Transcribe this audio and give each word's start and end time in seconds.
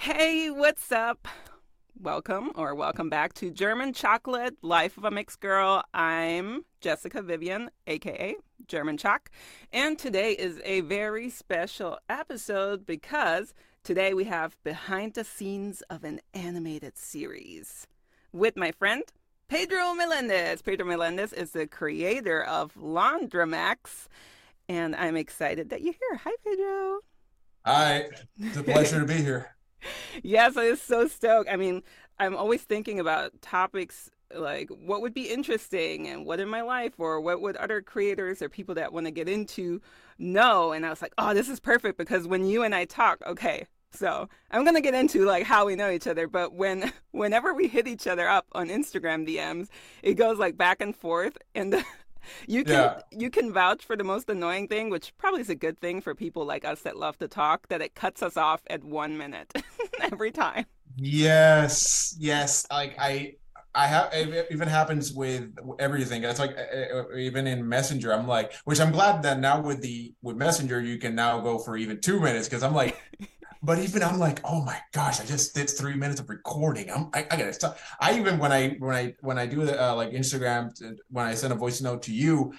Hey, 0.00 0.48
what's 0.48 0.90
up? 0.92 1.28
Welcome 2.00 2.52
or 2.54 2.74
welcome 2.74 3.10
back 3.10 3.34
to 3.34 3.50
German 3.50 3.92
Chocolate 3.92 4.56
Life 4.62 4.96
of 4.96 5.04
a 5.04 5.10
Mixed 5.10 5.40
Girl. 5.40 5.84
I'm 5.92 6.64
Jessica 6.80 7.20
Vivian, 7.20 7.68
aka 7.86 8.36
German 8.66 8.96
Choc, 8.96 9.30
and 9.74 9.98
today 9.98 10.32
is 10.32 10.58
a 10.64 10.80
very 10.80 11.28
special 11.28 11.98
episode 12.08 12.86
because 12.86 13.52
today 13.84 14.14
we 14.14 14.24
have 14.24 14.56
behind 14.64 15.12
the 15.12 15.22
scenes 15.22 15.82
of 15.90 16.02
an 16.02 16.20
animated 16.32 16.96
series 16.96 17.86
with 18.32 18.56
my 18.56 18.72
friend 18.72 19.02
Pedro 19.48 19.92
Melendez. 19.92 20.62
Pedro 20.62 20.86
Melendez 20.86 21.34
is 21.34 21.50
the 21.50 21.66
creator 21.66 22.42
of 22.42 22.72
Laundromax, 22.72 24.06
and 24.66 24.96
I'm 24.96 25.18
excited 25.18 25.68
that 25.68 25.82
you're 25.82 25.92
here. 25.92 26.20
Hi, 26.24 26.32
Pedro. 26.42 27.00
Hi, 27.66 28.08
it's 28.38 28.56
a 28.56 28.62
pleasure 28.62 29.00
to 29.00 29.04
be 29.04 29.16
here 29.20 29.56
yes, 30.22 30.56
I 30.56 30.70
was 30.70 30.82
so 30.82 31.08
stoked. 31.08 31.50
I 31.50 31.56
mean, 31.56 31.82
I'm 32.18 32.36
always 32.36 32.62
thinking 32.62 33.00
about 33.00 33.40
topics 33.42 34.10
like 34.34 34.68
what 34.70 35.02
would 35.02 35.14
be 35.14 35.28
interesting 35.28 36.06
and 36.06 36.24
what 36.24 36.38
in 36.38 36.48
my 36.48 36.62
life 36.62 36.92
or 36.98 37.20
what 37.20 37.40
would 37.40 37.56
other 37.56 37.82
creators 37.82 38.40
or 38.40 38.48
people 38.48 38.76
that 38.76 38.92
want 38.92 39.06
to 39.06 39.10
get 39.10 39.28
into 39.28 39.80
know. 40.18 40.72
And 40.72 40.86
I 40.86 40.90
was 40.90 41.02
like, 41.02 41.14
oh, 41.18 41.34
this 41.34 41.48
is 41.48 41.58
perfect 41.58 41.98
because 41.98 42.28
when 42.28 42.44
you 42.44 42.62
and 42.62 42.74
I 42.74 42.84
talk, 42.84 43.20
okay, 43.26 43.66
so 43.92 44.28
I'm 44.50 44.64
gonna 44.64 44.80
get 44.80 44.94
into 44.94 45.24
like 45.24 45.44
how 45.44 45.66
we 45.66 45.74
know 45.74 45.90
each 45.90 46.06
other, 46.06 46.28
but 46.28 46.54
when 46.54 46.92
whenever 47.10 47.52
we 47.54 47.68
hit 47.68 47.88
each 47.88 48.06
other 48.06 48.28
up 48.28 48.46
on 48.52 48.68
Instagram 48.68 49.28
DMs, 49.28 49.68
it 50.02 50.14
goes 50.14 50.38
like 50.38 50.56
back 50.56 50.80
and 50.80 50.94
forth, 50.94 51.36
and 51.54 51.84
you 52.46 52.64
can 52.64 52.74
yeah. 52.74 53.00
you 53.10 53.30
can 53.30 53.52
vouch 53.52 53.84
for 53.84 53.96
the 53.96 54.04
most 54.04 54.28
annoying 54.28 54.68
thing, 54.68 54.90
which 54.90 55.12
probably 55.18 55.40
is 55.40 55.50
a 55.50 55.54
good 55.54 55.80
thing 55.80 56.00
for 56.00 56.14
people 56.14 56.44
like 56.44 56.64
us 56.64 56.80
that 56.80 56.96
love 56.96 57.18
to 57.18 57.28
talk, 57.28 57.68
that 57.68 57.80
it 57.80 57.94
cuts 57.94 58.22
us 58.22 58.36
off 58.36 58.62
at 58.68 58.84
one 58.84 59.16
minute 59.16 59.52
every 60.00 60.30
time. 60.30 60.66
Yes, 60.96 62.14
yes. 62.18 62.66
Like 62.70 62.96
I, 62.98 63.36
I 63.74 63.86
have. 63.86 64.12
It 64.12 64.48
even 64.50 64.68
happens 64.68 65.12
with 65.12 65.56
everything. 65.78 66.24
It's 66.24 66.38
like 66.38 66.56
even 67.16 67.46
in 67.46 67.68
Messenger, 67.68 68.12
I'm 68.12 68.26
like, 68.26 68.52
which 68.64 68.80
I'm 68.80 68.92
glad 68.92 69.22
that 69.22 69.38
now 69.38 69.60
with 69.60 69.80
the 69.80 70.14
with 70.22 70.36
Messenger, 70.36 70.80
you 70.80 70.98
can 70.98 71.14
now 71.14 71.40
go 71.40 71.58
for 71.58 71.76
even 71.76 72.00
two 72.00 72.20
minutes 72.20 72.48
because 72.48 72.62
I'm 72.62 72.74
like, 72.74 72.96
but 73.62 73.78
even 73.78 74.02
I'm 74.02 74.18
like, 74.18 74.40
oh 74.44 74.64
my 74.64 74.78
gosh, 74.92 75.20
I 75.20 75.24
just 75.24 75.54
did 75.54 75.68
three 75.68 75.94
minutes 75.94 76.20
of 76.20 76.28
recording. 76.28 76.90
I'm, 76.90 77.10
I, 77.12 77.26
I 77.30 77.36
gotta 77.36 77.52
stop. 77.52 77.78
I 78.00 78.18
even 78.18 78.38
when 78.38 78.52
I 78.52 78.76
when 78.78 78.96
I 78.96 79.14
when 79.20 79.38
I 79.38 79.46
do 79.46 79.64
the 79.64 79.82
uh, 79.82 79.94
like 79.94 80.12
Instagram 80.12 80.70
when 81.10 81.26
I 81.26 81.34
send 81.34 81.52
a 81.52 81.56
voice 81.56 81.80
note 81.80 82.02
to 82.04 82.14
you, 82.14 82.52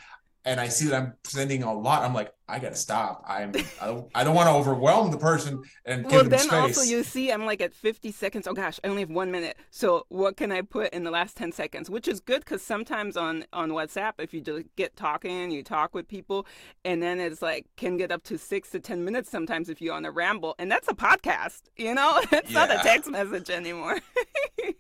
and 0.44 0.60
I 0.60 0.68
see 0.70 0.88
that 0.88 1.02
I'm 1.02 1.14
sending 1.24 1.64
a 1.64 1.74
lot, 1.74 2.04
I'm 2.04 2.14
like, 2.14 2.34
I 2.52 2.60
gotta 2.60 2.76
stop. 2.76 3.24
I'm 3.28 3.54
I 3.80 3.86
don't, 3.86 4.12
I 4.14 4.24
don't 4.26 4.36
want 4.36 4.50
to 4.50 4.54
overwhelm 4.54 5.10
the 5.10 5.18
person 5.18 5.64
and 5.86 6.04
well, 6.04 6.24
give 6.24 6.30
them 6.30 6.48
then 6.50 6.60
also 6.60 6.82
you 6.82 7.02
see 7.02 7.32
I'm 7.32 7.46
like 7.46 7.62
at 7.62 7.74
50 7.74 8.12
seconds. 8.12 8.46
Oh 8.46 8.54
gosh, 8.54 8.78
I 8.84 8.90
only 8.90 9.04
have 9.04 9.10
one 9.10 9.32
minute. 9.32 9.56
So 9.70 10.06
what 10.10 10.36
can 10.36 10.52
I 10.52 10.62
put 10.62 10.94
in 10.94 11.06
the 11.06 11.12
last 11.12 11.38
10 11.38 11.54
seconds? 11.54 11.90
Which 11.90 12.10
is 12.10 12.20
good 12.20 12.42
because 12.42 12.62
sometimes 12.62 13.16
on 13.16 13.46
on 13.54 13.70
WhatsApp, 13.70 14.14
if 14.18 14.34
you 14.34 14.42
just 14.42 14.66
get 14.76 14.98
talking, 14.98 15.52
you 15.52 15.64
talk 15.64 15.94
with 15.94 16.10
people, 16.10 16.46
and 16.84 17.02
then 17.02 17.22
it's 17.22 17.42
like 17.42 17.68
can 17.78 17.96
get 17.96 18.12
up 18.12 18.24
to 18.24 18.38
six 18.38 18.70
to 18.72 18.82
10 18.82 19.06
minutes 19.06 19.30
sometimes 19.30 19.70
if 19.70 19.80
you're 19.80 19.96
on 19.96 20.04
a 20.04 20.12
ramble, 20.12 20.56
and 20.60 20.70
that's 20.70 20.90
a 20.90 20.94
podcast. 20.94 21.62
You 21.78 21.96
know, 21.96 22.20
it's 22.34 22.52
yeah. 22.52 22.66
not 22.66 22.72
a 22.72 22.80
text 22.84 23.10
message 23.10 23.50
anymore. 23.50 24.00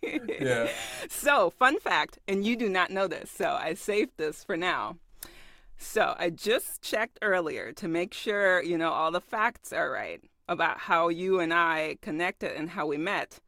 yeah. 0.04 0.68
So 1.10 1.52
fun 1.52 1.80
fact, 1.80 2.20
and 2.28 2.46
you 2.46 2.56
do 2.56 2.68
not 2.68 2.90
know 2.90 3.08
this, 3.08 3.30
so 3.30 3.52
I 3.52 3.76
saved 3.76 4.18
this 4.18 4.44
for 4.44 4.58
now. 4.58 4.98
So 5.82 6.16
I 6.18 6.30
just 6.30 6.84
checked 6.84 7.18
earlier 7.24 7.74
to 7.74 7.88
make 7.88 8.14
sure, 8.14 8.62
you 8.62 8.78
know, 8.78 8.92
all 8.92 9.12
the 9.12 9.20
facts 9.20 9.74
are 9.74 9.90
right 9.90 10.22
about 10.48 10.78
how 10.78 11.10
you 11.10 11.40
and 11.40 11.52
I 11.52 11.98
connected 12.02 12.56
and 12.56 12.70
how 12.70 12.86
we 12.86 12.98
met. 12.98 13.40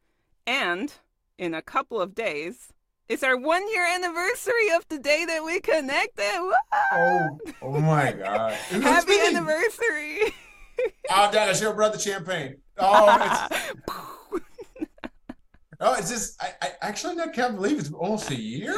And 0.46 0.92
in 1.38 1.54
a 1.54 1.62
couple 1.62 2.00
of 2.00 2.14
days, 2.14 2.72
it's 3.08 3.22
our 3.22 3.36
one 3.36 3.66
year 3.70 3.86
anniversary 3.86 4.70
of 4.76 4.86
the 4.88 4.98
day 4.98 5.24
that 5.24 5.44
we 5.44 5.60
connected. 5.60 6.52
Oh, 6.92 7.38
oh 7.62 7.80
my 7.80 8.12
God. 8.12 8.52
Happy 8.68 9.14
anniversary. 9.26 10.34
oh, 11.10 11.30
Dad, 11.30 11.48
I 11.48 11.52
should 11.52 11.68
have 11.68 11.76
brought 11.76 11.92
the 11.92 12.00
champagne. 12.00 12.56
Oh, 12.76 13.48
it's, 13.50 14.42
oh, 15.84 15.94
it's 15.94 16.10
just, 16.10 16.42
I, 16.42 16.52
I 16.62 16.70
actually 16.80 17.20
I 17.20 17.28
can't 17.28 17.54
believe 17.54 17.78
it's 17.78 17.92
almost 17.92 18.30
a 18.30 18.40
year. 18.40 18.76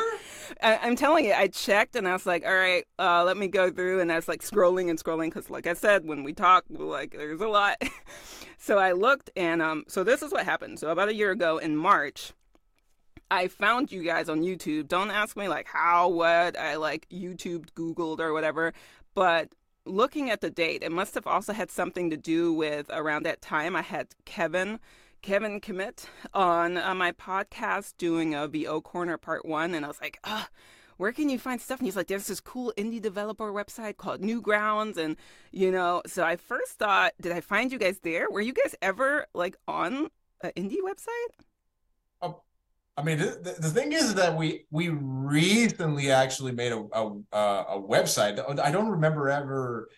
I, 0.62 0.86
am 0.86 0.96
telling 0.96 1.24
you, 1.24 1.32
I 1.32 1.48
checked 1.48 1.96
and 1.96 2.06
I 2.06 2.12
was 2.12 2.26
like, 2.26 2.44
all 2.44 2.54
right, 2.54 2.84
uh, 2.98 3.24
let 3.24 3.36
me 3.36 3.48
go 3.48 3.70
through. 3.70 4.00
And 4.00 4.10
I 4.10 4.16
was 4.16 4.28
like 4.28 4.42
scrolling 4.42 4.90
and 4.90 5.02
scrolling 5.02 5.26
because, 5.26 5.50
like 5.50 5.66
I 5.66 5.74
said, 5.74 6.04
when 6.04 6.24
we 6.24 6.32
talk, 6.32 6.64
like 6.68 7.12
there's 7.12 7.40
a 7.40 7.48
lot. 7.48 7.80
so 8.58 8.78
I 8.78 8.92
looked 8.92 9.30
and 9.36 9.62
um, 9.62 9.84
so 9.88 10.04
this 10.04 10.22
is 10.22 10.32
what 10.32 10.44
happened. 10.44 10.78
So 10.78 10.90
about 10.90 11.08
a 11.08 11.14
year 11.14 11.30
ago 11.30 11.58
in 11.58 11.76
March, 11.76 12.32
I 13.30 13.48
found 13.48 13.90
you 13.92 14.02
guys 14.02 14.28
on 14.28 14.42
YouTube. 14.42 14.88
Don't 14.88 15.10
ask 15.10 15.36
me 15.36 15.48
like 15.48 15.66
how, 15.66 16.08
what 16.08 16.58
I 16.58 16.76
like 16.76 17.08
YouTube, 17.08 17.70
Googled 17.74 18.20
or 18.20 18.32
whatever. 18.32 18.72
But 19.14 19.52
looking 19.84 20.30
at 20.30 20.40
the 20.40 20.50
date, 20.50 20.82
it 20.82 20.92
must 20.92 21.14
have 21.14 21.26
also 21.26 21.52
had 21.52 21.70
something 21.70 22.10
to 22.10 22.16
do 22.16 22.52
with 22.52 22.88
around 22.90 23.24
that 23.24 23.40
time 23.40 23.76
I 23.76 23.82
had 23.82 24.08
Kevin 24.24 24.78
Kevin 25.22 25.60
Commit 25.60 26.08
on 26.32 26.76
uh, 26.76 26.94
my 26.94 27.12
podcast 27.12 27.94
doing 27.98 28.34
a 28.34 28.46
VO 28.46 28.80
Corner 28.80 29.16
Part 29.16 29.44
1, 29.44 29.74
and 29.74 29.84
I 29.84 29.88
was 29.88 30.00
like, 30.00 30.18
ah, 30.24 30.48
where 30.96 31.12
can 31.12 31.28
you 31.28 31.38
find 31.38 31.60
stuff? 31.60 31.78
And 31.78 31.86
he's 31.86 31.96
like, 31.96 32.06
there's 32.06 32.26
this 32.26 32.40
cool 32.40 32.72
indie 32.76 33.00
developer 33.00 33.52
website 33.52 33.96
called 33.96 34.22
Newgrounds. 34.22 34.96
And, 34.96 35.16
you 35.52 35.70
know, 35.70 36.02
so 36.06 36.24
I 36.24 36.36
first 36.36 36.72
thought, 36.72 37.12
did 37.20 37.32
I 37.32 37.40
find 37.40 37.70
you 37.70 37.78
guys 37.78 37.98
there? 38.02 38.30
Were 38.30 38.40
you 38.40 38.52
guys 38.52 38.74
ever 38.80 39.26
like 39.34 39.56
on 39.68 40.08
an 40.42 40.52
indie 40.56 40.80
website? 40.82 41.44
Oh, 42.22 42.42
I 42.96 43.02
mean, 43.02 43.18
the, 43.18 43.56
the 43.58 43.70
thing 43.70 43.92
is 43.92 44.14
that 44.14 44.36
we 44.36 44.64
we 44.70 44.88
recently 44.88 46.10
actually 46.10 46.52
made 46.52 46.72
a, 46.72 46.82
a, 46.92 47.06
a 47.36 47.82
website. 47.82 48.42
I 48.58 48.70
don't 48.70 48.88
remember 48.88 49.28
ever 49.28 49.88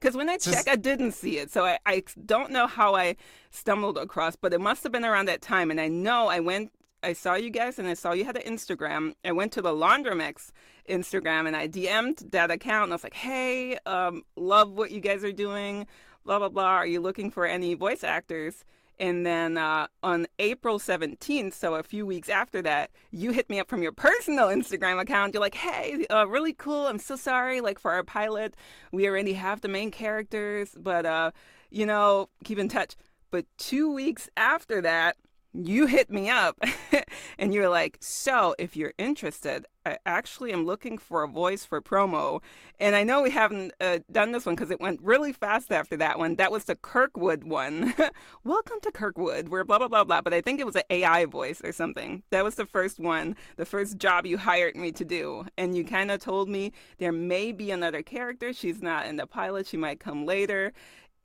because 0.00 0.16
when 0.16 0.28
I 0.28 0.36
Just... 0.36 0.52
checked, 0.52 0.68
I 0.68 0.76
didn't 0.76 1.12
see 1.12 1.38
it. 1.38 1.50
So 1.50 1.64
I, 1.64 1.78
I 1.86 2.02
don't 2.24 2.50
know 2.50 2.66
how 2.66 2.94
I 2.94 3.16
stumbled 3.50 3.98
across, 3.98 4.36
but 4.36 4.52
it 4.52 4.60
must 4.60 4.82
have 4.82 4.92
been 4.92 5.04
around 5.04 5.26
that 5.26 5.42
time. 5.42 5.70
And 5.70 5.80
I 5.80 5.88
know 5.88 6.28
I 6.28 6.40
went, 6.40 6.72
I 7.02 7.12
saw 7.12 7.34
you 7.34 7.50
guys 7.50 7.78
and 7.78 7.88
I 7.88 7.94
saw 7.94 8.12
you 8.12 8.24
had 8.24 8.36
an 8.36 8.42
Instagram. 8.42 9.14
I 9.24 9.32
went 9.32 9.52
to 9.52 9.62
the 9.62 9.70
Laundromax 9.70 10.50
Instagram 10.88 11.46
and 11.46 11.56
I 11.56 11.68
DM'd 11.68 12.30
that 12.32 12.50
account 12.50 12.84
and 12.84 12.92
I 12.92 12.96
was 12.96 13.04
like, 13.04 13.14
hey, 13.14 13.78
um, 13.86 14.22
love 14.36 14.72
what 14.72 14.90
you 14.90 15.00
guys 15.00 15.24
are 15.24 15.32
doing, 15.32 15.86
blah, 16.24 16.38
blah, 16.38 16.48
blah. 16.48 16.76
Are 16.76 16.86
you 16.86 17.00
looking 17.00 17.30
for 17.30 17.46
any 17.46 17.74
voice 17.74 18.04
actors? 18.04 18.64
And 19.00 19.24
then 19.24 19.56
uh, 19.56 19.86
on 20.02 20.26
April 20.38 20.78
17th, 20.78 21.54
so 21.54 21.74
a 21.74 21.82
few 21.82 22.04
weeks 22.04 22.28
after 22.28 22.60
that, 22.62 22.90
you 23.10 23.30
hit 23.30 23.48
me 23.48 23.60
up 23.60 23.68
from 23.68 23.82
your 23.82 23.92
personal 23.92 24.48
Instagram 24.48 25.00
account. 25.00 25.34
You're 25.34 25.40
like, 25.40 25.54
hey, 25.54 26.06
uh, 26.10 26.26
really 26.26 26.52
cool. 26.52 26.86
I'm 26.86 26.98
so 26.98 27.16
sorry. 27.16 27.60
Like 27.60 27.78
for 27.78 27.92
our 27.92 28.02
pilot, 28.02 28.54
we 28.92 29.06
already 29.06 29.34
have 29.34 29.60
the 29.60 29.68
main 29.68 29.90
characters, 29.90 30.74
but, 30.76 31.06
uh, 31.06 31.30
you 31.70 31.86
know, 31.86 32.28
keep 32.44 32.58
in 32.58 32.68
touch. 32.68 32.96
But 33.30 33.46
two 33.58 33.92
weeks 33.92 34.28
after 34.36 34.80
that, 34.80 35.16
you 35.54 35.86
hit 35.86 36.10
me 36.10 36.28
up 36.28 36.58
and 37.38 37.54
you're 37.54 37.68
like, 37.68 37.98
So, 38.00 38.54
if 38.58 38.76
you're 38.76 38.94
interested, 38.98 39.66
I 39.86 39.96
actually 40.04 40.52
am 40.52 40.66
looking 40.66 40.98
for 40.98 41.22
a 41.22 41.28
voice 41.28 41.64
for 41.64 41.80
promo. 41.80 42.42
And 42.78 42.94
I 42.94 43.04
know 43.04 43.22
we 43.22 43.30
haven't 43.30 43.72
uh, 43.80 44.00
done 44.12 44.32
this 44.32 44.44
one 44.44 44.54
because 44.54 44.70
it 44.70 44.80
went 44.80 45.00
really 45.02 45.32
fast 45.32 45.72
after 45.72 45.96
that 45.96 46.18
one. 46.18 46.36
That 46.36 46.52
was 46.52 46.64
the 46.64 46.76
Kirkwood 46.76 47.44
one. 47.44 47.94
Welcome 48.44 48.78
to 48.82 48.92
Kirkwood, 48.92 49.48
where 49.48 49.64
blah, 49.64 49.78
blah, 49.78 49.88
blah, 49.88 50.04
blah. 50.04 50.20
But 50.20 50.34
I 50.34 50.40
think 50.42 50.60
it 50.60 50.66
was 50.66 50.76
an 50.76 50.82
AI 50.90 51.24
voice 51.24 51.60
or 51.64 51.72
something. 51.72 52.22
That 52.30 52.44
was 52.44 52.56
the 52.56 52.66
first 52.66 52.98
one, 52.98 53.36
the 53.56 53.64
first 53.64 53.96
job 53.96 54.26
you 54.26 54.36
hired 54.36 54.76
me 54.76 54.92
to 54.92 55.04
do. 55.04 55.46
And 55.56 55.74
you 55.74 55.84
kind 55.84 56.10
of 56.10 56.20
told 56.20 56.48
me 56.48 56.72
there 56.98 57.12
may 57.12 57.52
be 57.52 57.70
another 57.70 58.02
character. 58.02 58.52
She's 58.52 58.82
not 58.82 59.06
in 59.06 59.16
the 59.16 59.26
pilot, 59.26 59.66
she 59.66 59.78
might 59.78 60.00
come 60.00 60.26
later 60.26 60.72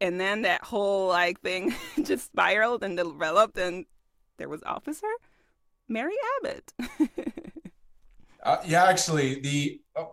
and 0.01 0.19
then 0.19 0.41
that 0.41 0.63
whole 0.63 1.07
like 1.07 1.39
thing 1.39 1.73
just 2.03 2.25
spiraled 2.25 2.83
and 2.83 2.97
developed 2.97 3.57
and 3.57 3.85
there 4.37 4.49
was 4.49 4.63
Officer 4.63 5.07
Mary 5.87 6.15
Abbott. 6.37 6.73
uh, 8.43 8.57
yeah, 8.65 8.85
actually, 8.85 9.39
the 9.41 9.81
oh, 9.95 10.11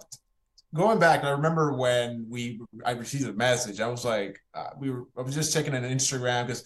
going 0.74 0.98
back, 0.98 1.24
I 1.24 1.30
remember 1.30 1.72
when 1.72 2.26
we 2.28 2.60
I 2.84 2.92
received 2.92 3.28
a 3.28 3.32
message. 3.32 3.80
I 3.80 3.88
was 3.88 4.04
like, 4.04 4.40
uh, 4.54 4.70
we 4.78 4.90
were 4.90 5.04
I 5.16 5.22
was 5.22 5.34
just 5.34 5.52
checking 5.52 5.74
on 5.74 5.82
Instagram 5.82 6.46
because 6.46 6.64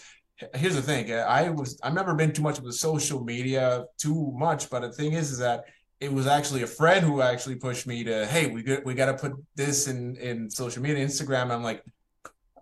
here's 0.55 0.75
the 0.75 0.83
thing. 0.83 1.13
I 1.13 1.51
was 1.51 1.79
I've 1.83 1.95
never 1.95 2.15
been 2.15 2.33
too 2.33 2.43
much 2.43 2.59
of 2.59 2.65
the 2.65 2.73
social 2.73 3.25
media 3.25 3.85
too 3.99 4.33
much, 4.37 4.71
but 4.71 4.81
the 4.81 4.93
thing 4.93 5.13
is, 5.13 5.31
is 5.31 5.39
that 5.39 5.65
it 6.01 6.13
was 6.13 6.27
actually 6.27 6.63
a 6.63 6.67
friend 6.67 7.05
who 7.05 7.23
actually 7.23 7.55
pushed 7.57 7.87
me 7.87 8.05
to, 8.05 8.27
hey, 8.27 8.47
we 8.49 8.63
got 8.63 8.85
we 8.85 8.95
got 8.95 9.07
to 9.07 9.15
put 9.15 9.33
this 9.55 9.89
in 9.89 10.17
in 10.17 10.51
social 10.51 10.83
media, 10.83 11.05
Instagram. 11.05 11.51
I'm 11.51 11.63
like, 11.63 11.83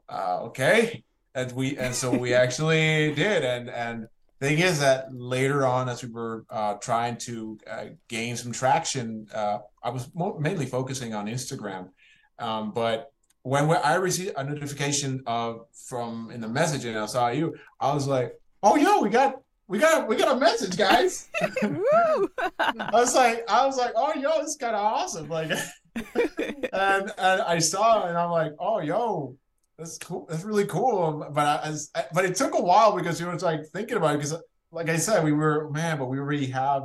uh, 0.08 0.40
okay, 0.42 1.04
and 1.34 1.50
we 1.52 1.76
and 1.78 1.94
so 1.94 2.16
we 2.16 2.34
actually 2.34 3.14
did, 3.14 3.44
and 3.44 3.70
and 3.70 4.06
thing 4.42 4.58
is 4.58 4.80
that 4.80 5.14
later 5.14 5.64
on, 5.64 5.88
as 5.88 6.02
we 6.02 6.10
were 6.10 6.44
uh, 6.50 6.74
trying 6.74 7.16
to 7.16 7.58
uh, 7.70 7.84
gain 8.08 8.36
some 8.36 8.50
traction, 8.50 9.26
uh, 9.32 9.58
I 9.82 9.90
was 9.90 10.10
mo- 10.14 10.36
mainly 10.38 10.66
focusing 10.66 11.14
on 11.14 11.26
Instagram. 11.26 11.90
Um, 12.38 12.72
but 12.72 13.12
when 13.42 13.70
I 13.70 13.94
received 13.94 14.32
a 14.36 14.44
notification 14.44 15.22
of 15.26 15.66
from 15.72 16.30
in 16.32 16.40
the 16.40 16.48
message 16.48 16.84
and 16.84 16.98
I 16.98 17.06
saw 17.06 17.28
you, 17.28 17.54
I 17.80 17.94
was 17.94 18.06
like, 18.06 18.38
"Oh, 18.62 18.76
yo, 18.76 19.00
we 19.00 19.10
got 19.10 19.40
we 19.68 19.78
got 19.78 20.08
we 20.08 20.16
got 20.16 20.36
a 20.36 20.40
message, 20.40 20.76
guys." 20.76 21.28
I 21.40 22.90
was 22.92 23.14
like, 23.14 23.48
I 23.48 23.64
was 23.66 23.76
like, 23.76 23.92
"Oh, 23.94 24.12
yo, 24.14 24.40
this 24.40 24.50
is 24.50 24.56
kind 24.56 24.74
of 24.74 24.82
awesome!" 24.82 25.28
Like, 25.28 25.50
and 26.14 27.12
and 27.18 27.42
I 27.42 27.58
saw 27.58 28.06
and 28.08 28.18
I'm 28.18 28.30
like, 28.30 28.52
"Oh, 28.58 28.80
yo." 28.80 29.36
That's 29.78 29.98
cool. 29.98 30.26
That's 30.28 30.44
really 30.44 30.66
cool. 30.66 31.02
Um, 31.02 31.32
but 31.32 31.46
I, 31.46 31.74
I, 31.94 32.04
but 32.12 32.24
it 32.24 32.36
took 32.36 32.54
a 32.54 32.62
while 32.62 32.96
because 32.96 33.20
you 33.20 33.26
was 33.26 33.42
like 33.42 33.60
thinking 33.72 33.96
about 33.96 34.14
it 34.14 34.18
because, 34.18 34.34
like 34.70 34.88
I 34.88 34.96
said, 34.96 35.24
we 35.24 35.32
were 35.32 35.70
man, 35.70 35.98
but 35.98 36.06
we 36.06 36.18
already 36.18 36.46
have 36.46 36.84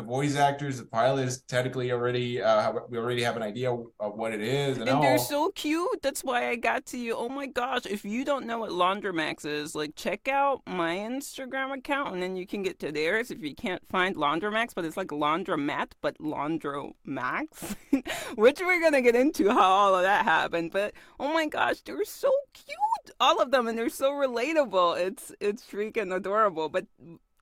the 0.00 0.06
voice 0.06 0.36
actors, 0.36 0.78
the 0.78 0.86
pilot 0.86 1.28
is 1.28 1.42
technically 1.42 1.92
already 1.92 2.40
uh, 2.42 2.72
we 2.88 2.96
already 2.96 3.22
have 3.22 3.36
an 3.36 3.42
idea 3.42 3.70
of 3.70 4.14
what 4.16 4.32
it 4.32 4.40
is, 4.40 4.78
and, 4.78 4.88
and 4.88 5.02
they're 5.02 5.18
so 5.18 5.50
cute. 5.50 6.00
That's 6.02 6.24
why 6.24 6.48
I 6.48 6.56
got 6.56 6.86
to 6.86 6.98
you. 6.98 7.14
Oh 7.14 7.28
my 7.28 7.46
gosh! 7.46 7.84
If 7.86 8.04
you 8.04 8.24
don't 8.24 8.46
know 8.46 8.58
what 8.58 8.70
Laundromax 8.70 9.44
is, 9.44 9.74
like 9.74 9.94
check 9.96 10.26
out 10.26 10.62
my 10.66 10.96
Instagram 10.96 11.76
account, 11.76 12.14
and 12.14 12.22
then 12.22 12.34
you 12.36 12.46
can 12.46 12.62
get 12.62 12.78
to 12.80 12.90
theirs 12.90 13.30
if 13.30 13.42
you 13.42 13.54
can't 13.54 13.86
find 13.88 14.16
Laundromax. 14.16 14.74
But 14.74 14.86
it's 14.86 14.96
like 14.96 15.08
Laundromat, 15.08 15.92
but 16.00 16.16
Laundromax, 16.18 17.76
which 18.36 18.60
we're 18.60 18.80
gonna 18.80 19.02
get 19.02 19.14
into 19.14 19.50
how 19.50 19.70
all 19.70 19.94
of 19.94 20.02
that 20.02 20.24
happened. 20.24 20.70
But 20.72 20.94
oh 21.18 21.32
my 21.32 21.46
gosh, 21.46 21.82
they're 21.82 22.04
so 22.04 22.32
cute, 22.54 23.16
all 23.20 23.40
of 23.40 23.50
them, 23.50 23.68
and 23.68 23.76
they're 23.76 23.90
so 23.90 24.12
relatable. 24.12 24.98
It's 24.98 25.32
it's 25.40 25.62
freaking 25.64 26.14
adorable. 26.14 26.70
But 26.70 26.86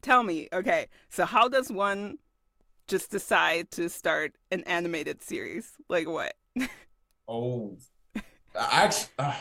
tell 0.03 0.23
me, 0.23 0.49
okay, 0.53 0.89
so 1.09 1.25
how 1.25 1.49
does 1.49 1.71
one 1.71 2.19
just 2.89 3.11
decide 3.11 3.71
to 3.73 3.89
start 3.89 4.33
an 4.51 4.65
animated 4.65 5.23
series? 5.23 5.73
Like 5.89 6.09
what? 6.09 6.35
oh, 7.29 7.77
actually, 8.59 9.13
uh, 9.19 9.35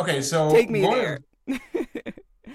okay. 0.00 0.22
So 0.22 0.50
take 0.50 0.70
me 0.70 0.82
there. 0.82 1.18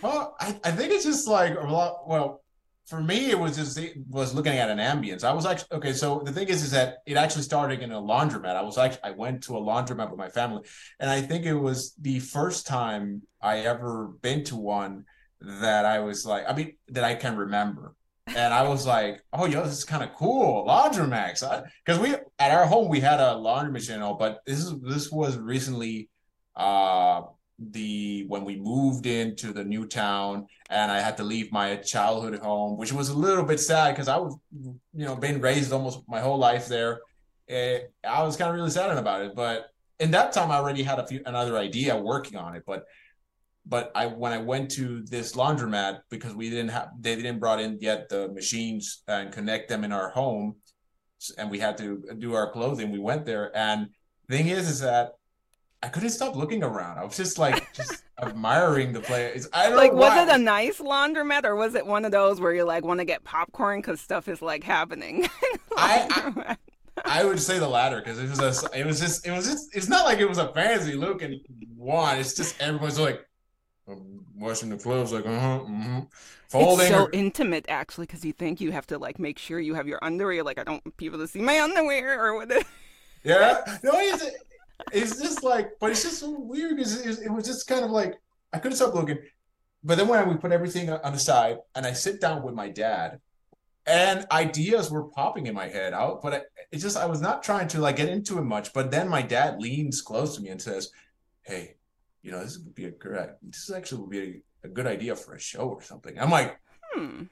well, 0.01 0.35
I, 0.39 0.59
I 0.63 0.71
think 0.71 0.91
it's 0.93 1.05
just 1.05 1.27
like 1.27 1.55
a 1.55 1.67
lot. 1.67 2.07
Well, 2.07 2.41
for 2.85 3.01
me, 3.01 3.29
it 3.29 3.37
was 3.37 3.55
just 3.55 3.77
it 3.77 3.97
was 4.09 4.33
looking 4.33 4.53
at 4.53 4.69
an 4.69 4.79
ambience. 4.79 5.23
I 5.23 5.33
was 5.33 5.45
actually 5.45 5.77
okay. 5.77 5.93
So 5.93 6.21
the 6.25 6.31
thing 6.31 6.47
is, 6.47 6.63
is 6.63 6.71
that 6.71 6.99
it 7.05 7.17
actually 7.17 7.43
started 7.43 7.81
in 7.81 7.91
a 7.91 8.01
laundromat. 8.01 8.55
I 8.55 8.61
was 8.61 8.77
actually 8.77 9.03
I 9.03 9.11
went 9.11 9.43
to 9.43 9.57
a 9.57 9.61
laundromat 9.61 10.09
with 10.09 10.17
my 10.17 10.29
family, 10.29 10.63
and 10.99 11.09
I 11.09 11.21
think 11.21 11.45
it 11.45 11.53
was 11.53 11.93
the 12.01 12.19
first 12.19 12.65
time 12.65 13.21
I 13.41 13.59
ever 13.59 14.07
been 14.21 14.43
to 14.45 14.55
one 14.55 15.05
that 15.41 15.85
I 15.85 15.99
was 15.99 16.25
like, 16.25 16.43
I 16.49 16.53
mean, 16.53 16.75
that 16.89 17.03
I 17.03 17.15
can 17.15 17.37
remember 17.37 17.95
and 18.35 18.53
I 18.53 18.67
was 18.67 18.85
like, 18.85 19.23
"Oh, 19.33 19.45
yo, 19.45 19.63
this 19.63 19.77
is 19.77 19.83
kind 19.83 20.03
of 20.03 20.13
cool, 20.15 20.65
Laundromax." 20.67 21.43
Because 21.85 21.99
we 21.99 22.15
at 22.39 22.51
our 22.51 22.65
home 22.65 22.89
we 22.89 22.99
had 22.99 23.19
a 23.19 23.35
laundry 23.35 23.71
machine, 23.71 23.99
but 24.17 24.41
this 24.45 24.59
is 24.59 24.73
this 24.81 25.11
was 25.11 25.37
recently 25.37 26.09
uh 26.55 27.21
the 27.71 28.25
when 28.27 28.45
we 28.45 28.55
moved 28.55 29.05
into 29.05 29.51
the 29.51 29.63
new 29.63 29.85
town 29.85 30.47
and 30.69 30.91
I 30.91 31.01
had 31.01 31.17
to 31.17 31.23
leave 31.23 31.51
my 31.51 31.75
childhood 31.77 32.39
home, 32.39 32.77
which 32.77 32.93
was 32.93 33.09
a 33.09 33.17
little 33.17 33.43
bit 33.43 33.59
sad 33.59 33.91
because 33.91 34.07
I 34.07 34.17
was 34.17 34.37
you 34.51 35.05
know 35.05 35.15
been 35.15 35.41
raised 35.41 35.71
almost 35.73 36.01
my 36.07 36.19
whole 36.19 36.37
life 36.37 36.67
there. 36.67 37.01
It, 37.47 37.91
I 38.07 38.23
was 38.23 38.37
kind 38.37 38.49
of 38.49 38.55
really 38.55 38.69
sad 38.69 38.95
about 38.97 39.23
it, 39.23 39.35
but 39.35 39.71
in 39.99 40.11
that 40.11 40.31
time 40.31 40.51
I 40.51 40.57
already 40.57 40.83
had 40.83 40.99
a 40.99 41.07
few 41.07 41.21
another 41.25 41.57
idea 41.57 41.97
working 41.97 42.37
on 42.37 42.55
it, 42.55 42.63
but 42.65 42.85
but 43.69 43.91
I 43.95 44.07
when 44.07 44.33
I 44.33 44.39
went 44.39 44.71
to 44.71 45.03
this 45.03 45.33
laundromat 45.33 45.99
because 46.09 46.33
we 46.33 46.49
didn't 46.49 46.69
have 46.69 46.89
they 46.99 47.15
didn't 47.15 47.39
brought 47.39 47.61
in 47.61 47.77
yet 47.79 48.09
the 48.09 48.27
machines 48.29 49.03
and 49.07 49.31
connect 49.31 49.69
them 49.69 49.83
in 49.83 49.91
our 49.91 50.09
home, 50.09 50.55
and 51.37 51.49
we 51.49 51.59
had 51.59 51.77
to 51.77 52.03
do 52.17 52.33
our 52.33 52.51
clothing. 52.51 52.91
We 52.91 52.99
went 52.99 53.25
there, 53.25 53.55
and 53.55 53.89
thing 54.27 54.47
is, 54.47 54.67
is 54.67 54.79
that 54.81 55.11
I 55.81 55.87
couldn't 55.87 56.09
stop 56.09 56.35
looking 56.35 56.63
around. 56.63 56.97
I 56.97 57.05
was 57.05 57.15
just 57.15 57.37
like 57.37 57.73
just 57.73 58.03
admiring 58.21 58.91
the 58.91 59.01
place. 59.01 59.47
I 59.53 59.69
don't 59.69 59.77
like. 59.77 59.93
was 59.93 60.27
it 60.27 60.33
a 60.33 60.37
nice 60.37 60.79
laundromat 60.79 61.45
or 61.45 61.55
was 61.55 61.75
it 61.75 61.85
one 61.85 62.05
of 62.05 62.11
those 62.11 62.41
where 62.41 62.53
you 62.53 62.65
like 62.65 62.83
want 62.83 62.99
to 62.99 63.05
get 63.05 63.23
popcorn 63.23 63.79
because 63.79 64.01
stuff 64.01 64.27
is 64.27 64.41
like 64.41 64.63
happening? 64.63 65.27
I, 65.77 66.07
I 66.47 66.57
I 67.05 67.23
would 67.23 67.39
say 67.39 67.59
the 67.59 67.67
latter 67.67 67.99
because 67.99 68.19
it 68.19 68.29
was 68.29 68.63
a, 68.63 68.77
it 68.77 68.85
was 68.85 68.99
just, 68.99 69.25
it 69.25 69.31
was 69.31 69.47
just, 69.47 69.75
it's 69.75 69.87
not 69.87 70.05
like 70.05 70.19
it 70.19 70.27
was 70.27 70.37
a 70.37 70.51
fancy 70.53 70.93
looking 70.93 71.41
one. 71.75 72.17
It's 72.17 72.33
just 72.33 72.59
everyone's 72.61 72.99
like, 72.99 73.25
washing 74.35 74.69
the 74.69 74.77
clothes, 74.77 75.11
like, 75.11 75.25
uh 75.25 75.39
huh, 75.39 75.59
mm-hmm. 75.59 75.99
Folding. 76.49 76.87
It's 76.87 76.95
so 76.95 77.03
or... 77.03 77.09
intimate, 77.11 77.65
actually, 77.69 78.07
because 78.07 78.25
you 78.25 78.33
think 78.33 78.59
you 78.59 78.71
have 78.71 78.87
to 78.87 78.97
like 78.97 79.19
make 79.19 79.37
sure 79.37 79.59
you 79.59 79.75
have 79.75 79.87
your 79.87 79.99
underwear. 80.01 80.43
Like, 80.43 80.59
I 80.59 80.63
don't 80.63 80.83
want 80.85 80.97
people 80.97 81.19
to 81.19 81.27
see 81.27 81.41
my 81.41 81.59
underwear 81.59 82.23
or 82.23 82.35
what. 82.35 82.49
yeah, 83.23 83.61
no, 83.83 83.91
it's, 83.95 84.29
it's 84.91 85.21
just 85.21 85.43
like, 85.43 85.71
but 85.79 85.91
it's 85.91 86.03
just 86.03 86.23
weird 86.25 86.77
because 86.77 87.05
it, 87.05 87.25
it 87.25 87.31
was 87.31 87.45
just 87.45 87.67
kind 87.67 87.83
of 87.83 87.91
like 87.91 88.15
I 88.53 88.59
couldn't 88.59 88.77
stop 88.77 88.95
looking. 88.95 89.19
But 89.83 89.97
then 89.97 90.07
when 90.07 90.27
we 90.27 90.35
put 90.35 90.51
everything 90.51 90.89
on 90.89 91.13
the 91.13 91.19
side 91.19 91.57
and 91.75 91.85
I 91.85 91.93
sit 91.93 92.19
down 92.19 92.43
with 92.43 92.53
my 92.53 92.69
dad, 92.69 93.19
and 93.85 94.27
ideas 94.31 94.91
were 94.91 95.05
popping 95.05 95.47
in 95.47 95.55
my 95.55 95.67
head 95.67 95.93
out, 95.93 96.21
but 96.21 96.45
it's 96.71 96.83
just 96.83 96.97
I 96.97 97.05
was 97.05 97.21
not 97.21 97.43
trying 97.43 97.67
to 97.69 97.79
like 97.79 97.95
get 97.95 98.09
into 98.09 98.37
it 98.37 98.43
much. 98.43 98.73
But 98.73 98.91
then 98.91 99.09
my 99.09 99.21
dad 99.21 99.59
leans 99.59 100.01
close 100.01 100.35
to 100.35 100.41
me 100.41 100.49
and 100.49 100.61
says, 100.61 100.91
"Hey, 101.41 101.75
you 102.21 102.31
know, 102.31 102.43
this 102.43 102.57
would 102.57 102.75
be 102.75 102.85
a 102.85 102.91
great, 102.91 103.29
this 103.41 103.71
actually 103.71 104.01
would 104.01 104.09
be 104.09 104.43
a, 104.63 104.67
a 104.67 104.69
good 104.69 104.87
idea 104.87 105.15
for 105.15 105.35
a 105.35 105.39
show 105.39 105.69
or 105.69 105.81
something. 105.81 106.19
I'm 106.19 106.31
like, 106.31 106.59
hmm. 106.93 107.23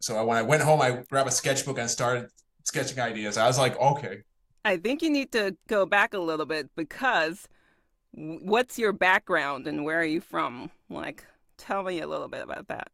So 0.00 0.24
when 0.24 0.38
I 0.38 0.42
went 0.42 0.62
home, 0.62 0.80
I 0.80 1.02
grabbed 1.10 1.28
a 1.28 1.32
sketchbook 1.32 1.78
and 1.78 1.90
started 1.90 2.30
sketching 2.64 2.98
ideas. 3.00 3.36
I 3.36 3.46
was 3.46 3.58
like, 3.58 3.78
okay. 3.78 4.22
I 4.64 4.76
think 4.76 5.02
you 5.02 5.10
need 5.10 5.32
to 5.32 5.56
go 5.68 5.86
back 5.86 6.14
a 6.14 6.18
little 6.18 6.46
bit 6.46 6.70
because 6.74 7.48
what's 8.12 8.78
your 8.78 8.92
background 8.92 9.66
and 9.66 9.84
where 9.84 10.00
are 10.00 10.04
you 10.04 10.20
from? 10.20 10.70
Like, 10.88 11.24
tell 11.56 11.82
me 11.82 12.00
a 12.00 12.06
little 12.06 12.28
bit 12.28 12.42
about 12.42 12.68
that. 12.68 12.88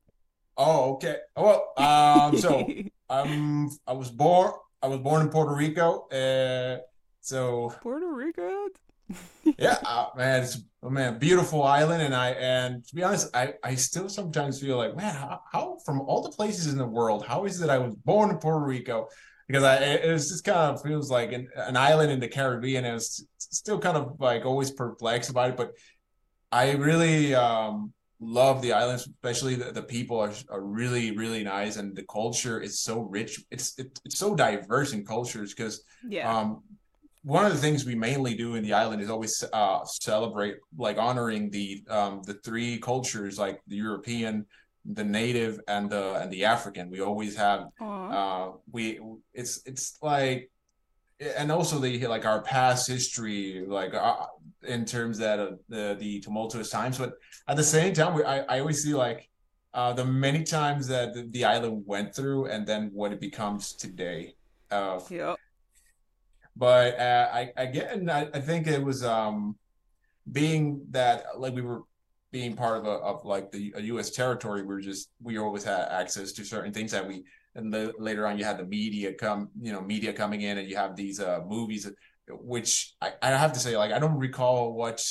Oh, 0.57 0.95
okay. 0.95 1.19
Well, 1.37 1.73
um, 1.77 2.37
so 2.39 2.69
um, 3.11 3.71
I 3.87 3.93
was 3.93 4.11
born. 4.11 4.53
I 4.83 4.89
was 4.89 4.99
born 4.99 5.23
in 5.23 5.29
Puerto 5.29 5.55
Rico. 5.55 6.07
Uh, 6.09 6.79
so 7.21 7.75
Puerto 7.81 8.13
Rico 8.13 8.69
yeah, 9.59 9.79
uh, 9.85 10.09
man, 10.17 10.43
it's 10.43 10.61
oh 10.83 10.91
man, 10.91 11.19
beautiful 11.19 11.63
island, 11.63 12.03
and 12.03 12.15
I 12.15 12.31
and 12.31 12.87
to 12.87 12.95
be 12.95 13.03
honest, 13.03 13.35
I 13.35 13.55
I 13.63 13.75
still 13.75 14.09
sometimes 14.09 14.61
feel 14.61 14.77
like, 14.77 14.97
man, 14.97 15.15
how, 15.15 15.41
how 15.53 15.79
from 15.85 16.01
all 16.01 16.23
the 16.23 16.31
places 16.31 16.67
in 16.67 16.79
the 16.79 16.87
world, 16.87 17.25
how 17.25 17.45
is 17.45 17.61
it 17.61 17.71
I 17.71 17.79
was 17.79 17.95
born 17.95 18.31
in 18.31 18.39
Puerto 18.39 18.65
Rico? 18.65 19.09
Because 19.47 19.63
I 19.63 19.77
it 19.77 20.13
was 20.13 20.29
just 20.29 20.45
kind 20.45 20.75
of 20.75 20.83
feels 20.83 21.11
like 21.11 21.33
an, 21.33 21.49
an 21.57 21.77
island 21.77 22.11
in 22.11 22.21
the 22.21 22.29
Caribbean, 22.29 22.85
and 22.85 22.97
it's 22.97 23.25
still 23.39 23.79
kind 23.79 23.97
of 23.97 24.17
like 24.19 24.45
always 24.45 24.71
perplexed 24.73 25.31
about 25.31 25.51
it, 25.51 25.57
but 25.57 25.73
I 26.51 26.73
really 26.73 27.35
um 27.35 27.93
love 28.21 28.63
the 28.63 28.73
islands, 28.73 29.07
especially 29.07 29.55
the, 29.57 29.73
the 29.73 29.83
people 29.83 30.19
are, 30.19 30.33
are 30.51 30.63
really, 30.63 31.17
really 31.17 31.45
nice. 31.45 31.77
And 31.77 31.95
the 31.95 32.05
culture 32.05 32.61
is 32.61 32.81
so 32.81 33.01
rich. 33.01 33.45
It's, 33.51 33.79
it, 33.79 33.99
it's 34.05 34.19
so 34.19 34.35
diverse 34.35 34.93
in 34.93 35.05
cultures 35.05 35.55
because 35.55 35.83
yeah. 36.09 36.35
um, 36.35 36.63
one 37.27 37.45
of 37.45 37.51
the 37.51 37.59
things 37.59 37.85
we 37.85 37.97
mainly 37.97 38.37
do 38.37 38.55
in 38.55 38.63
the 38.63 38.73
island 38.73 39.03
is 39.03 39.11
always 39.11 39.43
uh, 39.53 39.85
celebrate 39.85 40.59
like 40.79 40.97
honoring 40.97 41.51
the 41.51 41.83
um, 41.91 42.23
the 42.25 42.35
three 42.35 42.79
cultures 42.79 43.37
like 43.37 43.61
the 43.67 43.75
European, 43.75 44.47
the 44.85 45.03
native, 45.03 45.59
and 45.67 45.91
the 45.91 46.15
and 46.21 46.31
the 46.31 46.45
African. 46.45 46.89
We 46.89 47.01
always 47.01 47.35
have 47.37 47.65
uh, 47.81 48.51
we 48.71 49.01
it's 49.35 49.61
it's 49.67 49.99
like 50.01 50.53
and 51.19 51.51
also 51.51 51.81
the 51.81 52.07
like 52.07 52.25
our 52.25 52.43
past 52.43 52.87
history 52.87 53.65
like 53.67 53.93
uh, 53.93 54.27
in 54.63 54.85
terms 54.85 55.19
that 55.19 55.41
uh, 55.41 55.51
the 55.69 55.97
the 55.99 56.21
tumultuous 56.21 56.71
times. 56.71 56.97
But 56.97 57.15
at 57.49 57.57
the 57.57 57.65
same 57.65 57.93
time 57.93 58.15
we, 58.15 58.23
I, 58.23 58.43
I 58.43 58.61
always 58.61 58.85
see 58.85 58.95
like 58.95 59.29
uh, 59.75 59.93
the 59.93 60.05
many 60.05 60.45
times 60.45 60.87
that 60.87 61.13
the, 61.13 61.23
the 61.23 61.45
island 61.45 61.83
went 61.87 62.15
through 62.15 62.47
and 62.47 62.65
then 62.65 62.91
what 62.95 63.13
it 63.13 63.21
becomes 63.21 63.73
today 63.73 64.37
uh, 64.71 65.01
yep 65.11 65.39
but 66.57 66.99
uh, 66.99 67.29
I 67.33 67.53
again, 67.57 68.09
I, 68.09 68.29
I 68.33 68.41
think 68.41 68.67
it 68.67 68.83
was 68.83 69.05
um, 69.05 69.57
being 70.33 70.87
that 70.91 71.25
like 71.37 71.55
we 71.55 71.63
were 71.63 71.83
being 72.33 72.57
part 72.57 72.79
of 72.79 72.87
a, 72.87 72.91
of 72.91 73.25
like 73.25 73.53
the 73.53 73.73
a 73.77 73.83
U.S. 73.83 74.11
territory. 74.11 74.63
We 74.63 74.75
are 74.75 74.81
just 74.81 75.11
we 75.23 75.39
always 75.39 75.65
had 75.65 75.89
access 75.91 76.33
to 76.33 76.45
certain 76.45 76.73
things 76.73 76.93
that 76.93 77.07
we 77.07 77.25
and 77.55 77.73
the, 77.73 77.93
later 77.99 78.27
on 78.27 78.39
you 78.39 78.45
had 78.45 78.59
the 78.59 78.65
media 78.65 79.13
come, 79.15 79.49
you 79.61 79.73
know, 79.73 79.81
media 79.81 80.13
coming 80.13 80.43
in, 80.43 80.59
and 80.59 80.69
you 80.69 80.77
have 80.77 80.95
these 80.95 81.21
uh, 81.21 81.41
movies, 81.47 81.91
which 82.29 82.95
I, 83.01 83.13
I 83.23 83.31
have 83.31 83.53
to 83.55 83.61
say, 83.61 83.77
like 83.77 83.93
I 83.93 83.99
don't 83.99 84.19
recall 84.19 84.75
what, 84.75 85.03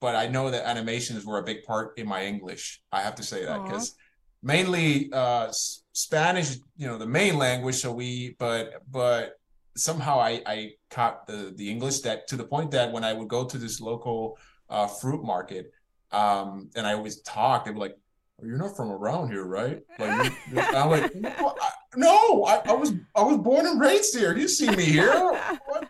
but 0.00 0.16
I 0.16 0.26
know 0.26 0.50
that 0.50 0.66
animations 0.66 1.24
were 1.24 1.38
a 1.38 1.42
big 1.42 1.64
part 1.64 1.98
in 1.98 2.08
my 2.08 2.24
English. 2.24 2.80
I 2.90 3.02
have 3.02 3.14
to 3.16 3.22
say 3.22 3.44
that 3.44 3.64
because 3.64 3.94
mainly 4.42 5.10
uh, 5.12 5.52
Spanish, 5.92 6.56
you 6.76 6.86
know, 6.86 6.98
the 6.98 7.06
main 7.06 7.36
language. 7.36 7.76
So 7.76 7.92
we, 7.92 8.36
but 8.38 8.82
but 8.90 9.38
somehow 9.76 10.20
I, 10.20 10.42
I 10.46 10.72
caught 10.90 11.26
the 11.26 11.52
the 11.56 11.70
English 11.70 12.00
that 12.00 12.28
to 12.28 12.36
the 12.36 12.44
point 12.44 12.70
that 12.72 12.92
when 12.92 13.04
I 13.04 13.12
would 13.12 13.28
go 13.28 13.44
to 13.44 13.58
this 13.58 13.80
local 13.80 14.38
uh, 14.68 14.86
fruit 14.86 15.24
market, 15.24 15.72
um, 16.10 16.70
and 16.76 16.86
I 16.86 16.94
always 16.94 17.20
talk, 17.22 17.64
they 17.64 17.70
were 17.70 17.78
like, 17.78 17.96
oh, 18.40 18.46
"You're 18.46 18.58
not 18.58 18.76
from 18.76 18.90
around 18.90 19.30
here, 19.30 19.44
right?" 19.44 19.80
Like, 19.98 20.32
I'm 20.56 20.90
like, 20.90 21.14
"No, 21.16 21.30
I, 21.30 21.70
no 21.96 22.44
I, 22.44 22.62
I, 22.66 22.72
was 22.72 22.92
I 23.14 23.22
was 23.22 23.38
born 23.38 23.66
and 23.66 23.80
raised 23.80 24.16
here. 24.16 24.36
You 24.36 24.48
see 24.48 24.70
me 24.70 24.84
here?" 24.84 25.12
What? 25.66 25.88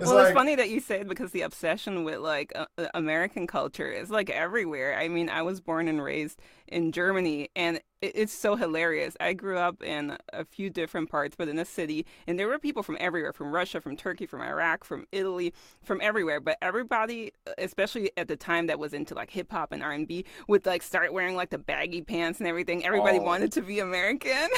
well, 0.00 0.14
like, 0.14 0.28
it's 0.28 0.34
funny 0.34 0.54
that 0.54 0.70
you 0.70 0.80
say 0.80 1.00
it 1.00 1.08
because 1.08 1.30
the 1.32 1.42
obsession 1.42 2.04
with 2.04 2.18
like 2.18 2.52
uh, 2.54 2.86
American 2.94 3.46
culture 3.46 3.90
is 3.90 4.10
like 4.10 4.30
everywhere. 4.30 4.98
I 4.98 5.08
mean, 5.08 5.28
I 5.28 5.42
was 5.42 5.60
born 5.60 5.88
and 5.88 6.02
raised 6.02 6.40
in 6.70 6.92
Germany, 6.92 7.50
and 7.54 7.80
it's 8.02 8.32
so 8.32 8.56
hilarious. 8.56 9.14
I 9.20 9.34
grew 9.34 9.58
up 9.58 9.82
in 9.82 10.16
a 10.32 10.44
few 10.44 10.70
different 10.70 11.10
parts, 11.10 11.36
but 11.36 11.48
in 11.48 11.58
a 11.58 11.64
city, 11.64 12.06
and 12.26 12.38
there 12.38 12.48
were 12.48 12.58
people 12.58 12.82
from 12.82 12.96
everywhere 12.98 13.32
from 13.32 13.52
Russia, 13.52 13.80
from 13.80 13.96
Turkey, 13.96 14.24
from 14.24 14.40
Iraq, 14.40 14.84
from 14.84 15.06
Italy, 15.12 15.52
from 15.82 16.00
everywhere. 16.02 16.40
But 16.40 16.56
everybody, 16.62 17.32
uh, 17.46 17.52
especially 17.58 18.10
at 18.16 18.28
the 18.28 18.36
time 18.36 18.68
that 18.68 18.78
was 18.78 18.94
into 18.94 19.14
like 19.14 19.30
hip 19.30 19.52
hop 19.52 19.72
and 19.72 19.82
R&B, 19.82 20.24
would 20.48 20.64
like 20.64 20.82
start 20.82 21.12
wearing 21.12 21.36
like 21.36 21.50
the 21.50 21.58
baggy 21.58 22.00
pants 22.00 22.38
and 22.38 22.48
everything. 22.48 22.86
Everybody 22.86 23.18
oh. 23.18 23.22
wanted 23.22 23.52
to 23.52 23.62
be 23.62 23.80
American. 23.80 24.48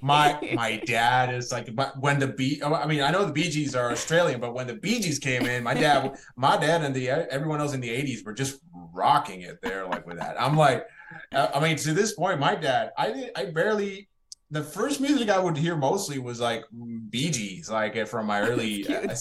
my 0.00 0.38
my 0.54 0.76
dad 0.86 1.34
is 1.34 1.52
like 1.52 1.68
when 2.00 2.18
the 2.18 2.28
B, 2.28 2.60
oh, 2.62 2.74
I 2.74 2.86
mean 2.86 3.02
I 3.02 3.10
know 3.10 3.26
the 3.26 3.32
Bee 3.32 3.50
Gees 3.50 3.74
are 3.74 3.90
Australian, 3.90 4.40
but 4.40 4.54
when 4.54 4.66
the 4.66 4.74
Bee 4.74 5.00
Gees 5.00 5.18
came 5.18 5.44
in, 5.44 5.62
my 5.62 5.74
dad 5.74 6.16
my 6.36 6.56
dad 6.56 6.82
and 6.82 6.94
the 6.94 7.10
everyone 7.10 7.60
else 7.60 7.74
in 7.74 7.80
the 7.80 7.90
80s 7.90 8.24
were 8.24 8.32
just 8.32 8.60
rocking 8.94 9.42
it 9.42 9.60
there 9.60 9.86
like 9.86 10.06
with 10.06 10.18
that. 10.18 10.40
I'm 10.40 10.56
like 10.56 10.86
I 11.34 11.60
mean, 11.60 11.76
to 11.76 11.92
this 11.92 12.14
point, 12.14 12.40
my 12.40 12.54
dad, 12.54 12.92
I 12.96 13.12
did, 13.12 13.30
I 13.36 13.46
barely. 13.46 14.08
The 14.50 14.62
first 14.62 15.00
music 15.00 15.30
I 15.30 15.38
would 15.38 15.56
hear 15.56 15.76
mostly 15.76 16.18
was 16.18 16.38
like 16.38 16.64
Bee 17.08 17.30
Gees, 17.30 17.70
like 17.70 18.06
from 18.06 18.26
my 18.26 18.40
early 18.48 18.86
uh, 18.86 19.14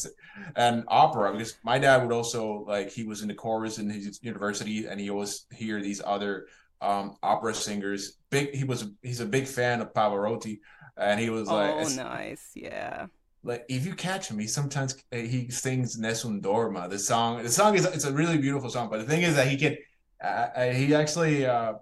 and 0.57 0.83
opera, 0.89 1.31
because 1.31 1.55
my 1.63 1.79
dad 1.79 2.03
would 2.03 2.11
also 2.11 2.65
like 2.67 2.89
he 2.91 3.05
was 3.05 3.21
in 3.21 3.29
the 3.29 3.33
chorus 3.33 3.77
in 3.77 3.89
his 3.89 4.19
university, 4.21 4.87
and 4.87 4.99
he 4.99 5.09
always 5.09 5.45
hear 5.53 5.81
these 5.81 6.01
other 6.05 6.47
um, 6.81 7.15
opera 7.23 7.53
singers. 7.53 8.17
Big, 8.29 8.53
he 8.53 8.65
was 8.65 8.89
he's 9.01 9.21
a 9.21 9.25
big 9.25 9.47
fan 9.47 9.79
of 9.79 9.93
Pavarotti, 9.93 10.59
and 10.97 11.17
he 11.17 11.29
was 11.29 11.47
like, 11.47 11.75
"Oh, 11.75 11.87
nice, 11.95 12.51
yeah." 12.53 13.05
Like 13.43 13.65
if 13.69 13.85
you 13.85 13.95
catch 13.95 14.27
him, 14.27 14.37
he 14.37 14.47
sometimes 14.47 14.95
uh, 15.13 15.15
he 15.15 15.49
sings 15.49 15.97
Nessun 15.97 16.41
Dorma. 16.41 16.89
The 16.89 16.99
song, 16.99 17.41
the 17.41 17.49
song 17.49 17.75
is 17.75 17.85
it's 17.85 18.03
a 18.03 18.11
really 18.11 18.37
beautiful 18.37 18.69
song, 18.69 18.89
but 18.89 18.99
the 18.99 19.05
thing 19.05 19.23
is 19.23 19.35
that 19.35 19.47
he 19.47 19.57
can 19.57 19.77
uh, 20.23 20.71
he 20.71 20.93
actually 20.93 21.45
uh, 21.45 21.73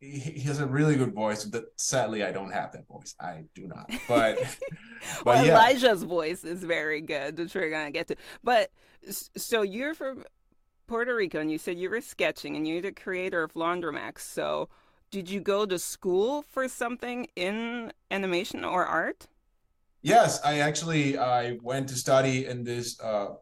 he, 0.00 0.18
he, 0.18 0.40
has 0.40 0.60
a 0.60 0.66
really 0.66 0.96
good 0.96 1.14
voice. 1.14 1.44
But 1.44 1.66
sadly, 1.76 2.24
I 2.24 2.32
don't 2.32 2.50
have 2.50 2.72
that 2.72 2.88
voice. 2.88 3.14
I 3.20 3.44
do 3.54 3.68
not. 3.68 3.90
But, 4.08 4.38
but 5.18 5.24
well, 5.24 5.44
yeah. 5.44 5.52
Elijah's 5.52 6.02
voice 6.02 6.44
is 6.44 6.64
very 6.64 7.00
good, 7.00 7.38
which 7.38 7.54
we're 7.54 7.70
gonna 7.70 7.90
get 7.90 8.08
to. 8.08 8.16
But 8.42 8.70
so 9.10 9.62
you're 9.62 9.94
from 9.94 10.24
Puerto 10.86 11.14
Rico, 11.14 11.40
and 11.40 11.50
you 11.50 11.58
said 11.58 11.78
you 11.78 11.90
were 11.90 12.00
sketching, 12.00 12.56
and 12.56 12.66
you're 12.66 12.82
the 12.82 12.92
creator 12.92 13.42
of 13.42 13.52
Laundromax. 13.54 14.20
So 14.20 14.68
did 15.10 15.28
you 15.28 15.40
go 15.40 15.66
to 15.66 15.78
school 15.78 16.42
for 16.42 16.68
something 16.68 17.26
in 17.36 17.92
animation 18.10 18.64
or 18.64 18.86
art? 18.86 19.26
Yes, 20.02 20.40
I 20.42 20.60
actually 20.60 21.18
I 21.18 21.58
went 21.62 21.88
to 21.90 21.94
study 21.94 22.46
in 22.46 22.64
this 22.64 22.98
uh, 23.00 23.34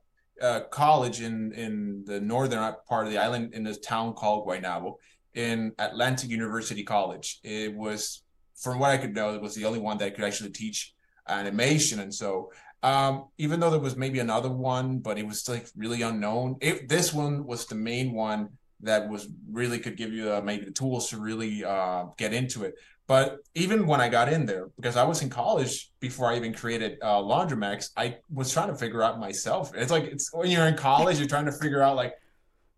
uh, 0.42 0.60
college 0.70 1.20
in 1.20 1.52
in 1.52 2.04
the 2.04 2.20
northern 2.20 2.74
part 2.88 3.06
of 3.06 3.12
the 3.12 3.18
island 3.18 3.54
in 3.54 3.62
this 3.62 3.78
town 3.78 4.14
called 4.14 4.46
Guaynabo 4.46 4.96
in 5.34 5.72
Atlantic 5.78 6.30
University 6.30 6.84
College. 6.84 7.40
It 7.42 7.74
was, 7.74 8.22
from 8.56 8.78
what 8.78 8.90
I 8.90 8.98
could 8.98 9.14
know, 9.14 9.34
it 9.34 9.40
was 9.40 9.54
the 9.54 9.64
only 9.64 9.78
one 9.78 9.98
that 9.98 10.14
could 10.14 10.24
actually 10.24 10.50
teach 10.50 10.94
animation, 11.28 12.00
and 12.00 12.14
so 12.14 12.50
um, 12.82 13.26
even 13.38 13.58
though 13.60 13.70
there 13.70 13.80
was 13.80 13.96
maybe 13.96 14.20
another 14.20 14.50
one, 14.50 14.98
but 14.98 15.18
it 15.18 15.26
was 15.26 15.48
like 15.48 15.66
really 15.76 16.02
unknown. 16.02 16.56
It, 16.60 16.88
this 16.88 17.12
one 17.12 17.44
was 17.44 17.66
the 17.66 17.74
main 17.74 18.12
one 18.12 18.50
that 18.80 19.08
was 19.08 19.28
really 19.50 19.80
could 19.80 19.96
give 19.96 20.12
you 20.12 20.32
uh, 20.32 20.40
maybe 20.40 20.64
the 20.64 20.70
tools 20.70 21.10
to 21.10 21.18
really 21.18 21.64
uh, 21.64 22.04
get 22.16 22.32
into 22.32 22.64
it. 22.64 22.74
But 23.08 23.38
even 23.54 23.86
when 23.86 24.00
I 24.00 24.08
got 24.08 24.30
in 24.32 24.46
there, 24.46 24.68
because 24.76 24.96
I 24.96 25.02
was 25.02 25.22
in 25.22 25.30
college 25.30 25.90
before 25.98 26.30
I 26.30 26.36
even 26.36 26.52
created 26.52 26.98
uh, 27.02 27.16
Laundromax, 27.16 27.90
I 27.96 28.18
was 28.32 28.52
trying 28.52 28.68
to 28.68 28.76
figure 28.76 29.02
out 29.02 29.18
myself. 29.18 29.72
It's 29.74 29.90
like 29.90 30.04
it's 30.04 30.32
when 30.32 30.50
you're 30.50 30.66
in 30.66 30.76
college, 30.76 31.18
you're 31.18 31.26
trying 31.26 31.46
to 31.46 31.52
figure 31.52 31.82
out 31.82 31.96
like, 31.96 32.14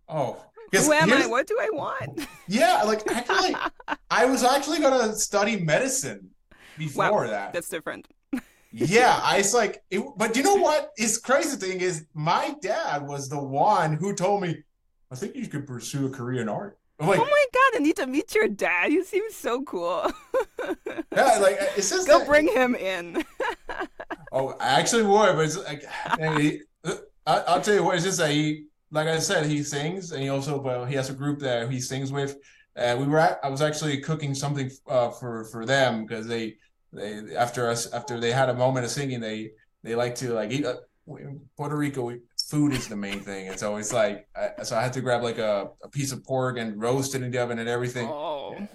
oh, 0.08 0.42
who 0.72 0.92
am 0.92 1.12
I? 1.12 1.26
What 1.26 1.46
do 1.46 1.56
I 1.60 1.68
want? 1.72 2.26
Yeah, 2.48 2.82
like 2.82 3.06
actually, 3.10 3.54
I 4.10 4.24
was 4.24 4.42
actually 4.42 4.80
gonna 4.80 5.14
study 5.14 5.60
medicine 5.60 6.30
before 6.78 7.22
wow, 7.22 7.26
that. 7.26 7.52
That's 7.52 7.68
different. 7.68 8.08
yeah, 8.72 9.20
I 9.24 9.38
was 9.38 9.54
like, 9.54 9.82
it, 9.90 10.02
but 10.16 10.36
you 10.36 10.42
know 10.42 10.56
what? 10.56 10.90
Is 10.98 11.18
crazy 11.18 11.56
thing 11.56 11.80
is, 11.80 12.06
my 12.14 12.54
dad 12.60 13.06
was 13.06 13.28
the 13.28 13.40
one 13.42 13.94
who 13.94 14.14
told 14.14 14.42
me, 14.42 14.62
I 15.10 15.16
think 15.16 15.36
you 15.36 15.46
could 15.48 15.66
pursue 15.66 16.06
a 16.06 16.10
career 16.10 16.42
in 16.42 16.48
art. 16.48 16.78
Like, 16.98 17.18
oh 17.18 17.24
my 17.24 17.46
god, 17.54 17.76
I 17.76 17.78
need 17.78 17.96
to 17.96 18.06
meet 18.06 18.34
your 18.34 18.48
dad. 18.48 18.92
You 18.92 19.04
seem 19.04 19.30
so 19.30 19.62
cool. 19.62 20.12
yeah, 21.12 21.38
like 21.38 21.58
it's 21.76 21.88
just 21.88 22.06
go 22.06 22.18
that, 22.18 22.28
bring 22.28 22.46
him 22.46 22.74
in. 22.74 23.24
oh, 24.32 24.54
I 24.60 24.78
actually 24.78 25.04
would, 25.04 25.34
but 25.34 25.44
it's 25.46 25.56
like, 25.56 25.84
I, 26.04 26.60
will 26.84 26.98
uh, 27.26 27.60
tell 27.60 27.74
you 27.74 27.84
what. 27.84 27.94
It's 27.94 28.04
just 28.04 28.18
that 28.18 28.30
he, 28.30 28.66
like 28.90 29.08
I 29.08 29.18
said, 29.18 29.46
he 29.46 29.62
sings, 29.62 30.12
and 30.12 30.22
he 30.22 30.28
also, 30.28 30.60
well, 30.60 30.84
he 30.84 30.94
has 30.96 31.10
a 31.10 31.14
group 31.14 31.40
that 31.40 31.70
he 31.70 31.80
sings 31.80 32.12
with. 32.12 32.36
Uh, 32.76 32.96
we 32.98 33.06
were 33.06 33.18
at, 33.18 33.40
I 33.42 33.48
was 33.48 33.62
actually 33.62 33.98
cooking 34.00 34.34
something 34.34 34.70
uh, 34.88 35.10
for 35.10 35.44
for 35.44 35.66
them 35.66 36.06
because 36.06 36.26
they 36.26 36.56
they 36.92 37.36
after 37.36 37.68
us 37.68 37.92
after 37.92 38.20
they 38.20 38.32
had 38.32 38.48
a 38.48 38.54
moment 38.54 38.84
of 38.84 38.90
singing, 38.90 39.20
they 39.20 39.52
they 39.82 39.94
like 39.94 40.14
to 40.16 40.32
like 40.32 40.50
eat. 40.50 40.64
Uh, 40.64 40.76
Puerto 41.56 41.76
Rico, 41.76 42.02
we, 42.02 42.20
food 42.46 42.72
is 42.72 42.86
the 42.86 42.94
main 42.94 43.18
thing, 43.18 43.48
and 43.48 43.58
so 43.58 43.74
it's 43.76 43.92
like, 43.92 44.28
I, 44.36 44.62
so 44.62 44.76
I 44.76 44.82
had 44.82 44.92
to 44.92 45.00
grab 45.00 45.24
like 45.24 45.38
a, 45.38 45.70
a 45.82 45.88
piece 45.88 46.12
of 46.12 46.22
pork 46.22 46.56
and 46.56 46.80
roast 46.80 47.16
it 47.16 47.22
in 47.22 47.32
the 47.32 47.38
oven 47.38 47.58
and 47.58 47.68
everything. 47.68 48.06
Oh. 48.08 48.54
Yeah. 48.56 48.66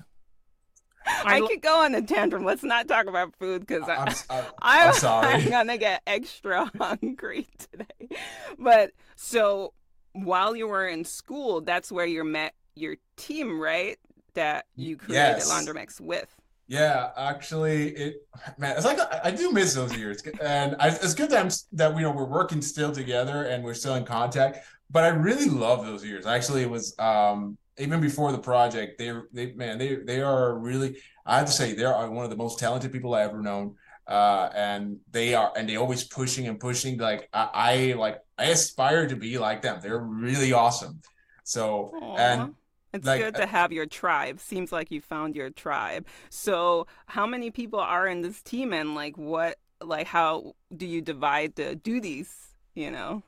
I 1.06 1.42
could 1.42 1.62
go 1.62 1.84
on 1.84 1.94
a 1.96 2.02
tantrum. 2.02 2.44
Let's 2.44 2.64
not 2.64 2.88
talk 2.88 3.06
about 3.08 3.36
food 3.36 3.66
because 3.66 3.88
I'm, 3.88 4.14
I'm, 4.30 4.46
I'm, 4.62 4.94
sorry. 4.94 5.34
I'm 5.34 5.50
gonna 5.50 5.78
get 5.78 6.02
extra 6.08 6.72
hungry 6.78 7.48
today. 7.58 8.18
But 8.58 8.92
so 9.16 9.74
while 10.16 10.56
you 10.56 10.68
were 10.68 10.88
in 10.88 11.04
school, 11.04 11.62
that's 11.62 11.92
where 11.92 12.06
you 12.06 12.24
met 12.24 12.54
your 12.76 12.96
team, 13.18 13.60
right? 13.60 13.98
That 14.34 14.66
you 14.76 14.98
created 14.98 15.44
yes. 15.46 16.00
With. 16.00 16.36
Yeah, 16.68 17.12
actually, 17.16 17.90
it 17.90 18.28
man, 18.58 18.76
it's 18.76 18.86
like 18.86 18.98
I, 19.24 19.30
do 19.32 19.52
miss 19.52 19.76
those 19.76 19.96
years, 19.96 20.24
and 20.42 20.76
I, 20.80 20.88
it's 20.88 21.14
good 21.14 21.30
that 21.30 21.40
I'm, 21.46 21.50
that 21.74 21.96
you 21.96 22.02
know 22.02 22.12
we're 22.12 22.26
working 22.26 22.62
still 22.62 22.92
together 22.92 23.44
and 23.44 23.64
we're 23.64 23.76
still 23.76 23.96
in 23.96 24.04
contact. 24.04 24.66
But 24.90 25.04
I 25.04 25.10
really 25.10 25.48
love 25.48 25.86
those 25.86 26.04
years. 26.04 26.26
Actually, 26.26 26.64
it 26.64 26.70
was 26.70 26.98
um, 26.98 27.58
even 27.78 28.02
before 28.02 28.32
the 28.32 28.40
project. 28.40 28.98
They 28.98 29.14
they 29.32 29.54
man 29.54 29.78
they 29.78 29.96
they 29.96 30.22
are 30.22 30.58
really 30.58 30.98
I 31.26 31.38
have 31.38 31.46
to 31.46 31.52
say 31.52 31.74
they 31.74 31.86
are 31.86 32.10
one 32.10 32.24
of 32.24 32.32
the 32.32 32.38
most 32.38 32.58
talented 32.58 32.92
people 32.92 33.14
I 33.14 33.22
ever 33.22 33.42
known. 33.42 33.76
Uh, 34.08 34.50
and 34.56 34.98
they 35.12 35.34
are 35.34 35.52
and 35.58 35.68
they 35.68 35.78
always 35.78 36.04
pushing 36.04 36.48
and 36.48 36.60
pushing. 36.60 36.98
Like 36.98 37.30
I, 37.34 37.50
I 37.54 37.94
like 37.94 38.20
I 38.38 38.46
aspire 38.46 39.08
to 39.08 39.16
be 39.16 39.38
like 39.38 39.62
them. 39.62 39.80
They're 39.82 40.00
really 40.00 40.54
awesome. 40.54 41.02
So 41.44 41.92
Aww. 41.96 42.20
and 42.20 42.56
it's 42.96 43.06
like, 43.06 43.22
good 43.22 43.36
to 43.36 43.44
uh, 43.44 43.48
have 43.48 43.74
your 43.74 43.86
tribe. 43.86 44.40
Seems 44.40 44.72
like 44.72 44.90
you 44.90 45.02
found 45.02 45.36
your 45.36 45.50
tribe. 45.50 46.08
So, 46.30 46.88
how 47.08 47.28
many 47.28 47.52
people 47.52 47.80
are 47.80 48.08
in 48.08 48.22
this 48.22 48.42
team, 48.42 48.72
and 48.72 48.96
like 48.96 49.18
what, 49.18 49.58
like 49.82 50.08
how 50.08 50.54
do 50.76 50.86
you 50.86 51.02
divide 51.02 51.56
the 51.56 51.76
duties? 51.76 52.34
You 52.74 52.92
know. 52.92 53.22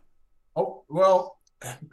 Oh 0.56 0.86
well, 0.88 1.40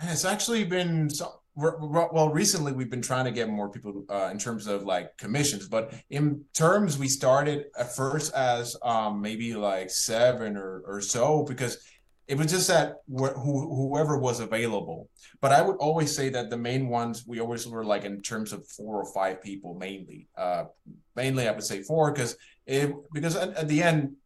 it's 0.03 0.25
actually 0.25 0.65
been 0.65 1.11
so. 1.11 1.41
Well, 1.57 2.31
recently 2.31 2.73
we've 2.73 2.91
been 2.91 3.03
trying 3.03 3.27
to 3.27 3.31
get 3.31 3.49
more 3.49 3.69
people 3.69 4.05
uh, 4.09 4.29
in 4.33 4.39
terms 4.39 4.67
of 4.67 4.83
like 4.83 5.17
commissions, 5.17 5.69
but 5.69 5.95
in 6.11 6.45
terms 6.53 6.99
we 6.99 7.07
started 7.07 7.67
at 7.79 7.95
first 7.95 8.35
as 8.35 8.77
um, 8.83 9.21
maybe 9.21 9.55
like 9.55 9.91
seven 9.91 10.57
or, 10.57 10.83
or 10.85 11.01
so 11.01 11.45
because 11.45 11.79
it 12.27 12.37
was 12.39 12.51
just 12.51 12.69
that 12.69 12.97
wh- 13.07 13.35
whoever 13.37 14.19
was 14.19 14.41
available. 14.41 15.09
But 15.41 15.53
I 15.53 15.63
would 15.63 15.77
always 15.77 16.15
say 16.15 16.29
that 16.31 16.51
the 16.51 16.57
main 16.57 16.89
ones 16.89 17.25
we 17.27 17.41
always 17.41 17.69
were 17.69 17.85
like 17.85 18.05
in 18.05 18.21
terms 18.21 18.53
of 18.53 18.67
four 18.67 19.01
or 19.01 19.13
five 19.13 19.43
people 19.43 19.75
mainly. 19.75 20.27
Uh, 20.37 20.65
mainly, 21.15 21.47
I 21.47 21.53
would 21.53 21.65
say 21.65 21.83
four 21.83 22.11
because 22.11 22.37
it 22.67 22.93
because 23.13 23.37
at, 23.37 23.55
at 23.55 23.69
the 23.69 23.83
end 23.83 24.17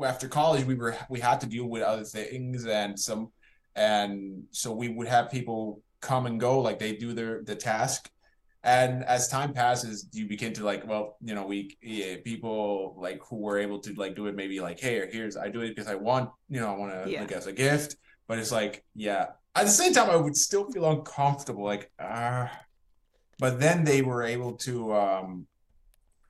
after 0.00 0.28
college 0.28 0.64
we 0.64 0.74
were 0.74 0.96
we 1.08 1.20
had 1.20 1.40
to 1.40 1.46
deal 1.46 1.66
with 1.66 1.82
other 1.82 2.04
things 2.04 2.66
and 2.66 2.98
some 2.98 3.32
and 3.74 4.44
so 4.50 4.72
we 4.72 4.88
would 4.88 5.08
have 5.08 5.30
people 5.30 5.80
come 6.00 6.26
and 6.26 6.40
go 6.40 6.60
like 6.60 6.78
they 6.78 6.96
do 6.96 7.12
their 7.12 7.42
the 7.42 7.54
task. 7.54 8.10
And 8.64 9.04
as 9.04 9.28
time 9.28 9.52
passes 9.52 10.08
you 10.12 10.26
begin 10.26 10.52
to 10.54 10.64
like 10.64 10.86
well 10.86 11.16
you 11.22 11.34
know 11.34 11.46
we 11.46 11.76
yeah, 11.80 12.16
people 12.24 12.96
like 12.98 13.20
who 13.28 13.36
were 13.36 13.58
able 13.58 13.78
to 13.80 13.94
like 13.94 14.16
do 14.16 14.26
it 14.26 14.34
maybe 14.34 14.60
like 14.60 14.80
hey 14.80 14.98
or 14.98 15.06
here's 15.06 15.36
i 15.36 15.48
do 15.48 15.60
it 15.60 15.68
because 15.68 15.86
i 15.86 15.94
want 15.94 16.30
you 16.48 16.60
know 16.60 16.68
i 16.74 16.76
want 16.76 16.92
to 16.92 17.10
yeah. 17.10 17.20
like 17.20 17.32
as 17.32 17.46
a 17.46 17.52
gift. 17.52 17.96
But 18.26 18.38
it's 18.38 18.52
like 18.52 18.84
yeah. 18.94 19.28
At 19.54 19.64
the 19.64 19.70
same 19.70 19.92
time 19.92 20.10
i 20.10 20.16
would 20.16 20.36
still 20.36 20.70
feel 20.70 20.90
uncomfortable 20.90 21.64
like 21.64 21.90
ah. 22.00 22.04
Uh, 22.04 22.48
but 23.38 23.60
then 23.60 23.84
they 23.84 24.02
were 24.02 24.24
able 24.24 24.54
to 24.54 24.92
um 24.92 25.46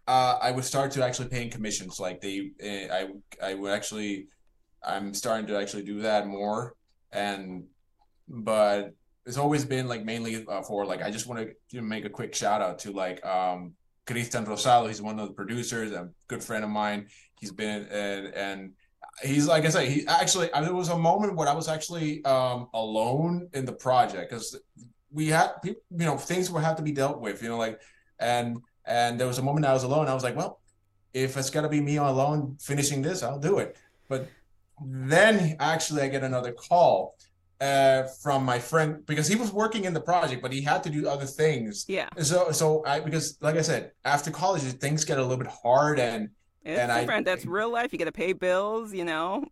uh 0.06 0.38
i 0.42 0.50
would 0.50 0.64
start 0.64 0.90
to 0.92 1.04
actually 1.04 1.28
paying 1.28 1.50
commissions. 1.50 1.98
Like 1.98 2.20
they 2.20 2.50
uh, 2.62 2.94
i 2.94 3.50
i 3.50 3.54
would 3.54 3.72
actually 3.72 4.28
i'm 4.82 5.14
starting 5.14 5.46
to 5.46 5.58
actually 5.58 5.84
do 5.84 6.02
that 6.02 6.26
more. 6.26 6.74
And 7.10 7.64
but 8.28 8.94
it's 9.28 9.36
always 9.36 9.64
been 9.64 9.86
like 9.86 10.04
mainly 10.04 10.46
uh, 10.48 10.62
for 10.62 10.86
like 10.86 11.02
I 11.02 11.10
just 11.10 11.26
want 11.26 11.50
to 11.70 11.82
make 11.82 12.06
a 12.06 12.10
quick 12.10 12.34
shout 12.34 12.62
out 12.62 12.78
to 12.80 12.92
like 12.92 13.24
um 13.26 13.74
Christian 14.06 14.46
Rosado. 14.46 14.88
He's 14.88 15.02
one 15.02 15.20
of 15.20 15.28
the 15.28 15.34
producers, 15.34 15.92
a 15.92 16.08
good 16.28 16.42
friend 16.42 16.64
of 16.64 16.70
mine. 16.70 17.08
He's 17.38 17.52
been 17.52 17.86
and 17.90 18.34
and 18.34 18.72
he's 19.22 19.46
like 19.46 19.66
I 19.66 19.68
said, 19.68 19.86
he 19.86 20.06
actually 20.06 20.52
I 20.54 20.60
mean, 20.60 20.68
there 20.68 20.74
was 20.74 20.88
a 20.88 20.96
moment 20.96 21.36
when 21.36 21.46
I 21.46 21.52
was 21.52 21.68
actually 21.68 22.24
um, 22.24 22.68
alone 22.72 23.50
in 23.52 23.66
the 23.66 23.72
project 23.72 24.30
because 24.30 24.58
we 25.12 25.26
had 25.26 25.50
you 25.62 25.76
know 25.90 26.16
things 26.16 26.50
would 26.50 26.64
have 26.64 26.76
to 26.76 26.82
be 26.82 26.92
dealt 26.92 27.20
with, 27.20 27.42
you 27.42 27.50
know, 27.50 27.58
like 27.58 27.82
and 28.18 28.56
and 28.86 29.20
there 29.20 29.26
was 29.26 29.36
a 29.36 29.42
moment 29.42 29.66
I 29.66 29.74
was 29.74 29.82
alone. 29.82 30.08
I 30.08 30.14
was 30.14 30.24
like, 30.24 30.36
well, 30.36 30.62
if 31.12 31.36
it's 31.36 31.50
got 31.50 31.62
to 31.62 31.68
be 31.68 31.82
me 31.82 31.96
alone 31.96 32.56
finishing 32.58 33.02
this, 33.02 33.22
I'll 33.22 33.38
do 33.38 33.58
it. 33.58 33.76
But 34.08 34.26
then 34.82 35.56
actually, 35.60 36.00
I 36.00 36.08
get 36.08 36.24
another 36.24 36.52
call 36.52 37.18
uh, 37.60 38.04
from 38.22 38.44
my 38.44 38.58
friend 38.58 39.04
because 39.06 39.26
he 39.26 39.36
was 39.36 39.52
working 39.52 39.84
in 39.84 39.92
the 39.92 40.00
project, 40.00 40.42
but 40.42 40.52
he 40.52 40.62
had 40.62 40.82
to 40.84 40.90
do 40.90 41.08
other 41.08 41.26
things. 41.26 41.84
Yeah. 41.88 42.08
So 42.22 42.52
so 42.52 42.84
I 42.86 43.00
because 43.00 43.38
like 43.40 43.56
I 43.56 43.62
said, 43.62 43.92
after 44.04 44.30
college, 44.30 44.62
things 44.62 45.04
get 45.04 45.18
a 45.18 45.22
little 45.22 45.36
bit 45.36 45.48
hard 45.48 45.98
and 45.98 46.30
it's 46.64 46.78
and 46.78 46.92
different. 46.92 47.26
I, 47.26 47.30
That's 47.30 47.46
real 47.46 47.70
life. 47.70 47.92
You 47.92 47.98
got 47.98 48.06
to 48.06 48.12
pay 48.12 48.32
bills, 48.32 48.92
you 48.92 49.04
know. 49.04 49.44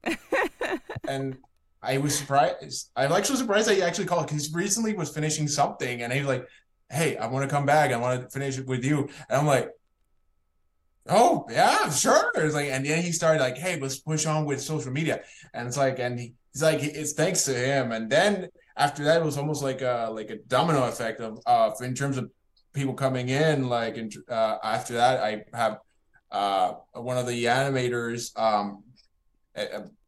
and 1.08 1.36
I 1.82 1.98
was 1.98 2.16
surprised. 2.16 2.90
I'm 2.94 3.12
actually 3.12 3.36
surprised 3.36 3.68
that 3.68 3.76
he 3.76 3.82
actually 3.82 4.06
called 4.06 4.26
because 4.26 4.46
he 4.46 4.54
recently 4.54 4.94
was 4.94 5.10
finishing 5.10 5.48
something, 5.48 6.02
and 6.02 6.12
he 6.12 6.18
was 6.20 6.28
like, 6.28 6.46
"Hey, 6.90 7.16
I 7.16 7.26
want 7.26 7.48
to 7.48 7.54
come 7.54 7.66
back. 7.66 7.92
I 7.92 7.96
want 7.96 8.22
to 8.22 8.28
finish 8.28 8.58
it 8.58 8.66
with 8.66 8.84
you." 8.84 9.08
And 9.28 9.40
I'm 9.40 9.46
like, 9.46 9.70
"Oh 11.08 11.46
yeah, 11.50 11.90
sure." 11.90 12.32
It's 12.34 12.54
like, 12.54 12.68
and 12.68 12.84
then 12.84 13.02
he 13.02 13.12
started 13.12 13.40
like, 13.40 13.56
"Hey, 13.56 13.80
let's 13.80 13.98
push 13.98 14.26
on 14.26 14.44
with 14.44 14.60
social 14.60 14.92
media," 14.92 15.22
and 15.54 15.66
it's 15.66 15.76
like, 15.76 15.98
and 15.98 16.18
he, 16.18 16.34
he's 16.56 16.62
like, 16.62 16.82
it's 16.82 17.12
thanks 17.12 17.44
to 17.44 17.52
him. 17.52 17.92
And 17.92 18.08
then 18.08 18.48
after 18.78 19.04
that, 19.04 19.20
it 19.20 19.24
was 19.24 19.36
almost 19.36 19.62
like 19.62 19.82
a 19.82 20.08
like 20.10 20.30
a 20.30 20.36
domino 20.36 20.88
effect 20.88 21.20
of 21.20 21.38
uh 21.44 21.70
in 21.82 21.94
terms 21.94 22.16
of 22.16 22.30
people 22.72 22.94
coming 22.94 23.28
in. 23.28 23.68
Like, 23.68 23.96
in, 23.98 24.10
uh, 24.30 24.56
after 24.64 24.94
that, 24.94 25.20
I 25.22 25.44
have 25.52 25.80
uh, 26.30 26.74
one 26.94 27.18
of 27.18 27.26
the 27.26 27.44
animators, 27.44 28.38
um, 28.38 28.84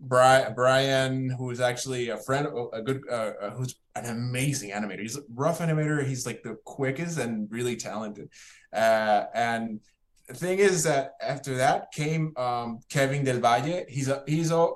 Brian, 0.00 0.54
Brian, 0.54 1.30
who's 1.30 1.60
actually 1.60 2.08
a 2.08 2.16
friend, 2.16 2.48
a 2.72 2.82
good, 2.82 3.02
uh, 3.10 3.32
uh, 3.42 3.50
who's 3.50 3.74
an 3.94 4.06
amazing 4.06 4.70
animator. 4.70 5.00
He's 5.00 5.18
a 5.18 5.22
rough 5.34 5.58
animator. 5.60 6.06
He's 6.06 6.24
like 6.26 6.42
the 6.42 6.56
quickest 6.64 7.18
and 7.18 7.50
really 7.50 7.76
talented. 7.76 8.30
Uh, 8.72 9.24
and 9.34 9.80
the 10.28 10.34
thing 10.34 10.58
is 10.58 10.82
that 10.84 11.12
after 11.22 11.56
that 11.56 11.92
came 11.92 12.32
um, 12.36 12.80
Kevin 12.90 13.24
Del 13.24 13.40
Valle. 13.40 13.84
He's 13.88 14.08
a 14.08 14.22
he's 14.26 14.50
a 14.50 14.68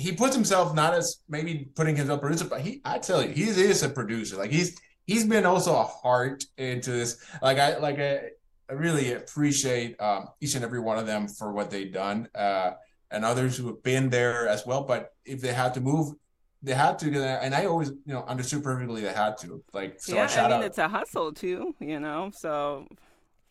he 0.00 0.12
puts 0.12 0.34
himself 0.34 0.74
not 0.74 0.94
as 0.94 1.18
maybe 1.28 1.68
putting 1.74 1.94
himself 1.94 2.22
producer, 2.22 2.46
but 2.46 2.62
he 2.62 2.80
I 2.84 2.98
tell 2.98 3.22
you 3.22 3.28
he 3.28 3.42
is 3.44 3.82
a 3.82 3.88
producer. 3.88 4.36
Like 4.36 4.50
he's 4.50 4.78
he's 5.06 5.26
been 5.26 5.44
also 5.44 5.76
a 5.76 5.84
heart 5.84 6.44
into 6.56 6.90
this. 6.90 7.22
Like 7.42 7.58
I 7.58 7.76
like 7.78 7.98
I, 7.98 8.30
I 8.70 8.72
really 8.72 9.12
appreciate 9.12 10.00
um, 10.00 10.28
each 10.40 10.54
and 10.54 10.64
every 10.64 10.80
one 10.80 10.98
of 10.98 11.06
them 11.06 11.28
for 11.28 11.52
what 11.52 11.70
they've 11.70 11.92
done, 11.92 12.28
uh, 12.34 12.72
and 13.10 13.24
others 13.24 13.58
who 13.58 13.66
have 13.66 13.82
been 13.82 14.08
there 14.08 14.48
as 14.48 14.64
well. 14.64 14.84
But 14.84 15.12
if 15.26 15.42
they 15.42 15.52
had 15.52 15.74
to 15.74 15.82
move, 15.82 16.14
they 16.62 16.72
had 16.72 16.98
to. 17.00 17.22
And 17.42 17.54
I 17.54 17.66
always, 17.66 17.90
you 17.90 18.14
know, 18.14 18.24
understood 18.24 18.64
perfectly 18.64 19.02
they 19.02 19.12
had 19.12 19.36
to. 19.38 19.62
Like, 19.74 20.00
so 20.00 20.14
yeah, 20.14 20.22
I 20.22 20.42
mean, 20.44 20.52
out. 20.52 20.64
it's 20.64 20.78
a 20.78 20.88
hustle 20.88 21.32
too, 21.32 21.74
you 21.78 22.00
know. 22.00 22.30
So 22.34 22.86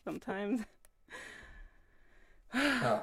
sometimes. 0.04 0.62
uh, 2.54 3.02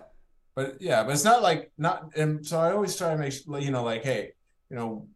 but 0.56 0.80
yeah, 0.80 1.04
but 1.04 1.12
it's 1.12 1.24
not 1.24 1.42
like 1.42 1.70
not. 1.76 2.16
And 2.16 2.44
so 2.44 2.58
I 2.58 2.72
always 2.72 2.96
try 2.96 3.10
to 3.10 3.18
make 3.18 3.34
you 3.62 3.70
know, 3.70 3.84
like, 3.84 4.02
hey, 4.02 4.32
you 4.70 4.76
know, 4.76 5.06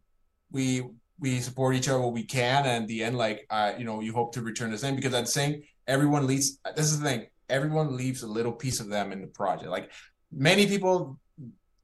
we 0.51 0.83
we 1.19 1.39
support 1.39 1.75
each 1.75 1.89
other 1.89 1.99
what 1.99 2.13
we 2.13 2.23
can, 2.23 2.65
and 2.65 2.87
the 2.87 3.03
end, 3.03 3.17
like, 3.17 3.47
uh, 3.49 3.73
you 3.77 3.83
know, 3.83 4.01
you 4.01 4.13
hope 4.13 4.33
to 4.33 4.41
return 4.41 4.71
the 4.71 4.77
same 4.77 4.95
because 4.95 5.15
I'm 5.15 5.25
saying 5.25 5.63
everyone 5.87 6.27
leaves. 6.27 6.59
This 6.75 6.85
is 6.85 6.99
the 6.99 7.09
thing. 7.09 7.25
Everyone 7.49 7.97
leaves 7.97 8.21
a 8.21 8.27
little 8.27 8.53
piece 8.53 8.79
of 8.79 8.87
them 8.87 9.11
in 9.11 9.19
the 9.19 9.27
project. 9.27 9.69
Like 9.69 9.91
many 10.31 10.67
people 10.67 11.19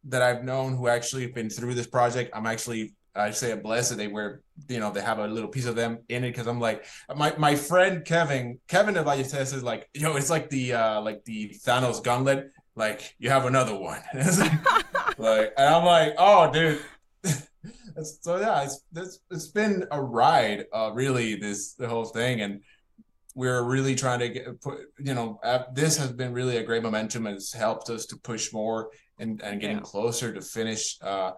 that 0.05 0.21
I've 0.21 0.43
known 0.43 0.77
who 0.77 0.87
actually 0.87 1.23
have 1.23 1.33
been 1.33 1.49
through 1.49 1.73
this 1.73 1.87
project, 1.87 2.31
I'm 2.35 2.45
actually 2.45 2.93
I 3.17 3.31
say 3.31 3.51
a 3.51 3.57
blessed 3.57 3.97
they 3.97 4.07
were, 4.07 4.43
you 4.69 4.79
know, 4.79 4.91
they 4.91 5.01
have 5.01 5.17
a 5.17 5.27
little 5.27 5.49
piece 5.49 5.65
of 5.65 5.75
them 5.75 5.99
in 6.09 6.23
it 6.23 6.29
because 6.29 6.47
I'm 6.47 6.59
like 6.59 6.85
my 7.15 7.33
my 7.37 7.55
friend 7.55 8.05
Kevin, 8.05 8.59
Kevin 8.67 8.93
Ballesteros 8.93 9.53
is 9.53 9.63
like, 9.63 9.89
yo, 9.93 10.09
know, 10.09 10.17
it's 10.17 10.29
like 10.29 10.49
the 10.49 10.73
uh 10.73 11.01
like 11.01 11.23
the 11.25 11.49
Thanos 11.65 12.03
gauntlet. 12.03 12.51
Like 12.77 13.15
you 13.19 13.29
have 13.29 13.45
another 13.45 13.75
one. 13.75 14.01
like, 15.17 15.53
and 15.57 15.67
I'm 15.67 15.83
like, 15.83 16.13
oh 16.17 16.51
dude. 16.51 16.79
so 18.03 18.39
yeah, 18.39 18.63
it's, 18.63 18.81
it's 18.95 19.19
it's 19.31 19.47
been 19.47 19.85
a 19.91 20.01
ride, 20.01 20.65
uh 20.71 20.91
really, 20.93 21.35
this 21.35 21.73
the 21.73 21.89
whole 21.89 22.05
thing. 22.05 22.41
And 22.41 22.61
we're 23.37 23.63
really 23.63 23.93
trying 23.93 24.19
to 24.19 24.29
get 24.29 24.61
put 24.61 24.79
you 24.97 25.13
know 25.13 25.39
this 25.73 25.95
has 25.97 26.11
been 26.11 26.33
really 26.33 26.57
a 26.57 26.63
great 26.63 26.81
momentum 26.81 27.27
and 27.27 27.35
it's 27.35 27.53
helped 27.53 27.87
us 27.87 28.07
to 28.07 28.17
push 28.17 28.51
more 28.51 28.89
and, 29.19 29.41
and 29.43 29.61
getting 29.61 29.77
yeah. 29.77 29.83
closer 29.83 30.33
to 30.33 30.41
finish 30.41 30.97
uh, 31.03 31.31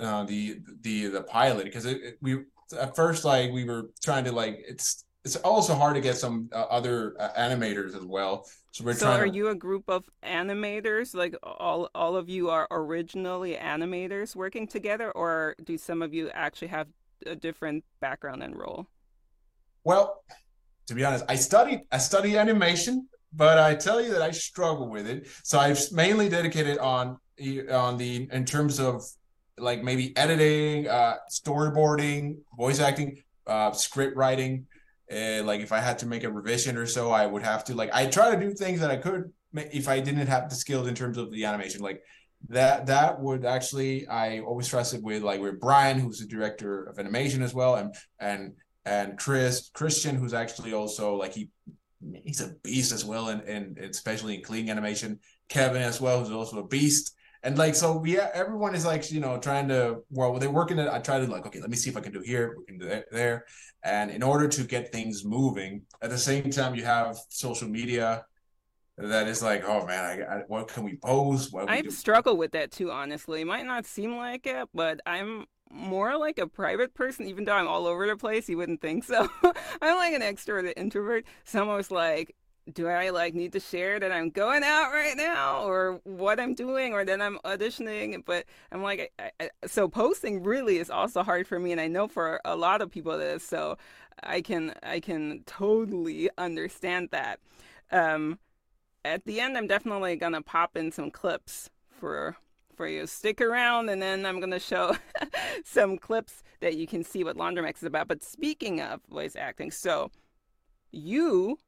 uh, 0.00 0.24
the 0.24 0.58
the 0.82 1.06
the 1.06 1.22
pilot 1.22 1.64
because 1.64 1.86
we 2.20 2.38
at 2.78 2.96
first 2.96 3.24
like 3.24 3.52
we 3.52 3.64
were 3.64 3.84
trying 4.02 4.24
to 4.24 4.32
like 4.32 4.58
it's 4.68 5.04
it's 5.26 5.36
also 5.36 5.74
hard 5.74 5.94
to 5.94 6.00
get 6.00 6.16
some 6.16 6.48
uh, 6.52 6.62
other 6.78 7.14
uh, 7.20 7.28
animators 7.38 7.94
as 7.96 8.04
well 8.04 8.46
so 8.70 8.84
we're 8.84 8.94
so 8.94 9.06
trying 9.06 9.20
are 9.20 9.28
to... 9.28 9.34
you 9.34 9.48
a 9.48 9.54
group 9.54 9.84
of 9.88 10.04
animators 10.22 11.14
like 11.14 11.34
all 11.42 11.90
all 11.94 12.16
of 12.16 12.28
you 12.28 12.48
are 12.50 12.66
originally 12.70 13.54
animators 13.54 14.34
working 14.34 14.66
together 14.66 15.10
or 15.12 15.54
do 15.64 15.76
some 15.76 16.02
of 16.02 16.14
you 16.14 16.30
actually 16.30 16.68
have 16.68 16.88
a 17.26 17.34
different 17.34 17.84
background 18.00 18.42
and 18.42 18.56
role 18.56 18.86
well 19.84 20.22
to 20.86 20.94
be 20.94 21.04
honest. 21.04 21.24
I 21.28 21.36
studied 21.36 21.82
I 21.90 21.98
studied 21.98 22.36
animation, 22.36 23.08
but 23.32 23.58
I 23.58 23.74
tell 23.74 24.00
you 24.00 24.10
that 24.12 24.22
I 24.22 24.30
struggle 24.30 24.88
with 24.88 25.08
it. 25.08 25.28
So 25.42 25.58
I've 25.58 25.80
mainly 25.92 26.28
dedicated 26.28 26.78
on 26.78 27.18
on 27.70 27.96
the 27.96 28.28
in 28.32 28.44
terms 28.44 28.80
of 28.80 29.02
like 29.58 29.82
maybe 29.82 30.16
editing, 30.16 30.86
uh, 30.86 31.16
storyboarding, 31.30 32.38
voice 32.56 32.80
acting, 32.80 33.22
uh, 33.46 33.72
script 33.72 34.16
writing. 34.16 34.66
Uh, 35.10 35.42
like 35.44 35.60
if 35.60 35.72
I 35.72 35.78
had 35.78 35.98
to 36.00 36.06
make 36.06 36.24
a 36.24 36.30
revision 36.30 36.76
or 36.76 36.86
so, 36.86 37.10
I 37.10 37.26
would 37.26 37.42
have 37.42 37.64
to 37.64 37.74
like 37.74 37.90
I 37.92 38.06
try 38.06 38.34
to 38.34 38.40
do 38.40 38.52
things 38.52 38.80
that 38.80 38.90
I 38.90 38.96
could 38.96 39.32
if 39.54 39.88
I 39.88 40.00
didn't 40.00 40.26
have 40.26 40.50
the 40.50 40.56
skills 40.56 40.88
in 40.88 40.94
terms 40.94 41.16
of 41.16 41.30
the 41.30 41.44
animation. 41.44 41.80
Like 41.80 42.02
that 42.48 42.86
that 42.86 43.20
would 43.20 43.44
actually 43.44 44.06
I 44.08 44.40
always 44.40 44.68
trusted 44.68 45.02
with 45.02 45.22
like 45.22 45.40
with 45.40 45.60
Brian, 45.60 45.98
who's 45.98 46.18
the 46.18 46.26
director 46.26 46.84
of 46.84 46.98
animation 46.98 47.42
as 47.42 47.54
well, 47.54 47.76
and 47.76 47.94
and 48.18 48.54
and 48.84 49.18
Chris 49.18 49.70
Christian, 49.74 50.16
who's 50.16 50.34
actually 50.34 50.72
also 50.72 51.14
like 51.14 51.34
he 51.34 51.50
he's 52.24 52.40
a 52.40 52.54
beast 52.62 52.92
as 52.92 53.04
well, 53.04 53.28
and 53.28 53.42
and 53.42 53.78
especially 53.78 54.34
in 54.34 54.42
clean 54.42 54.68
animation. 54.68 55.20
Kevin 55.48 55.82
as 55.82 56.00
well, 56.00 56.20
who's 56.20 56.32
also 56.32 56.58
a 56.58 56.66
beast. 56.66 57.14
And 57.42 57.56
like 57.58 57.74
so, 57.74 58.02
yeah, 58.04 58.30
everyone 58.34 58.74
is 58.74 58.84
like 58.84 59.10
you 59.10 59.20
know 59.20 59.38
trying 59.38 59.68
to 59.68 59.98
well, 60.10 60.38
they're 60.38 60.50
working 60.50 60.78
it. 60.78 60.88
I 60.88 60.98
try 60.98 61.20
to 61.20 61.26
like 61.26 61.46
okay, 61.46 61.60
let 61.60 61.70
me 61.70 61.76
see 61.76 61.90
if 61.90 61.96
I 61.96 62.00
can 62.00 62.12
do 62.12 62.20
here, 62.20 62.56
we 62.58 62.64
can 62.64 62.78
do 62.78 63.02
there, 63.12 63.44
and 63.84 64.10
in 64.10 64.22
order 64.22 64.48
to 64.48 64.64
get 64.64 64.92
things 64.92 65.24
moving, 65.24 65.82
at 66.02 66.10
the 66.10 66.18
same 66.18 66.50
time 66.50 66.74
you 66.74 66.84
have 66.84 67.16
social 67.28 67.68
media 67.68 68.24
that 68.98 69.28
is 69.28 69.42
like, 69.42 69.62
oh 69.66 69.86
man, 69.86 70.04
I, 70.04 70.36
I, 70.36 70.38
what 70.48 70.68
can 70.68 70.82
we 70.82 70.96
post? 70.96 71.52
What 71.52 71.68
I 71.68 71.82
struggle 71.82 72.36
with 72.36 72.52
that 72.52 72.72
too, 72.72 72.90
honestly. 72.90 73.42
It 73.42 73.46
might 73.46 73.66
not 73.66 73.84
seem 73.84 74.16
like 74.16 74.46
it, 74.46 74.68
but 74.72 75.00
I'm 75.04 75.46
more 75.70 76.16
like 76.16 76.38
a 76.38 76.46
private 76.46 76.94
person, 76.94 77.26
even 77.26 77.44
though 77.44 77.52
I'm 77.52 77.68
all 77.68 77.86
over 77.86 78.06
the 78.06 78.16
place. 78.16 78.48
You 78.48 78.56
wouldn't 78.56 78.80
think 78.80 79.04
so. 79.04 79.28
I'm 79.82 79.96
like 79.96 80.14
an 80.14 80.22
extrovert 80.22 80.72
introvert. 80.76 81.26
So 81.44 81.66
was 81.66 81.90
like, 81.90 82.34
do 82.72 82.88
I 82.88 83.10
like 83.10 83.34
need 83.34 83.52
to 83.52 83.60
share 83.60 84.00
that 84.00 84.10
I'm 84.10 84.30
going 84.30 84.64
out 84.64 84.90
right 84.92 85.16
now 85.16 85.64
or 85.64 86.00
what 86.04 86.40
I'm 86.40 86.54
doing 86.54 86.92
or 86.92 87.04
that 87.04 87.20
I'm 87.20 87.38
auditioning? 87.44 88.24
But 88.24 88.44
I'm 88.72 88.82
like, 88.82 89.12
I, 89.18 89.30
I, 89.38 89.50
so 89.66 89.88
posting 89.88 90.42
really 90.42 90.78
is 90.78 90.90
also 90.90 91.22
hard 91.22 91.46
for 91.46 91.58
me, 91.58 91.72
and 91.72 91.80
I 91.80 91.86
know 91.86 92.08
for 92.08 92.40
a 92.44 92.56
lot 92.56 92.82
of 92.82 92.90
people 92.90 93.12
it 93.12 93.24
is. 93.24 93.42
So 93.42 93.78
I 94.22 94.40
can 94.40 94.74
I 94.82 95.00
can 95.00 95.42
totally 95.46 96.28
understand 96.38 97.10
that. 97.12 97.40
Um, 97.92 98.38
at 99.04 99.24
the 99.24 99.40
end, 99.40 99.56
I'm 99.56 99.68
definitely 99.68 100.16
gonna 100.16 100.42
pop 100.42 100.76
in 100.76 100.90
some 100.90 101.10
clips 101.10 101.70
for 101.88 102.36
for 102.76 102.86
you. 102.86 103.06
Stick 103.06 103.40
around, 103.40 103.88
and 103.88 104.00
then 104.00 104.26
I'm 104.26 104.38
going 104.38 104.50
to 104.50 104.60
show 104.60 104.96
some 105.64 105.96
clips 105.96 106.42
that 106.60 106.76
you 106.76 106.86
can 106.86 107.02
see 107.02 107.24
what 107.24 107.36
Laundromax 107.36 107.78
is 107.78 107.84
about. 107.84 108.06
But 108.06 108.22
speaking 108.22 108.80
of 108.80 109.00
voice 109.08 109.34
acting, 109.34 109.70
so 109.70 110.10
you 110.92 111.58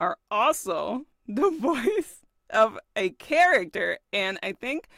are 0.00 0.18
also 0.30 1.06
the 1.28 1.50
voice 1.50 2.24
of 2.50 2.78
a 2.96 3.10
character, 3.10 3.98
and 4.12 4.38
I 4.42 4.52
think 4.52 4.88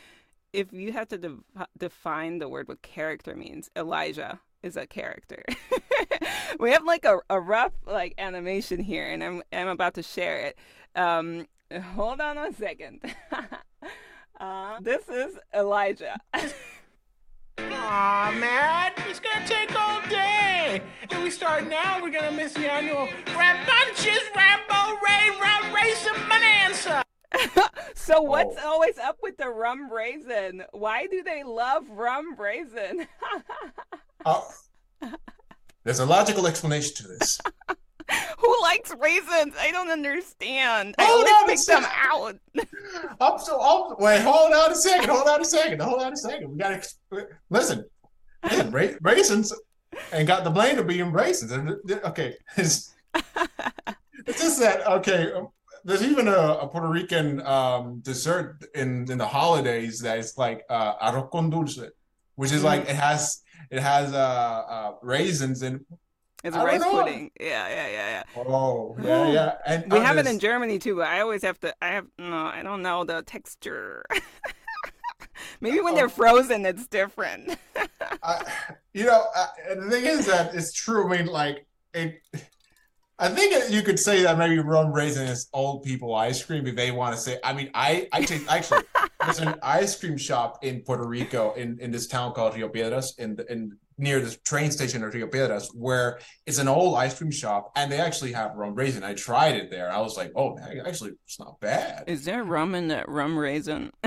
if 0.53 0.73
you 0.73 0.93
have 0.93 1.09
to 1.09 1.19
de- 1.19 1.39
define 1.79 2.39
the 2.39 2.49
word 2.49 2.69
what 2.69 2.83
character 2.83 3.35
means, 3.35 3.71
Elijah 3.77 4.41
is 4.63 4.77
a 4.77 4.87
character. 4.87 5.43
we 6.61 6.71
have 6.73 6.85
like 6.85 7.05
a, 7.05 7.19
a 7.29 7.41
rough 7.41 7.73
like 7.87 8.15
animation 8.19 8.81
here, 8.81 9.07
and 9.07 9.23
I'm 9.23 9.43
I'm 9.53 9.69
about 9.69 9.95
to 9.95 10.03
share 10.03 10.39
it. 10.39 10.59
Um, 10.95 11.47
hold 11.95 12.21
on 12.21 12.39
a 12.39 12.53
second. 12.53 13.01
Uh, 14.41 14.81
this 14.81 15.07
is 15.07 15.39
Elijah. 15.55 16.19
Aw, 17.73 18.37
man, 18.39 18.93
it's 19.09 19.21
gonna 19.21 19.47
take 19.47 19.75
all 19.79 20.01
day. 20.09 20.81
If 21.11 21.23
we 21.23 21.31
start 21.31 21.69
now, 21.69 22.01
we're 22.03 22.11
gonna 22.11 22.33
miss 22.33 22.55
the 22.55 22.71
annual 22.71 23.09
Rambunctious 23.37 24.23
Rambo 24.35 24.99
Ray 25.05 25.31
Run 25.41 25.75
Race 25.75 26.07
of 26.07 26.17
Bonanza. 26.29 27.05
So 27.95 28.23
what's 28.23 28.57
Oh. 28.61 28.73
always 28.73 28.99
up 28.99 29.19
with 29.23 29.37
the 29.37 29.49
rum 29.49 29.93
raisin? 29.93 30.65
Why 30.73 31.07
do 31.07 31.23
they 31.23 31.45
love 31.45 31.85
rum 31.91 32.35
raisin? 32.37 33.07
Uh, 34.27 34.43
there's 35.85 35.99
a 36.01 36.05
logical 36.07 36.47
explanation 36.47 36.95
to 36.97 37.09
this. 37.09 37.41
Who 38.39 38.63
likes 38.63 38.93
raisins? 38.99 39.55
I 39.59 39.71
don't 39.71 39.91
understand. 39.91 40.95
I 40.99 41.05
Hold 41.05 41.23
on 41.25 41.29
a 41.29 41.35
always 41.41 41.65
pick 41.65 41.75
them 41.77 41.83
second. 41.85 41.99
out. 42.11 42.39
I'm 43.21 43.39
so 43.39 43.61
I'm, 43.61 44.03
wait, 44.03 44.21
hold 44.23 44.53
on 44.53 44.73
a 44.73 44.75
second, 44.75 45.09
hold 45.11 45.29
on 45.29 45.41
a 45.41 45.45
second, 45.45 45.81
hold 45.83 46.03
on 46.03 46.13
a 46.13 46.17
second. 46.17 46.51
We 46.51 46.59
gotta 46.59 46.83
listen. 47.51 47.85
Listen, 48.43 48.71
ra- 48.71 48.89
raisins 49.03 49.53
and 50.13 50.27
got 50.27 50.45
the 50.45 50.51
blame 50.51 50.79
of 50.79 50.87
being 50.87 51.13
raisins. 51.13 51.53
Okay, 51.91 52.35
it's, 52.57 52.95
it's 54.27 54.41
just 54.41 54.59
that 54.61 54.87
okay. 54.87 55.33
um, 55.33 55.49
There's 55.85 56.03
even 56.03 56.27
a, 56.27 56.33
a 56.63 56.67
Puerto 56.69 56.89
Rican 56.89 57.45
um, 57.47 58.01
dessert 58.01 58.65
in 58.75 59.11
in 59.11 59.19
the 59.19 59.27
holidays 59.27 60.01
that 60.01 60.19
is 60.19 60.39
like 60.39 60.65
uh, 60.71 60.97
arroz 61.07 61.31
con 61.31 61.51
dulce, 61.51 61.81
which 62.37 62.51
is 62.53 62.65
like 62.65 62.83
it 62.89 62.97
has 62.97 63.43
it 63.71 63.81
has 63.83 64.15
uh, 64.15 64.17
uh, 64.17 64.93
raisins 65.03 65.61
and 65.63 65.85
It's 66.43 66.57
I 66.57 66.65
rice 66.65 66.81
know. 66.81 66.91
pudding. 66.93 67.31
Yeah, 67.39 67.69
yeah, 67.69 67.89
yeah, 67.89 68.09
yeah. 68.37 68.43
oh 68.49 68.97
yeah 69.03 69.31
yeah 69.33 69.55
and 69.67 69.93
We 69.93 69.99
uh, 69.99 70.03
have 70.03 70.17
it 70.19 70.27
in 70.27 70.39
Germany 70.39 70.79
too, 70.79 70.97
but 70.97 71.07
I 71.09 71.21
always 71.21 71.43
have 71.43 71.61
to. 71.61 71.75
I 71.83 71.89
have 71.89 72.07
no. 72.19 72.35
I 72.47 72.63
don't 72.63 72.83
know 72.83 73.05
the 73.05 73.23
texture. 73.23 74.05
Maybe 75.61 75.81
when 75.81 75.95
they're 75.95 76.07
Oh. 76.07 76.09
frozen, 76.09 76.65
it's 76.67 76.87
different. 76.87 77.57
I, 78.23 78.43
you 78.95 79.05
know, 79.05 79.25
uh, 79.37 79.47
the 79.75 79.91
thing 79.91 80.05
is 80.05 80.27
that 80.27 80.55
it's 80.55 80.73
true. 80.73 81.13
I 81.13 81.19
mean, 81.19 81.27
like 81.27 81.67
it. 81.95 82.21
I 83.19 83.29
think 83.29 83.71
you 83.71 83.83
could 83.83 83.99
say 83.99 84.23
that 84.23 84.39
maybe 84.39 84.59
rum 84.61 84.93
raisin 84.95 85.27
is 85.27 85.49
old 85.53 85.83
people 85.83 86.15
ice 86.15 86.43
cream 86.43 86.67
if 86.67 86.75
they 86.75 86.91
want 86.91 87.15
to 87.15 87.21
say. 87.21 87.39
I 87.45 87.53
mean, 87.53 87.71
I 87.75 88.09
I 88.13 88.23
take 88.25 88.51
actually 88.51 88.83
there's 89.23 89.41
an 89.41 89.57
ice 89.63 89.99
cream 90.01 90.17
shop 90.17 90.65
in 90.65 90.81
Puerto 90.81 91.07
Rico 91.07 91.53
in 91.53 91.79
in 91.81 91.91
this 91.91 92.07
town 92.07 92.33
called 92.33 92.55
Rio 92.55 92.69
Piedras 92.71 93.15
in 93.19 93.37
the, 93.37 93.51
in 93.53 93.77
near 94.01 94.21
the 94.21 94.35
train 94.45 94.71
station 94.71 95.05
of 95.05 95.13
Rio 95.13 95.27
Piedras 95.27 95.71
where 95.75 96.19
it's 96.47 96.59
an 96.59 96.69
old 96.69 96.97
ice 96.97 97.17
cream 97.19 97.31
shop 97.31 97.71
and 97.77 97.93
they 97.93 98.01
actually 98.01 98.33
have 98.33 98.57
rum 98.57 98.75
raisin. 98.75 99.05
I 99.05 99.15
tried 99.15 99.57
it 99.57 99.71
there. 99.71 99.93
I 99.93 100.01
was 100.01 100.17
like, 100.17 100.33
oh, 100.35 100.57
man, 100.57 100.83
actually, 100.87 101.13
it's 101.27 101.39
not 101.39 101.61
bad. 101.61 102.05
Is 102.07 102.25
there 102.25 102.43
rum 102.43 102.75
in 102.75 102.89
that 102.89 103.09
rum 103.09 103.39
raisin? 103.39 103.93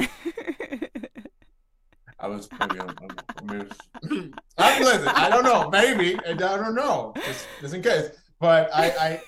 I 2.19 2.27
was 2.27 2.47
maybe 2.57 2.79
I'm, 2.79 2.89
I'm, 2.89 3.45
maybe- 3.45 4.31
I, 4.57 4.79
listen, 4.79 5.07
I 5.09 5.29
don't 5.29 5.43
know. 5.43 5.69
Maybe 5.69 6.17
I 6.25 6.33
don't 6.33 6.73
know. 6.73 7.13
Just, 7.25 7.45
just 7.59 7.73
in 7.73 7.81
case. 7.81 8.11
But 8.39 8.69
I, 8.73 8.85
I, 8.91 9.21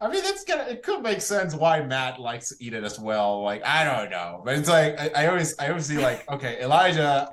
I 0.00 0.08
mean, 0.08 0.22
that's 0.22 0.44
gonna. 0.44 0.64
It 0.64 0.82
could 0.82 1.02
make 1.02 1.20
sense 1.20 1.54
why 1.54 1.82
Matt 1.82 2.18
likes 2.18 2.48
to 2.48 2.54
eat 2.64 2.72
it 2.72 2.82
as 2.82 2.98
well. 2.98 3.42
Like 3.42 3.62
I 3.64 3.84
don't 3.84 4.10
know, 4.10 4.40
but 4.42 4.56
it's 4.56 4.70
like 4.70 4.98
I, 4.98 5.24
I 5.24 5.26
always, 5.28 5.54
I 5.58 5.68
always 5.68 5.84
see 5.86 5.98
like, 5.98 6.28
okay, 6.30 6.62
Elijah. 6.62 7.30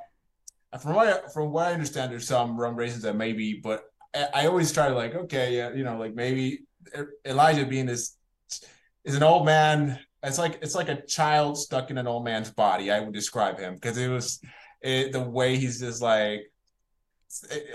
From 0.77 0.93
what 0.93 1.07
I, 1.07 1.29
from 1.29 1.51
what 1.51 1.67
I 1.67 1.73
understand, 1.73 2.11
there's 2.11 2.27
some 2.27 2.59
rum 2.59 2.75
raisins 2.75 3.03
that 3.03 3.15
maybe, 3.15 3.59
but 3.61 3.83
I, 4.13 4.27
I 4.33 4.45
always 4.47 4.71
try 4.71 4.87
to 4.87 4.95
like, 4.95 5.15
okay, 5.15 5.57
yeah, 5.57 5.73
you 5.73 5.83
know, 5.83 5.97
like 5.97 6.13
maybe 6.13 6.61
Elijah 7.25 7.65
being 7.65 7.85
this 7.85 8.17
is 9.03 9.15
an 9.15 9.23
old 9.23 9.45
man. 9.45 9.99
It's 10.21 10.37
like 10.37 10.59
it's 10.61 10.75
like 10.75 10.89
a 10.89 11.01
child 11.05 11.57
stuck 11.57 11.89
in 11.89 11.97
an 11.97 12.07
old 12.07 12.23
man's 12.23 12.51
body. 12.51 12.91
I 12.91 12.99
would 12.99 13.13
describe 13.13 13.57
him 13.57 13.75
because 13.75 13.97
it 13.97 14.09
was 14.09 14.41
it, 14.81 15.11
the 15.11 15.21
way 15.21 15.55
he's 15.55 15.79
just 15.79 16.01
like 16.01 16.41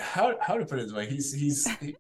how 0.01 0.35
how 0.41 0.57
to 0.57 0.67
put 0.67 0.79
it 0.79 0.83
this 0.83 0.93
way. 0.93 1.07
He's 1.07 1.33
he's 1.33 1.67
he, 1.79 1.97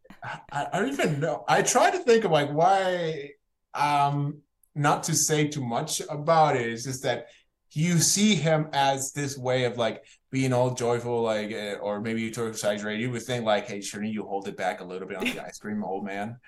I, 0.53 0.67
I 0.73 0.81
don't 0.81 0.93
even 0.93 1.21
know. 1.21 1.45
I 1.49 1.63
try 1.63 1.91
to 1.91 1.99
think 1.99 2.25
of 2.25 2.31
like 2.31 2.51
why 2.51 3.31
um 3.75 4.41
not 4.75 5.05
to 5.05 5.15
say 5.15 5.49
too 5.49 5.65
much 5.65 6.03
about 6.11 6.57
it. 6.57 6.69
It's 6.69 6.85
just 6.85 7.03
that 7.05 7.27
you 7.73 7.99
see 7.99 8.35
him 8.35 8.69
as 8.73 9.13
this 9.13 9.39
way 9.39 9.65
of 9.65 9.79
like 9.79 10.05
being 10.35 10.53
all 10.53 10.75
joyful, 10.75 11.23
like, 11.23 11.53
eh, 11.53 11.75
or 11.75 12.01
maybe 12.01 12.21
you 12.21 12.31
to 12.33 12.47
exaggerate. 12.47 12.99
You 12.99 13.09
would 13.13 13.23
think 13.23 13.45
like, 13.45 13.69
hey, 13.69 13.81
shouldn't 13.81 14.13
you 14.13 14.25
hold 14.25 14.49
it 14.49 14.57
back 14.57 14.81
a 14.81 14.85
little 14.85 15.07
bit 15.07 15.17
on 15.17 15.25
the 15.27 15.39
ice 15.47 15.59
cream, 15.61 15.85
old 15.85 16.05
man? 16.05 16.39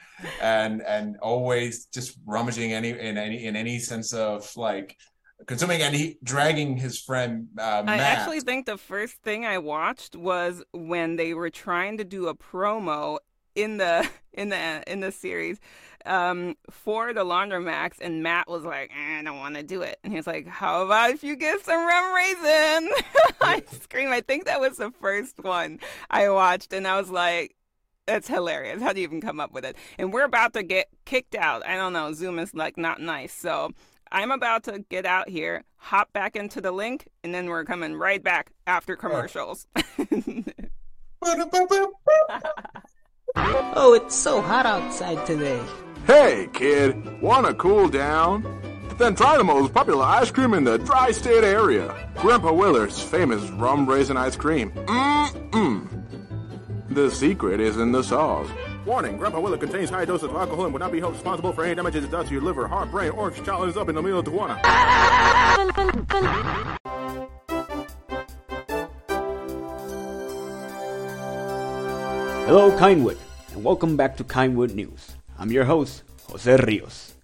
And 0.42 0.83
and 0.83 1.16
always 1.22 1.87
just 1.87 2.18
rummaging 2.27 2.72
any 2.72 2.90
in 2.90 3.16
any 3.16 3.44
in 3.44 3.55
any 3.55 3.79
sense 3.79 4.12
of 4.12 4.51
like 4.57 4.96
consuming 5.46 5.83
and 5.83 5.94
he 5.94 6.18
dragging 6.25 6.79
his 6.79 6.99
friend 6.99 7.49
uh, 7.59 7.83
I 7.87 7.99
actually 7.99 8.40
think 8.40 8.64
the 8.64 8.79
first 8.79 9.16
thing 9.22 9.44
I 9.44 9.59
watched 9.59 10.16
was 10.16 10.64
when 10.72 11.16
they 11.16 11.35
were 11.35 11.51
trying 11.51 11.99
to 11.99 12.05
do 12.05 12.29
a 12.29 12.35
promo 12.35 13.18
in 13.57 13.79
the 13.79 14.09
in 14.33 14.51
the 14.51 14.83
in 14.87 15.01
the 15.01 15.11
series 15.11 15.59
um 16.05 16.55
for 16.71 17.12
the 17.12 17.25
laundromax 17.25 17.95
and 18.01 18.23
Matt 18.23 18.49
was 18.49 18.62
like 18.64 18.92
eh, 18.92 19.19
I 19.19 19.23
don't 19.23 19.38
want 19.38 19.57
to 19.57 19.64
do 19.64 19.83
it. 19.83 19.99
And 20.05 20.12
he's 20.12 20.27
like 20.27 20.47
how 20.47 20.85
about 20.85 21.11
if 21.11 21.25
you 21.25 21.35
get 21.35 21.64
some 21.64 21.85
rum 21.85 22.14
raisin? 22.14 22.90
I 23.40 23.62
scream 23.81 24.11
I 24.11 24.21
think 24.21 24.45
that 24.45 24.61
was 24.61 24.77
the 24.77 24.92
first 24.92 25.42
one 25.42 25.81
I 26.09 26.29
watched 26.29 26.73
and 26.73 26.87
I 26.87 27.01
was 27.01 27.11
like 27.11 27.57
that's 28.07 28.29
hilarious. 28.29 28.81
How 28.81 28.92
do 28.92 29.01
you 29.01 29.07
even 29.07 29.21
come 29.21 29.40
up 29.40 29.53
with 29.53 29.64
it? 29.64 29.77
And 29.99 30.12
we're 30.12 30.25
about 30.25 30.53
to 30.53 30.62
get 30.62 30.87
kicked 31.07 31.35
out. 31.35 31.66
I 31.66 31.75
don't 31.77 31.92
know. 31.92 32.12
Zoom 32.12 32.38
is 32.38 32.55
like 32.55 32.79
not 32.79 33.01
nice. 33.01 33.33
So 33.33 33.73
I'm 34.12 34.31
about 34.31 34.62
to 34.64 34.85
get 34.88 35.05
out 35.05 35.29
here, 35.29 35.64
hop 35.77 36.12
back 36.12 36.37
into 36.37 36.61
the 36.61 36.71
link, 36.71 37.09
and 37.25 37.35
then 37.35 37.47
we're 37.47 37.64
coming 37.64 37.95
right 37.95 38.23
back 38.23 38.53
after 38.66 38.95
commercials. 38.95 39.66
Oh, 43.37 43.92
it's 43.94 44.14
so 44.14 44.40
hot 44.40 44.66
outside 44.66 45.25
today. 45.27 45.62
Hey, 46.07 46.49
kid, 46.53 47.20
wanna 47.20 47.55
cool 47.55 47.88
down? 47.88 48.44
Then 48.99 49.14
try 49.14 49.37
the 49.37 49.44
most 49.44 49.75
popular 49.75 50.05
ice 50.05 50.31
cream 50.31 50.55
in 50.55 50.64
the 50.64 50.79
tri 50.79 51.12
state 51.12 51.44
area 51.44 51.94
Grandpa 52.16 52.53
Willer's 52.53 52.99
famous 52.99 53.42
rum 53.51 53.87
raisin 53.87 54.16
ice 54.16 54.37
cream. 54.37 54.70
Mmm. 54.70 55.87
The 56.88 57.11
secret 57.11 57.61
is 57.61 57.77
in 57.77 57.92
the 57.92 58.03
sauce. 58.03 58.49
Warning 58.87 59.18
Grandpa 59.18 59.40
Willer 59.40 59.59
contains 59.59 59.90
high 59.90 60.07
doses 60.07 60.31
of 60.31 60.37
alcohol 60.37 60.64
and 60.64 60.72
would 60.72 60.81
not 60.81 60.92
be 60.92 61.01
held 61.01 61.12
responsible 61.12 61.53
for 61.53 61.64
any 61.64 61.75
damages 61.75 62.05
it 62.05 62.11
does 62.11 62.29
to 62.29 62.33
your 62.33 62.42
liver, 62.42 62.66
heart, 62.66 62.90
brain, 62.90 63.11
or 63.11 63.31
challenges 63.33 63.77
up 63.77 63.90
in 63.90 63.96
the 63.96 64.03
middle 64.03 64.20
of 64.20 64.25
the 64.25 64.31
Tijuana. 64.31 64.57
Hello, 72.46 72.70
Kindwood, 72.79 73.18
and 73.57 73.64
welcome 73.64 73.97
back 73.97 74.14
to 74.19 74.23
Kindwood 74.23 74.75
News. 74.75 75.16
I'm 75.38 75.51
your 75.51 75.64
host, 75.64 76.03
Jose 76.29 76.57
Rios. 76.57 77.14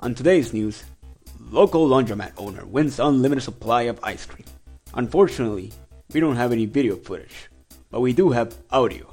On 0.00 0.16
today's 0.16 0.52
news, 0.52 0.82
local 1.48 1.88
laundromat 1.88 2.32
owner 2.38 2.66
wins 2.66 2.98
unlimited 2.98 3.44
supply 3.44 3.82
of 3.82 4.00
ice 4.02 4.26
cream. 4.26 4.46
Unfortunately, 4.94 5.72
we 6.12 6.18
don't 6.18 6.34
have 6.34 6.50
any 6.50 6.66
video 6.66 6.96
footage, 6.96 7.50
but 7.88 8.00
we 8.00 8.12
do 8.12 8.30
have 8.30 8.56
audio. 8.72 9.06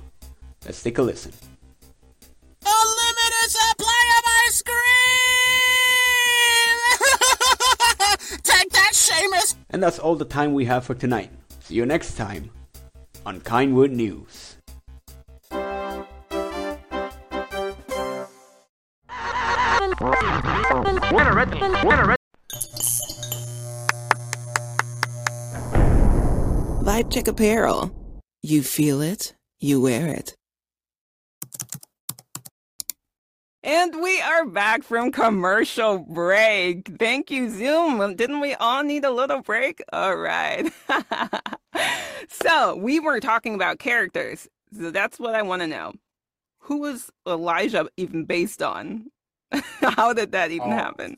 Let's 0.66 0.82
take 0.82 0.98
a 0.98 1.04
listen. 1.04 1.32
Unlimited 2.66 3.52
supply 3.52 4.16
of 4.18 4.24
ice 4.48 4.64
cream! 4.64 4.78
Take 8.42 8.72
that, 8.72 8.94
Seamus! 8.94 9.54
And 9.70 9.84
that's 9.84 10.00
all 10.00 10.16
the 10.16 10.26
time 10.26 10.56
we 10.56 10.66
have 10.66 10.86
for 10.86 10.96
tonight. 10.96 11.30
See 11.60 11.76
you 11.76 11.86
next 11.86 12.16
time 12.16 12.50
on 13.28 13.42
Kindwood 13.42 13.92
News. 13.92 14.57
Vibe 26.84 27.12
Check 27.12 27.28
Apparel. 27.28 27.92
You 28.42 28.64
feel 28.64 29.02
it, 29.02 29.34
you 29.60 29.82
wear 29.82 30.08
it. 30.08 30.38
and 33.68 34.02
we 34.02 34.22
are 34.22 34.46
back 34.46 34.82
from 34.82 35.12
commercial 35.12 36.00
break. 36.00 36.90
Thank 36.98 37.30
you, 37.30 37.50
Zoom. 37.50 38.16
Didn't 38.16 38.40
we 38.40 38.54
all 38.54 38.82
need 38.82 39.04
a 39.04 39.12
little 39.12 39.42
break? 39.42 39.84
All 39.92 40.16
right. 40.16 40.72
so 42.30 42.78
we 42.78 43.02
were 43.02 43.20
talking 43.20 43.56
about 43.56 43.78
characters. 43.78 44.48
So 44.74 44.90
that's 44.90 45.20
what 45.20 45.36
I 45.36 45.42
want 45.42 45.64
to 45.64 45.68
know. 45.68 45.94
Who 46.60 46.80
was 46.80 47.12
Elijah 47.28 47.90
even 47.98 48.24
based 48.24 48.62
on? 48.64 49.08
How 49.82 50.14
did 50.14 50.32
that 50.34 50.52
even 50.52 50.72
Oh. 50.72 50.76
happen? 50.76 51.18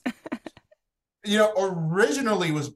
you 1.25 1.37
know 1.37 1.51
originally 1.57 2.51
was 2.51 2.71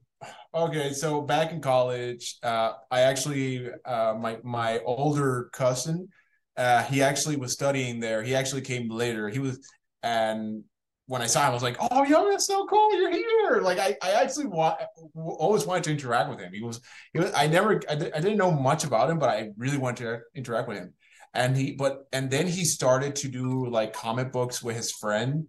okay 0.54 0.92
so 0.92 1.22
back 1.22 1.52
in 1.54 1.62
college 1.62 2.36
uh 2.44 2.74
i 2.92 3.00
actually 3.02 3.70
uh 3.86 4.14
my 4.20 4.38
my 4.44 4.80
older 4.80 5.50
cousin 5.54 6.10
uh 6.58 6.84
he 6.84 7.02
actually 7.02 7.38
was 7.38 7.54
studying 7.54 8.00
there. 8.02 8.22
He 8.22 8.36
actually 8.36 8.62
came 8.62 8.90
later. 8.90 9.30
He 9.30 9.40
was 9.40 9.66
and 10.04 10.64
when 11.08 11.22
i 11.22 11.26
saw 11.26 11.42
him 11.44 11.52
i 11.52 11.54
was 11.54 11.64
like 11.64 11.78
oh 11.80 12.04
yo 12.04 12.30
that's 12.30 12.46
so 12.46 12.66
cool. 12.68 12.94
You're 13.00 13.12
here. 13.12 13.62
Like 13.62 13.80
i 13.80 13.96
i 14.04 14.12
actually 14.22 14.48
wa- 14.48 14.78
always 15.16 15.66
wanted 15.66 15.86
to 15.86 15.92
interact 15.92 16.30
with 16.30 16.40
him. 16.40 16.52
He 16.54 16.62
was 16.62 16.82
he 17.14 17.20
was 17.20 17.32
i 17.34 17.48
never 17.48 17.82
I, 17.90 17.94
I 17.94 18.20
didn't 18.20 18.38
know 18.38 18.52
much 18.52 18.84
about 18.84 19.10
him 19.10 19.20
but 19.20 19.30
i 19.30 19.50
really 19.58 19.78
wanted 19.78 20.04
to 20.04 20.20
interact 20.36 20.68
with 20.68 20.78
him 20.78 20.94
and 21.34 21.58
he 21.58 21.72
but 21.74 22.08
and 22.14 22.30
then 22.30 22.48
he 22.48 22.64
started 22.66 23.16
to 23.16 23.28
do 23.28 23.68
like 23.70 23.94
comic 23.94 24.32
books 24.32 24.62
with 24.64 24.76
his 24.76 24.92
friend 24.92 25.48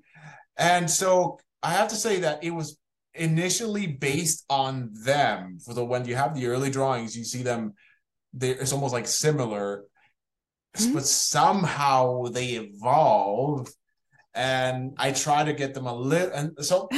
and 0.56 0.90
so 0.90 1.38
i 1.62 1.70
have 1.72 1.88
to 1.88 1.96
say 1.96 2.20
that 2.20 2.42
it 2.42 2.50
was 2.50 2.78
initially 3.16 3.86
based 3.86 4.44
on 4.50 4.90
them. 4.92 5.58
For 5.64 5.72
the 5.72 5.84
when 5.84 6.04
you 6.04 6.16
have 6.16 6.34
the 6.34 6.48
early 6.48 6.68
drawings, 6.68 7.16
you 7.16 7.22
see 7.24 7.44
them. 7.44 7.74
They, 8.32 8.50
it's 8.50 8.72
almost 8.72 8.92
like 8.92 9.06
similar, 9.06 9.84
Mhm. 10.76 10.94
but 10.94 11.06
somehow 11.06 12.24
they 12.24 12.48
evolve. 12.54 13.68
And 14.34 14.94
I 14.98 15.12
try 15.12 15.44
to 15.44 15.52
get 15.52 15.74
them 15.74 15.86
a 15.86 15.94
little, 15.94 16.32
and 16.34 16.64
so 16.66 16.88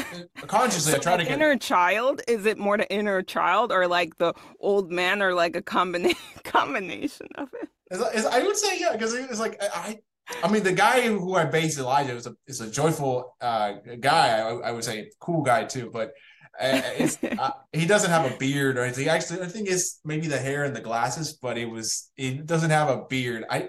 consciously 0.47 0.95
I 0.95 0.99
try 0.99 1.19
to 1.19 1.25
get 1.25 1.33
inner 1.33 1.55
child. 1.59 2.23
Is 2.27 2.47
it 2.47 2.57
more 2.57 2.79
the 2.79 2.91
inner 2.91 3.21
child, 3.23 3.71
or 3.71 3.87
like 3.87 4.17
the 4.17 4.33
old 4.59 4.91
man, 4.91 5.21
or 5.21 5.35
like 5.35 5.55
a 5.55 5.61
combination 5.61 6.17
combination 6.45 7.29
of 7.35 7.49
it? 7.61 7.69
Is, 7.91 8.01
is, 8.01 8.27
I 8.27 8.43
would 8.43 8.57
say 8.57 8.81
yeah, 8.81 8.93
because 8.93 9.15
it's 9.15 9.39
like 9.39 9.61
I, 9.63 9.99
I 10.43 10.51
mean, 10.51 10.63
the 10.65 10.73
guy 10.73 11.03
who 11.03 11.35
I 11.35 11.45
base 11.45 11.79
Elijah 11.79 12.15
is 12.17 12.27
a 12.27 12.35
is 12.47 12.61
a 12.61 12.71
joyful 12.71 13.37
uh, 13.41 13.75
guy. 14.01 14.39
I, 14.41 14.69
I 14.69 14.71
would 14.73 14.85
say 14.85 15.11
cool 15.21 15.43
guy 15.43 15.65
too, 15.65 15.91
but 15.93 16.13
uh, 16.61 16.81
it's 16.99 17.19
uh, 17.39 17.51
he 17.73 17.87
doesn't 17.87 18.11
have 18.11 18.31
a 18.31 18.37
beard 18.37 18.77
or 18.77 18.83
anything. 18.83 19.09
Actually, 19.09 19.43
I 19.43 19.47
think 19.47 19.69
it's 19.69 20.01
maybe 20.05 20.27
the 20.27 20.39
hair 20.39 20.65
and 20.65 20.75
the 20.75 20.81
glasses, 20.81 21.35
but 21.35 21.57
it 21.59 21.67
was 21.67 22.11
it 22.17 22.47
doesn't 22.47 22.71
have 22.71 22.89
a 22.89 23.05
beard. 23.05 23.45
I 23.49 23.69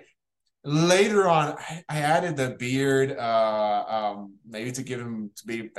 later 0.63 1.27
on 1.27 1.55
I, 1.57 1.83
I 1.87 1.99
added 1.99 2.35
the 2.37 2.55
beard, 2.57 3.15
uh, 3.17 3.83
um, 3.87 4.33
maybe 4.47 4.71
to 4.71 4.83
give 4.83 4.99
him 4.99 5.31
to 5.35 5.45
be. 5.45 5.69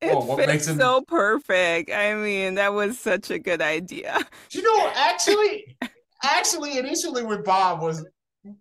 It 0.00 0.18
Oh, 0.18 0.24
what 0.24 0.38
fits 0.38 0.46
makes 0.46 0.66
him? 0.66 0.78
so 0.78 1.02
perfect. 1.02 1.90
I 1.90 2.14
mean, 2.14 2.56
that 2.56 2.74
was 2.74 2.98
such 2.98 3.30
a 3.30 3.38
good 3.38 3.62
idea. 3.62 4.18
You 4.50 4.62
know, 4.62 4.92
actually, 4.94 5.76
actually, 6.26 6.78
initially 6.78 7.22
with 7.22 7.44
Bob 7.44 7.82
was 7.82 8.04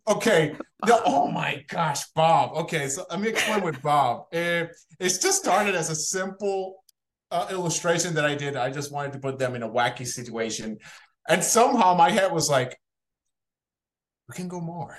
okay. 0.08 0.56
No, 0.86 1.02
oh 1.06 1.32
my 1.32 1.64
gosh, 1.68 2.04
Bob. 2.16 2.56
Okay, 2.58 2.88
so 2.90 3.06
let 3.10 3.20
me 3.20 3.30
explain 3.30 3.64
with 3.64 3.82
Bob. 3.82 4.26
It, 4.32 4.70
it's 5.00 5.18
just 5.18 5.42
started 5.44 5.76
as 5.76 5.90
a 5.90 5.96
simple 5.96 6.84
uh, 7.32 7.48
illustration 7.50 8.14
that 8.16 8.26
I 8.26 8.36
did. 8.36 8.56
I 8.56 8.70
just 8.70 8.92
wanted 8.92 9.14
to 9.14 9.20
put 9.20 9.40
them 9.40 9.56
in 9.56 9.64
a 9.64 9.70
wacky 9.70 10.06
situation, 10.06 10.78
and 11.28 11.44
somehow 11.44 11.96
my 11.96 12.10
head 12.10 12.32
was 12.32 12.50
like, 12.50 12.78
"We 14.30 14.36
can 14.36 14.48
go 14.48 14.62
more. 14.62 14.98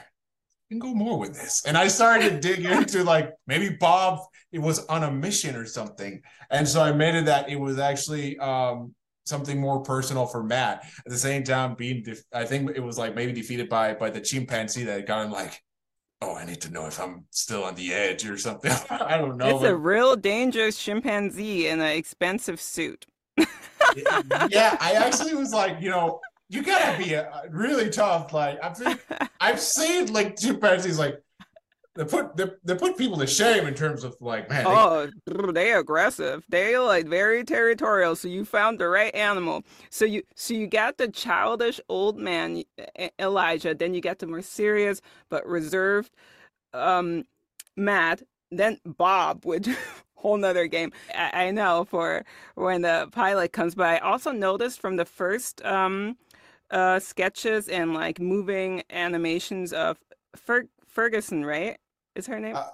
We 0.69 0.75
can 0.75 0.81
go 0.81 0.95
more 0.95 1.19
with 1.19 1.35
this." 1.35 1.65
And 1.67 1.77
I 1.77 1.89
started 1.89 2.31
to 2.31 2.41
dig 2.41 2.65
into 2.65 3.05
like 3.05 3.33
maybe 3.47 3.77
Bob 3.77 4.21
it 4.53 4.59
was 4.59 4.85
on 4.87 5.05
a 5.05 5.11
mission 5.11 5.57
or 5.57 5.67
something, 5.67 6.23
and 6.51 6.67
so 6.67 6.83
I 6.83 6.93
made 6.93 7.15
it 7.15 7.27
that 7.27 7.49
it 7.49 7.57
was 7.57 7.79
actually 7.79 8.39
um 8.39 8.95
something 9.27 9.61
more 9.61 9.81
personal 9.83 10.27
for 10.27 10.43
Matt. 10.43 10.85
At 11.05 11.13
the 11.13 11.19
same 11.19 11.45
time, 11.45 11.75
being 11.75 12.03
def- 12.03 12.25
I 12.33 12.45
think 12.45 12.71
it 12.75 12.81
was 12.81 12.97
like 12.97 13.15
maybe 13.15 13.33
defeated 13.33 13.69
by 13.69 13.95
by 13.95 14.11
the 14.11 14.21
chimpanzee 14.21 14.85
that 14.85 15.07
got 15.07 15.27
him 15.27 15.33
like, 15.33 15.63
oh, 16.23 16.35
I 16.35 16.45
need 16.45 16.61
to 16.63 16.71
know 16.71 16.87
if 16.87 17.01
I'm 17.01 17.25
still 17.31 17.65
on 17.65 17.75
the 17.75 17.93
edge 17.93 18.27
or 18.27 18.39
something. 18.39 18.73
I 18.91 19.19
don't 19.19 19.37
know. 19.37 19.57
it's 19.57 19.65
a 19.65 19.77
real 19.77 20.17
dangerous 20.17 20.83
chimpanzee 20.83 21.69
in 21.69 21.81
an 21.81 21.97
expensive 21.97 22.61
suit. 22.61 23.07
yeah, 23.37 24.77
I 24.81 24.95
actually 24.97 25.35
was 25.35 25.53
like, 25.53 25.81
you 25.81 25.91
know, 25.91 26.21
you 26.49 26.63
gotta 26.63 26.97
be 27.03 27.15
a, 27.15 27.43
really 27.51 27.91
tough. 27.91 28.33
Like 28.33 28.63
I've 28.63 28.77
seen, 28.77 28.99
I've 29.41 29.61
seen 29.61 30.13
like 30.13 30.39
chimpanzees 30.39 30.99
like 30.99 31.21
they 31.97 32.05
put 32.05 32.37
they, 32.37 32.45
they 32.65 32.75
put 32.75 32.97
people 32.99 33.17
to 33.19 33.27
shame 33.27 33.67
in 33.67 33.75
terms 33.75 34.05
of 34.05 34.17
like 34.21 34.49
man. 34.51 34.65
they- 34.65 34.71
Oh, 34.71 35.09
they 35.53 35.73
aggressive. 35.73 36.45
They 36.49 36.79
like 36.79 37.07
very 37.07 37.45
territorial. 37.45 38.15
So 38.17 38.29
you 38.29 38.45
found 38.45 38.79
the 38.79 38.89
right 38.89 39.15
animal. 39.15 39.65
So 39.91 40.05
you 40.05 40.23
so 40.35 40.55
you 40.55 40.67
got 40.67 40.99
the 40.99 41.09
childish 41.09 41.81
old 41.89 42.19
man 42.19 42.63
Elijah. 43.19 43.75
Then 43.75 43.95
you 43.95 44.01
got 44.01 44.19
the 44.19 44.27
more 44.27 44.43
serious 44.43 45.01
but 45.29 45.47
reserved 45.47 46.13
um 46.75 47.25
Matt. 47.77 48.23
Then 48.51 48.79
Bob, 48.85 49.45
which 49.45 49.69
whole 50.15 50.37
nother 50.37 50.67
game. 50.67 50.93
I, 51.15 51.47
I 51.47 51.51
know 51.51 51.85
for 51.85 52.25
when 52.55 52.83
the 52.83 53.09
pilot 53.13 53.53
comes. 53.53 53.75
But 53.75 53.87
I 53.89 53.99
also 53.99 54.33
noticed 54.33 54.81
from 54.81 54.97
the 54.97 55.05
first 55.05 55.65
um 55.65 56.17
uh 56.71 56.99
sketches 56.99 57.69
and 57.69 57.95
like 57.95 58.19
moving 58.21 58.83
animations 58.91 59.73
of 59.73 59.99
Fer- 60.37 60.69
Ferguson, 60.87 61.45
right? 61.45 61.77
Is 62.17 62.27
her 62.27 62.41
name? 62.41 62.57
Uh, 62.57 62.65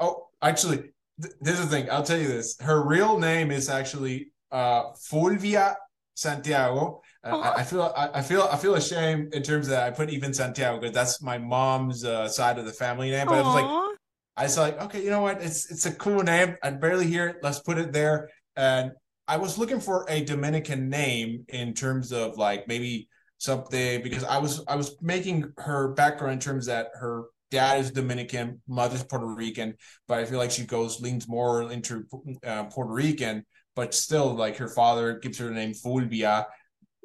Oh, 0.00 0.26
actually, 0.42 0.78
th- 1.22 1.34
this 1.40 1.58
is 1.60 1.68
the 1.68 1.76
thing. 1.76 1.88
I'll 1.90 2.02
tell 2.02 2.18
you 2.18 2.26
this. 2.26 2.56
Her 2.60 2.84
real 2.84 3.16
name 3.18 3.52
is 3.52 3.68
actually 3.68 4.32
uh, 4.50 4.92
Fulvia 5.08 5.76
Santiago. 6.14 7.00
Uh, 7.22 7.36
I, 7.38 7.60
I 7.60 7.62
feel 7.62 7.82
I, 7.96 8.10
I 8.14 8.22
feel 8.22 8.42
I 8.50 8.56
feel 8.56 8.74
ashamed 8.74 9.34
in 9.34 9.42
terms 9.44 9.66
of 9.68 9.70
that 9.72 9.84
I 9.84 9.90
put 9.90 10.10
even 10.10 10.34
Santiago 10.34 10.80
because 10.80 10.94
that's 10.94 11.22
my 11.22 11.38
mom's 11.38 12.04
uh, 12.04 12.28
side 12.28 12.58
of 12.58 12.64
the 12.64 12.72
family 12.72 13.10
name. 13.10 13.26
But 13.28 13.34
I 13.34 13.42
was 13.42 13.54
like, 13.54 13.94
I 14.36 14.42
was 14.44 14.58
like, 14.58 14.82
okay, 14.82 15.02
you 15.04 15.10
know 15.10 15.22
what? 15.22 15.40
It's 15.42 15.70
it's 15.70 15.86
a 15.86 15.92
cool 15.92 16.22
name. 16.22 16.56
I 16.62 16.70
barely 16.70 17.06
hear 17.06 17.28
it. 17.28 17.36
Let's 17.42 17.60
put 17.60 17.78
it 17.78 17.92
there. 17.92 18.28
And 18.56 18.92
I 19.28 19.36
was 19.36 19.58
looking 19.58 19.78
for 19.80 20.06
a 20.08 20.24
Dominican 20.24 20.88
name 20.88 21.44
in 21.48 21.72
terms 21.72 22.12
of 22.12 22.36
like 22.36 22.66
maybe 22.66 23.08
something 23.38 24.02
because 24.02 24.24
I 24.24 24.38
was 24.38 24.64
I 24.66 24.74
was 24.74 24.96
making 25.00 25.52
her 25.58 25.92
background 25.94 26.32
in 26.34 26.40
terms 26.40 26.66
that 26.66 26.88
her 26.94 27.24
dad 27.50 27.80
is 27.80 27.90
Dominican, 27.90 28.60
mother's 28.68 29.02
Puerto 29.04 29.26
Rican, 29.26 29.74
but 30.06 30.18
I 30.18 30.24
feel 30.24 30.38
like 30.38 30.50
she 30.50 30.64
goes 30.66 31.00
leans 31.00 31.28
more 31.28 31.70
into 31.70 32.04
uh, 32.44 32.64
Puerto 32.64 32.92
Rican, 32.92 33.44
but 33.74 33.94
still 33.94 34.34
like 34.34 34.56
her 34.56 34.68
father 34.68 35.18
gives 35.18 35.38
her 35.38 35.46
the 35.46 35.54
name 35.54 35.74
Fulvia, 35.74 36.46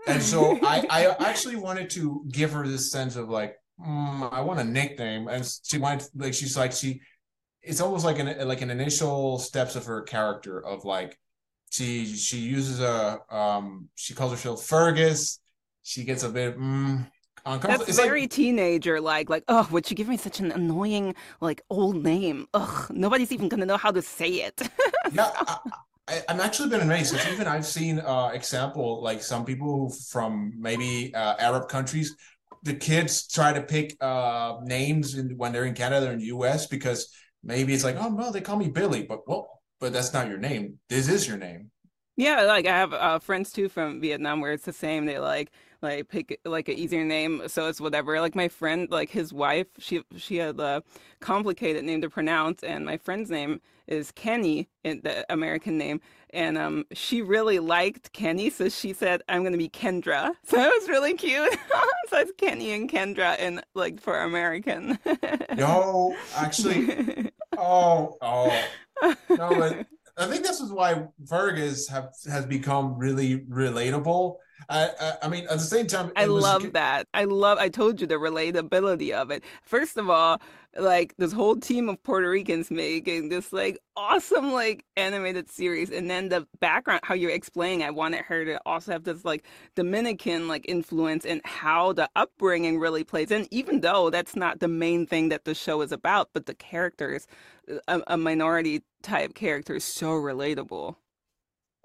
and 0.07 0.21
so 0.21 0.57
I 0.63 0.85
I 0.89 1.29
actually 1.29 1.55
wanted 1.55 1.89
to 1.91 2.25
give 2.31 2.51
her 2.51 2.67
this 2.67 2.91
sense 2.91 3.15
of 3.15 3.29
like 3.29 3.55
mm, 3.79 4.31
I 4.31 4.41
want 4.41 4.59
a 4.59 4.63
nickname, 4.63 5.27
and 5.27 5.49
she 5.63 5.77
wanted 5.77 6.07
like 6.15 6.33
she's 6.33 6.57
like 6.57 6.71
she 6.71 7.01
it's 7.61 7.79
almost 7.81 8.05
like 8.05 8.19
an 8.19 8.47
like 8.47 8.61
an 8.61 8.69
initial 8.69 9.39
steps 9.39 9.75
of 9.75 9.85
her 9.85 10.01
character 10.01 10.63
of 10.65 10.83
like 10.83 11.17
she 11.71 12.05
she 12.05 12.37
uses 12.37 12.81
a 12.81 13.19
um 13.29 13.89
she 13.95 14.13
calls 14.13 14.31
herself 14.31 14.65
Fergus. 14.65 15.39
She 15.81 16.03
gets 16.03 16.23
a 16.23 16.29
bit 16.29 16.57
mm, 16.57 17.09
uncomfortable. 17.45 17.77
That's 17.79 17.89
It's 17.89 17.97
like- 17.97 18.07
very 18.07 18.27
teenager 18.27 18.99
like. 19.01 19.29
Like, 19.29 19.43
oh, 19.47 19.67
would 19.71 19.89
you 19.89 19.95
give 19.95 20.07
me 20.07 20.17
such 20.17 20.39
an 20.39 20.51
annoying, 20.51 21.15
like, 21.41 21.61
old 21.69 22.03
name? 22.03 22.47
Ugh, 22.53 22.91
nobody's 22.91 23.31
even 23.31 23.49
gonna 23.49 23.65
know 23.65 23.77
how 23.77 23.91
to 23.91 24.01
say 24.01 24.29
it. 24.29 24.61
yeah, 25.11 25.29
I, 26.07 26.21
I'm 26.27 26.39
actually 26.41 26.69
been 26.69 26.81
amazed 26.81 27.13
because 27.13 27.31
even 27.31 27.47
I've 27.47 27.65
seen 27.65 27.99
uh 27.99 28.31
example 28.33 29.01
like 29.01 29.23
some 29.23 29.45
people 29.45 29.89
from 30.11 30.51
maybe 30.57 31.13
uh, 31.15 31.35
Arab 31.39 31.69
countries, 31.69 32.15
the 32.63 32.73
kids 32.73 33.27
try 33.27 33.53
to 33.53 33.61
pick 33.61 33.95
uh 34.01 34.57
names 34.63 35.15
in, 35.15 35.37
when 35.37 35.51
they're 35.53 35.65
in 35.65 35.73
Canada 35.73 36.09
or 36.09 36.13
in 36.13 36.19
the 36.19 36.25
US 36.37 36.67
because 36.67 37.07
maybe 37.43 37.73
it's 37.73 37.83
like, 37.83 37.95
oh 37.97 38.09
no, 38.09 38.31
they 38.31 38.41
call 38.41 38.57
me 38.57 38.67
Billy, 38.69 39.03
but 39.03 39.27
well, 39.27 39.61
but 39.79 39.93
that's 39.93 40.13
not 40.13 40.27
your 40.27 40.37
name. 40.37 40.79
This 40.89 41.07
is 41.09 41.27
your 41.27 41.37
name. 41.37 41.71
Yeah, 42.15 42.43
like 42.43 42.65
I 42.67 42.77
have 42.77 42.93
uh, 42.93 43.19
friends 43.19 43.51
too 43.51 43.69
from 43.69 43.99
Vietnam 44.01 44.39
where 44.41 44.51
it's 44.53 44.65
the 44.65 44.73
same. 44.73 45.05
They 45.05 45.19
like 45.19 45.51
like 45.83 46.07
pick 46.07 46.39
like 46.45 46.69
an 46.69 46.75
easier 46.75 47.03
name, 47.03 47.43
so 47.47 47.67
it's 47.67 47.81
whatever. 47.81 48.19
Like 48.19 48.35
my 48.35 48.47
friend, 48.47 48.89
like 48.89 49.09
his 49.09 49.33
wife, 49.33 49.67
she 49.77 50.03
she 50.15 50.37
had 50.37 50.59
a 50.59 50.81
complicated 51.19 51.83
name 51.83 52.01
to 52.01 52.09
pronounce, 52.09 52.63
and 52.63 52.85
my 52.85 52.97
friend's 52.97 53.29
name 53.29 53.61
is 53.85 54.11
Kenny, 54.11 54.69
in 54.85 55.01
the 55.03 55.25
American 55.31 55.77
name, 55.77 55.99
and 56.31 56.57
um 56.57 56.85
she 56.93 57.21
really 57.21 57.59
liked 57.59 58.13
Kenny, 58.13 58.49
so 58.49 58.69
she 58.69 58.93
said 58.93 59.21
I'm 59.27 59.43
gonna 59.43 59.57
be 59.57 59.69
Kendra. 59.69 60.31
So 60.45 60.59
it 60.59 60.73
was 60.79 60.89
really 60.89 61.13
cute. 61.15 61.53
so 62.09 62.19
it's 62.19 62.31
Kenny 62.37 62.71
and 62.71 62.89
Kendra, 62.89 63.35
and 63.37 63.63
like 63.75 63.99
for 63.99 64.21
American. 64.21 64.97
No, 65.55 66.15
actually, 66.35 67.31
oh, 67.57 68.17
oh, 68.21 68.63
no, 69.01 69.15
but 69.29 69.87
I 70.17 70.27
think 70.27 70.43
this 70.43 70.59
is 70.59 70.71
why 70.71 71.07
Fergus 71.27 71.87
have 71.89 72.09
has 72.29 72.45
become 72.45 72.97
really 72.97 73.39
relatable. 73.41 74.35
I, 74.69 74.89
I, 74.99 75.13
I 75.23 75.27
mean, 75.27 75.43
at 75.45 75.57
the 75.57 75.59
same 75.59 75.87
time, 75.87 76.11
I 76.15 76.27
was- 76.27 76.43
love 76.43 76.73
that. 76.73 77.07
I 77.13 77.25
love, 77.25 77.57
I 77.57 77.69
told 77.69 77.99
you 77.99 78.07
the 78.07 78.15
relatability 78.15 79.11
of 79.11 79.31
it. 79.31 79.43
First 79.63 79.97
of 79.97 80.09
all, 80.09 80.39
like 80.77 81.13
this 81.17 81.33
whole 81.33 81.55
team 81.55 81.89
of 81.89 82.01
Puerto 82.03 82.29
Ricans 82.29 82.71
making 82.71 83.29
this 83.29 83.51
like 83.51 83.77
awesome 83.95 84.53
like 84.53 84.85
animated 84.95 85.49
series. 85.49 85.89
And 85.89 86.09
then 86.09 86.29
the 86.29 86.47
background, 86.59 87.01
how 87.03 87.13
you're 87.13 87.31
explaining, 87.31 87.83
I 87.83 87.89
wanted 87.91 88.21
her 88.21 88.45
to 88.45 88.59
also 88.65 88.91
have 88.91 89.03
this 89.03 89.25
like 89.25 89.45
Dominican 89.75 90.47
like 90.47 90.65
influence 90.67 91.25
and 91.25 91.41
how 91.43 91.93
the 91.93 92.09
upbringing 92.15 92.79
really 92.79 93.03
plays 93.03 93.31
in, 93.31 93.47
even 93.51 93.81
though 93.81 94.09
that's 94.09 94.35
not 94.35 94.59
the 94.59 94.67
main 94.67 95.05
thing 95.05 95.29
that 95.29 95.45
the 95.45 95.55
show 95.55 95.81
is 95.81 95.91
about, 95.91 96.29
but 96.33 96.45
the 96.45 96.55
characters, 96.55 97.27
a, 97.87 98.01
a 98.07 98.17
minority 98.17 98.81
type 99.03 99.35
character 99.35 99.75
is 99.75 99.83
so 99.83 100.11
relatable. 100.11 100.95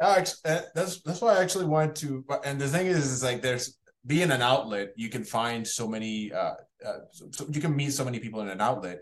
Uh, 0.00 0.24
that's 0.44 1.00
that's 1.02 1.20
why 1.20 1.36
I 1.36 1.42
actually 1.42 1.66
wanted 1.66 1.96
to. 1.96 2.24
And 2.44 2.60
the 2.60 2.68
thing 2.68 2.86
is, 2.86 3.10
is 3.10 3.22
like 3.22 3.42
there's 3.42 3.76
being 4.06 4.30
an 4.30 4.42
outlet, 4.42 4.92
you 4.96 5.08
can 5.08 5.24
find 5.24 5.66
so 5.66 5.88
many. 5.88 6.32
Uh, 6.32 6.54
uh, 6.86 6.98
so, 7.10 7.46
you 7.50 7.60
can 7.60 7.74
meet 7.74 7.92
so 7.92 8.04
many 8.04 8.20
people 8.20 8.40
in 8.40 8.48
an 8.48 8.60
outlet 8.60 9.00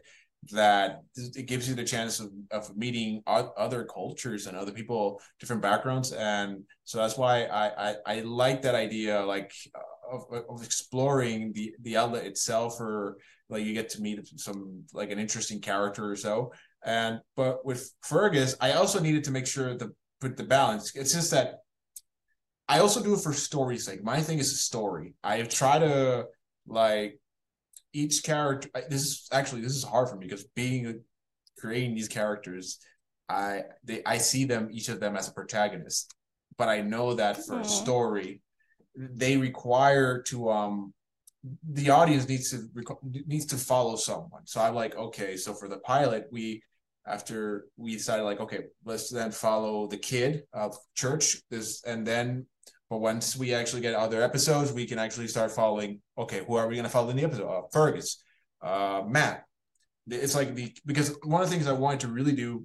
that 0.51 1.03
it 1.15 1.47
gives 1.47 1.69
you 1.69 1.75
the 1.75 1.85
chance 1.85 2.21
of, 2.21 2.31
of 2.51 2.75
meeting 2.77 3.23
other 3.27 3.85
cultures 3.85 4.47
and 4.47 4.57
other 4.57 4.73
people, 4.73 5.21
different 5.41 5.61
backgrounds, 5.61 6.13
and 6.13 6.63
so 6.85 6.99
that's 6.99 7.19
why 7.19 7.45
I 7.45 7.91
I, 7.91 7.95
I 8.07 8.21
like 8.21 8.63
that 8.63 8.75
idea, 8.75 9.25
like 9.25 9.53
of, 10.11 10.25
of 10.49 10.65
exploring 10.65 11.53
the 11.53 11.75
the 11.83 11.97
outlet 11.97 12.25
itself, 12.25 12.81
or 12.81 13.19
like 13.49 13.65
you 13.65 13.75
get 13.75 13.91
to 13.91 14.01
meet 14.01 14.27
some 14.39 14.85
like 14.93 15.11
an 15.11 15.19
interesting 15.19 15.61
character 15.61 16.11
or 16.11 16.17
so. 16.17 16.53
And 16.87 17.21
but 17.35 17.67
with 17.67 17.93
Fergus, 18.03 18.57
I 18.61 18.73
also 18.73 19.01
needed 19.01 19.25
to 19.25 19.33
make 19.33 19.47
sure 19.47 19.77
the 19.77 19.93
put 20.21 20.37
the 20.37 20.45
balance. 20.45 20.95
It's 20.95 21.13
just 21.13 21.33
that 21.33 21.59
I 22.69 22.79
also 22.79 23.03
do 23.03 23.15
it 23.15 23.21
for 23.21 23.33
story's 23.33 23.85
sake. 23.85 24.03
My 24.03 24.21
thing 24.21 24.39
is 24.39 24.53
a 24.53 24.57
story. 24.57 25.15
I 25.23 25.43
try 25.43 25.81
to 25.81 26.27
like 26.67 27.19
each 27.93 28.23
character. 28.23 28.71
This 28.89 29.03
is 29.03 29.29
actually 29.33 29.63
this 29.63 29.75
is 29.75 29.83
hard 29.83 30.09
for 30.09 30.17
me 30.17 30.27
because 30.27 30.45
being 30.55 31.01
creating 31.59 31.97
these 31.97 32.09
characters, 32.09 32.79
I 33.29 33.63
they 33.83 34.03
I 34.07 34.19
see 34.19 34.45
them 34.45 34.69
each 34.71 34.89
of 34.89 35.01
them 35.01 35.17
as 35.17 35.29
a 35.29 35.33
protagonist, 35.33 36.15
but 36.57 36.69
I 36.69 36.83
know 36.83 37.15
that 37.15 37.45
for 37.45 37.57
a 37.57 37.61
Aw. 37.61 37.63
story, 37.65 38.43
they 38.95 39.37
require 39.37 40.23
to 40.29 40.51
um 40.51 40.95
the 41.69 41.91
audience 41.91 42.29
needs 42.29 42.51
to 42.51 42.69
needs 43.27 43.47
to 43.47 43.57
follow 43.57 43.97
someone. 43.97 44.47
So 44.47 44.61
I'm 44.61 44.75
like, 44.75 44.97
okay, 44.97 45.37
so 45.37 45.53
for 45.53 45.69
the 45.69 45.79
pilot, 45.79 46.27
we 46.31 46.63
after 47.07 47.67
we 47.77 47.93
decided 47.93 48.25
like, 48.25 48.41
okay, 48.41 48.65
let's 48.85 49.11
then 49.11 49.31
follow 49.31 49.87
the 49.87 49.97
kid 49.97 50.43
of 50.53 50.77
church. 50.95 51.39
This 51.51 51.83
and 51.85 52.07
then, 52.07 52.47
but 52.91 52.99
once 52.99 53.37
we 53.37 53.55
actually 53.55 53.83
get 53.83 53.95
other 53.95 54.23
episodes, 54.23 54.73
we 54.73 54.87
can 54.87 54.99
actually 54.99 55.29
start 55.29 55.53
following. 55.53 56.01
Okay, 56.19 56.43
who 56.47 56.57
are 56.57 56.69
we 56.69 56.75
going 56.75 56.85
to 56.85 56.91
follow 56.91 57.11
in 57.11 57.17
the 57.17 57.25
episode? 57.25 57.49
Uh, 57.49 57.63
Fergus, 57.73 58.23
uh, 58.63 59.03
Matt. 59.07 59.45
It's 60.09 60.35
like 60.35 60.55
the 60.55 60.77
because 60.85 61.17
one 61.25 61.43
of 61.43 61.49
the 61.49 61.55
things 61.55 61.67
I 61.69 61.73
wanted 61.73 62.01
to 62.01 62.09
really 62.09 62.33
do 62.33 62.65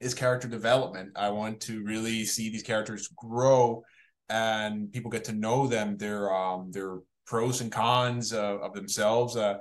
is 0.00 0.14
character 0.14 0.48
development. 0.48 1.12
I 1.16 1.30
want 1.30 1.60
to 1.62 1.82
really 1.84 2.24
see 2.24 2.50
these 2.50 2.62
characters 2.62 3.08
grow 3.16 3.82
and 4.30 4.92
people 4.92 5.10
get 5.10 5.24
to 5.24 5.32
know 5.32 5.66
them, 5.66 5.96
their 5.96 6.32
um 6.32 6.70
their 6.70 6.98
pros 7.26 7.60
and 7.60 7.70
cons 7.70 8.32
uh, 8.32 8.58
of 8.58 8.74
themselves. 8.74 9.36
Uh, 9.36 9.58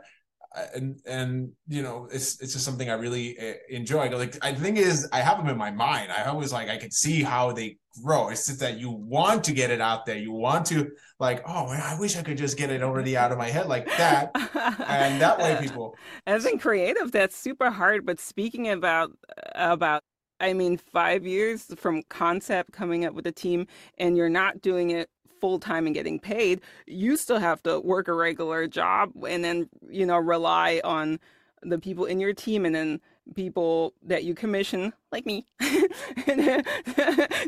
and 0.73 0.99
and 1.05 1.51
you 1.67 1.81
know 1.81 2.07
it's 2.11 2.41
it's 2.41 2.53
just 2.53 2.65
something 2.65 2.89
I 2.89 2.93
really 2.93 3.37
uh, 3.37 3.53
enjoy. 3.69 4.09
Like 4.09 4.37
I 4.43 4.53
think 4.53 4.77
is 4.77 5.07
I 5.11 5.19
have 5.19 5.37
them 5.37 5.47
in 5.47 5.57
my 5.57 5.71
mind. 5.71 6.11
I 6.11 6.23
always 6.23 6.51
like 6.51 6.69
I 6.69 6.77
can 6.77 6.91
see 6.91 7.21
how 7.21 7.51
they 7.51 7.77
grow. 8.03 8.29
It's 8.29 8.47
just 8.47 8.59
that 8.59 8.79
you 8.79 8.89
want 8.89 9.43
to 9.45 9.53
get 9.53 9.69
it 9.69 9.81
out 9.81 10.05
there. 10.05 10.17
You 10.17 10.31
want 10.31 10.65
to 10.67 10.91
like 11.19 11.43
oh 11.47 11.67
man, 11.67 11.81
I 11.83 11.99
wish 11.99 12.17
I 12.17 12.23
could 12.23 12.37
just 12.37 12.57
get 12.57 12.71
it 12.71 12.81
already 12.81 13.15
out 13.15 13.31
of 13.31 13.37
my 13.37 13.49
head 13.49 13.67
like 13.67 13.85
that, 13.97 14.31
and 14.87 15.21
that 15.21 15.37
way 15.37 15.57
people. 15.61 15.95
As 16.25 16.45
in 16.45 16.57
creative, 16.57 17.11
that's 17.11 17.35
super 17.35 17.69
hard. 17.69 18.05
But 18.05 18.19
speaking 18.19 18.69
about 18.69 19.11
about, 19.53 20.01
I 20.39 20.53
mean, 20.53 20.77
five 20.77 21.27
years 21.27 21.65
from 21.77 22.01
concept 22.09 22.71
coming 22.71 23.05
up 23.05 23.13
with 23.13 23.27
a 23.27 23.31
team, 23.31 23.67
and 23.99 24.17
you're 24.17 24.29
not 24.29 24.61
doing 24.61 24.89
it 24.89 25.09
full 25.39 25.59
time 25.59 25.85
and 25.85 25.95
getting 25.95 26.19
paid, 26.19 26.61
you 26.87 27.17
still 27.17 27.39
have 27.39 27.61
to 27.63 27.79
work 27.79 28.07
a 28.07 28.13
regular 28.13 28.67
job, 28.67 29.11
and 29.27 29.43
then 29.43 29.69
you 29.89 30.05
know 30.05 30.17
rely 30.17 30.81
on 30.83 31.19
the 31.61 31.79
people 31.79 32.05
in 32.05 32.19
your 32.19 32.33
team, 32.33 32.65
and 32.65 32.73
then 32.73 33.01
people 33.35 33.93
that 34.03 34.23
you 34.23 34.33
commission, 34.33 34.93
like 35.11 35.25
me, 35.25 35.45
to 35.59 36.63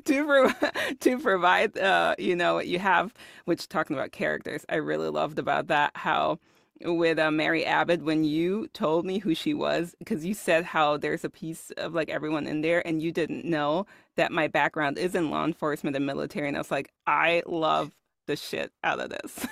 pro- 0.06 0.69
to 0.99 1.19
provide, 1.19 1.77
uh, 1.77 2.15
you 2.17 2.36
know, 2.36 2.56
what 2.56 2.67
you 2.67 2.80
have. 2.80 3.13
Which 3.45 3.67
talking 3.67 3.95
about 3.95 4.12
characters, 4.12 4.65
I 4.69 4.75
really 4.75 5.10
loved 5.10 5.39
about 5.39 5.67
that 5.67 5.91
how 5.95 6.39
with 6.86 7.20
uh, 7.20 7.32
Mary 7.32 7.65
Abbott 7.65 8.04
when 8.04 8.24
you 8.24 8.67
told 8.74 9.06
me 9.06 9.20
who 9.20 9.34
she 9.36 9.54
was 9.54 9.96
because 10.00 10.26
you 10.26 10.34
said 10.34 10.63
how 10.63 10.98
there's 10.98 11.24
a 11.24 11.30
piece 11.30 11.72
of 11.78 11.94
like 11.94 12.10
everyone 12.10 12.48
in 12.48 12.62
there 12.62 12.86
and 12.86 13.02
you 13.02 13.12
didn't 13.12 13.46
know 13.46 13.86
that 14.17 14.32
my 14.32 14.48
background 14.48 14.98
is 14.98 15.15
in 15.15 15.30
law 15.30 15.46
enforcement 15.46 15.96
and 15.96 16.06
military 16.06 16.48
and 16.48 16.58
I 16.58 16.60
was 16.60 16.72
like 16.72 16.91
I 17.06 17.44
love 17.46 17.91
the 18.28 18.36
shit 18.36 18.72
out 18.84 19.00
of 19.00 19.10
this. 19.10 19.46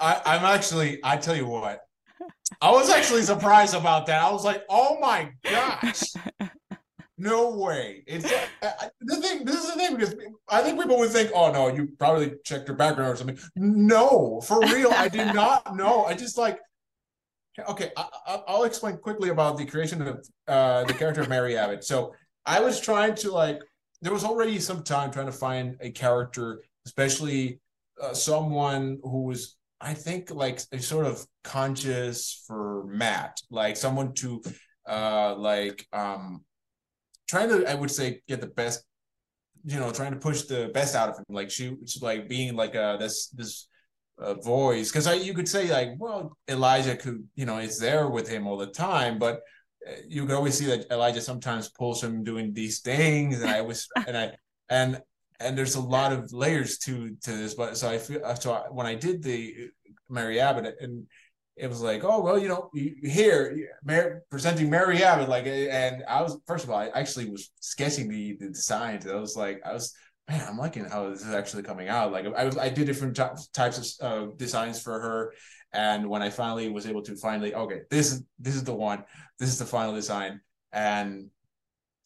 I, 0.00 0.20
I'm 0.26 0.44
actually. 0.44 0.98
I 1.02 1.16
tell 1.16 1.36
you 1.36 1.46
what. 1.46 1.82
I 2.60 2.70
was 2.70 2.90
actually 2.90 3.22
surprised 3.22 3.74
about 3.74 4.06
that. 4.06 4.22
I 4.22 4.30
was 4.30 4.44
like, 4.44 4.64
"Oh 4.68 4.98
my 5.00 5.32
gosh, 5.44 6.02
no 7.18 7.50
way!" 7.56 8.04
It's 8.06 8.26
I- 8.62 8.90
the 9.00 9.16
thing. 9.16 9.44
This 9.44 9.56
is 9.56 9.66
the 9.72 9.78
thing 9.78 9.96
because 9.96 10.14
I 10.48 10.62
think 10.62 10.80
people 10.80 10.98
would 10.98 11.10
think, 11.10 11.30
"Oh 11.34 11.50
no, 11.52 11.68
you 11.68 11.88
probably 11.98 12.34
checked 12.44 12.68
her 12.68 12.74
background 12.74 13.12
or 13.12 13.16
something." 13.16 13.38
No, 13.56 14.40
for 14.42 14.60
real, 14.60 14.90
I 14.92 15.08
did 15.08 15.34
not 15.34 15.76
know. 15.76 16.04
I 16.04 16.14
just 16.14 16.38
like. 16.38 16.58
Okay, 17.68 17.90
I, 17.96 18.06
I, 18.26 18.42
I'll 18.48 18.64
explain 18.64 18.98
quickly 18.98 19.30
about 19.30 19.56
the 19.56 19.64
creation 19.64 20.02
of 20.02 20.28
uh, 20.46 20.84
the 20.84 20.92
character 20.92 21.22
of 21.22 21.28
Mary 21.30 21.56
Abbott. 21.56 21.84
So 21.84 22.14
I 22.44 22.60
was 22.60 22.80
trying 22.80 23.14
to 23.16 23.30
like. 23.32 23.62
There 24.02 24.12
was 24.12 24.24
already 24.24 24.58
some 24.60 24.82
time 24.82 25.10
trying 25.10 25.26
to 25.26 25.32
find 25.32 25.76
a 25.80 25.90
character, 25.90 26.60
especially 26.84 27.60
uh, 28.00 28.12
someone 28.12 28.98
who 29.02 29.22
was 29.22 29.56
I 29.80 29.94
think 29.94 30.30
like 30.30 30.60
a 30.72 30.78
sort 30.80 31.06
of 31.06 31.26
conscious 31.44 32.44
for 32.46 32.84
Matt, 32.86 33.40
like 33.50 33.76
someone 33.76 34.12
to 34.14 34.42
uh 34.88 35.34
like 35.36 35.86
um 35.92 36.44
trying 37.28 37.48
to 37.48 37.70
I 37.70 37.74
would 37.74 37.90
say 37.90 38.22
get 38.28 38.40
the 38.40 38.48
best 38.48 38.84
you 39.64 39.78
know 39.78 39.90
trying 39.90 40.12
to 40.12 40.18
push 40.18 40.42
the 40.42 40.70
best 40.72 40.94
out 40.94 41.08
of 41.08 41.18
him. 41.18 41.24
Like 41.28 41.50
she 41.50 41.76
she's 41.86 42.02
like 42.02 42.28
being 42.28 42.56
like 42.56 42.74
uh 42.74 42.96
this 42.96 43.28
this 43.28 43.68
uh, 44.18 44.34
voice. 44.34 44.90
Because 44.90 45.06
I 45.06 45.14
you 45.14 45.34
could 45.34 45.48
say 45.48 45.70
like 45.70 45.90
well 45.98 46.36
Elijah 46.48 46.96
could 46.96 47.26
you 47.34 47.46
know 47.46 47.58
is 47.58 47.78
there 47.78 48.08
with 48.08 48.28
him 48.28 48.46
all 48.46 48.56
the 48.56 48.66
time 48.66 49.18
but 49.18 49.40
uh, 49.86 49.92
you 50.08 50.26
could 50.26 50.34
always 50.34 50.58
see 50.58 50.66
that 50.66 50.90
Elijah 50.90 51.20
sometimes 51.20 51.68
pulls 51.68 52.02
him 52.02 52.24
doing 52.24 52.52
these 52.52 52.80
things 52.80 53.40
and 53.40 53.50
I 53.50 53.60
was 53.60 53.88
and 54.06 54.16
I 54.16 54.32
and 54.68 55.00
and 55.40 55.56
there's 55.56 55.74
a 55.74 55.80
lot 55.80 56.12
of 56.12 56.32
layers 56.32 56.78
to 56.78 57.14
to 57.22 57.32
this 57.32 57.54
but 57.54 57.76
so 57.76 57.88
i 57.88 57.98
feel 57.98 58.20
so 58.36 58.54
I, 58.54 58.60
when 58.70 58.86
i 58.86 58.94
did 58.94 59.22
the 59.22 59.70
mary 60.08 60.40
abbott 60.40 60.76
and 60.80 61.06
it 61.56 61.68
was 61.68 61.80
like 61.80 62.04
oh 62.04 62.20
well 62.20 62.38
you 62.38 62.48
know 62.48 62.70
here 63.02 63.70
presenting 64.30 64.68
mary 64.68 65.02
abbott 65.02 65.28
like 65.28 65.46
and 65.46 66.04
i 66.08 66.20
was 66.22 66.38
first 66.46 66.64
of 66.64 66.70
all 66.70 66.78
i 66.78 66.88
actually 66.88 67.30
was 67.30 67.50
sketching 67.60 68.08
the 68.08 68.36
the 68.40 68.48
designs 68.48 69.06
i 69.06 69.14
was 69.14 69.36
like 69.36 69.60
i 69.64 69.72
was 69.72 69.94
man 70.28 70.46
i'm 70.48 70.58
liking 70.58 70.84
how 70.84 71.08
this 71.08 71.22
is 71.22 71.34
actually 71.34 71.62
coming 71.62 71.88
out 71.88 72.12
like 72.12 72.26
i 72.36 72.44
was 72.44 72.58
i 72.58 72.68
did 72.68 72.86
different 72.86 73.16
ty- 73.16 73.34
types 73.52 73.98
of 74.00 74.28
uh, 74.28 74.32
designs 74.36 74.80
for 74.80 75.00
her 75.00 75.32
and 75.72 76.08
when 76.08 76.22
i 76.22 76.28
finally 76.28 76.68
was 76.68 76.86
able 76.86 77.02
to 77.02 77.16
finally 77.16 77.54
okay 77.54 77.80
this 77.90 78.12
is 78.12 78.22
this 78.38 78.54
is 78.54 78.64
the 78.64 78.74
one 78.74 79.02
this 79.38 79.48
is 79.48 79.58
the 79.58 79.64
final 79.64 79.94
design 79.94 80.40
and 80.72 81.30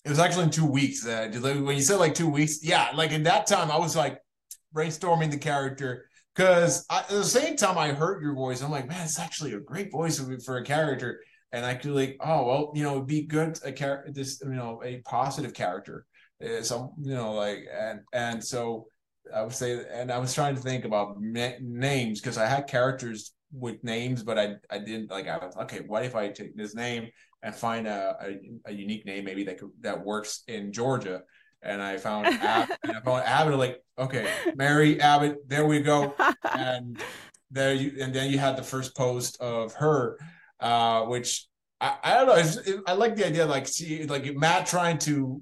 it 0.05 0.09
was 0.09 0.19
actually 0.19 0.45
in 0.45 0.51
two 0.51 0.67
weeks. 0.67 1.07
Uh, 1.07 1.29
when 1.43 1.77
you 1.77 1.83
said 1.83 1.99
like 1.99 2.15
two 2.15 2.29
weeks, 2.29 2.65
yeah, 2.65 2.91
like 2.95 3.13
in 3.13 3.25
that 3.25 3.47
time, 3.47 3.71
I 3.71 3.79
was 3.79 3.97
like 3.97 4.21
brainstorming 4.75 5.31
the 5.31 5.39
character 5.39 6.09
because 6.35 6.87
at 6.91 7.09
the 7.09 7.25
same 7.25 7.57
time 7.57 7.79
I 7.79 7.93
heard 7.93 8.23
your 8.23 8.35
voice. 8.35 8.63
I'm 8.63 8.71
like, 8.71 8.89
man, 8.89 9.05
it's 9.05 9.19
actually 9.19 9.53
a 9.55 9.61
great 9.61 9.91
voice 9.91 10.23
for 10.45 10.59
a 10.59 10.65
character. 10.65 11.21
And 11.53 11.67
I 11.67 11.75
could 11.75 11.91
like, 11.93 12.17
oh 12.21 12.47
well, 12.47 12.73
you 12.75 12.85
know, 12.85 12.93
it'd 12.95 13.07
be 13.07 13.23
good 13.23 13.59
a 13.65 13.73
character, 13.73 14.13
this 14.13 14.41
you 14.43 14.51
know, 14.51 14.81
a 14.85 15.03
positive 15.05 15.53
character. 15.53 16.07
Eh, 16.41 16.63
so 16.63 16.95
you 17.03 17.15
know, 17.15 17.33
like 17.35 17.65
and 17.73 18.01
and 18.13 18.43
so 18.43 18.87
I 19.35 19.43
would 19.43 19.53
say, 19.53 19.85
and 19.91 20.11
I 20.11 20.19
was 20.19 20.35
trying 20.35 20.55
to 20.55 20.61
think 20.61 20.85
about 20.85 21.21
names 21.21 22.21
because 22.21 22.39
I 22.39 22.47
had 22.47 22.67
characters 22.67 23.33
with 23.53 23.83
names, 23.83 24.23
but 24.23 24.39
I 24.39 24.55
I 24.71 24.79
didn't 24.79 25.11
like. 25.11 25.29
I 25.29 25.39
was 25.39 25.57
okay. 25.63 25.81
What 25.87 26.05
if 26.05 26.15
I 26.15 26.29
take 26.29 26.57
this 26.57 26.75
name 26.75 27.11
and 27.43 27.55
find 27.55 27.87
a, 27.87 28.17
a, 28.23 28.71
a 28.71 28.73
unique 28.73 29.05
name 29.07 29.25
maybe 29.25 29.45
that 29.45 29.59
could, 29.59 29.71
that 29.81 30.05
works 30.05 30.45
in 30.47 30.73
Georgia? 30.73 31.23
And 31.63 31.83
I 31.83 31.99
found 31.99 32.27
Ab- 32.27 32.71
and 32.85 32.97
I 32.97 33.01
found 33.01 33.25
Abbott. 33.27 33.59
Like 33.59 33.83
okay, 33.99 34.27
Mary 34.57 35.01
Abbott. 35.01 35.47
There 35.47 35.67
we 35.67 35.81
go. 35.81 36.15
And 36.57 36.99
there 37.51 37.75
you 37.75 38.03
and 38.03 38.15
then 38.15 38.31
you 38.31 38.39
had 38.39 38.57
the 38.57 38.63
first 38.63 38.97
post 38.97 39.41
of 39.41 39.75
her, 39.75 40.19
uh, 40.61 41.03
which 41.05 41.47
I, 41.81 41.97
I 42.03 42.15
don't 42.15 42.27
know. 42.27 42.35
It, 42.37 42.81
I 42.87 42.93
like 42.95 43.17
the 43.17 43.27
idea 43.27 43.45
like 43.47 43.69
see 43.69 44.05
like 44.07 44.35
Matt 44.37 44.67
trying 44.67 44.99
to 44.99 45.41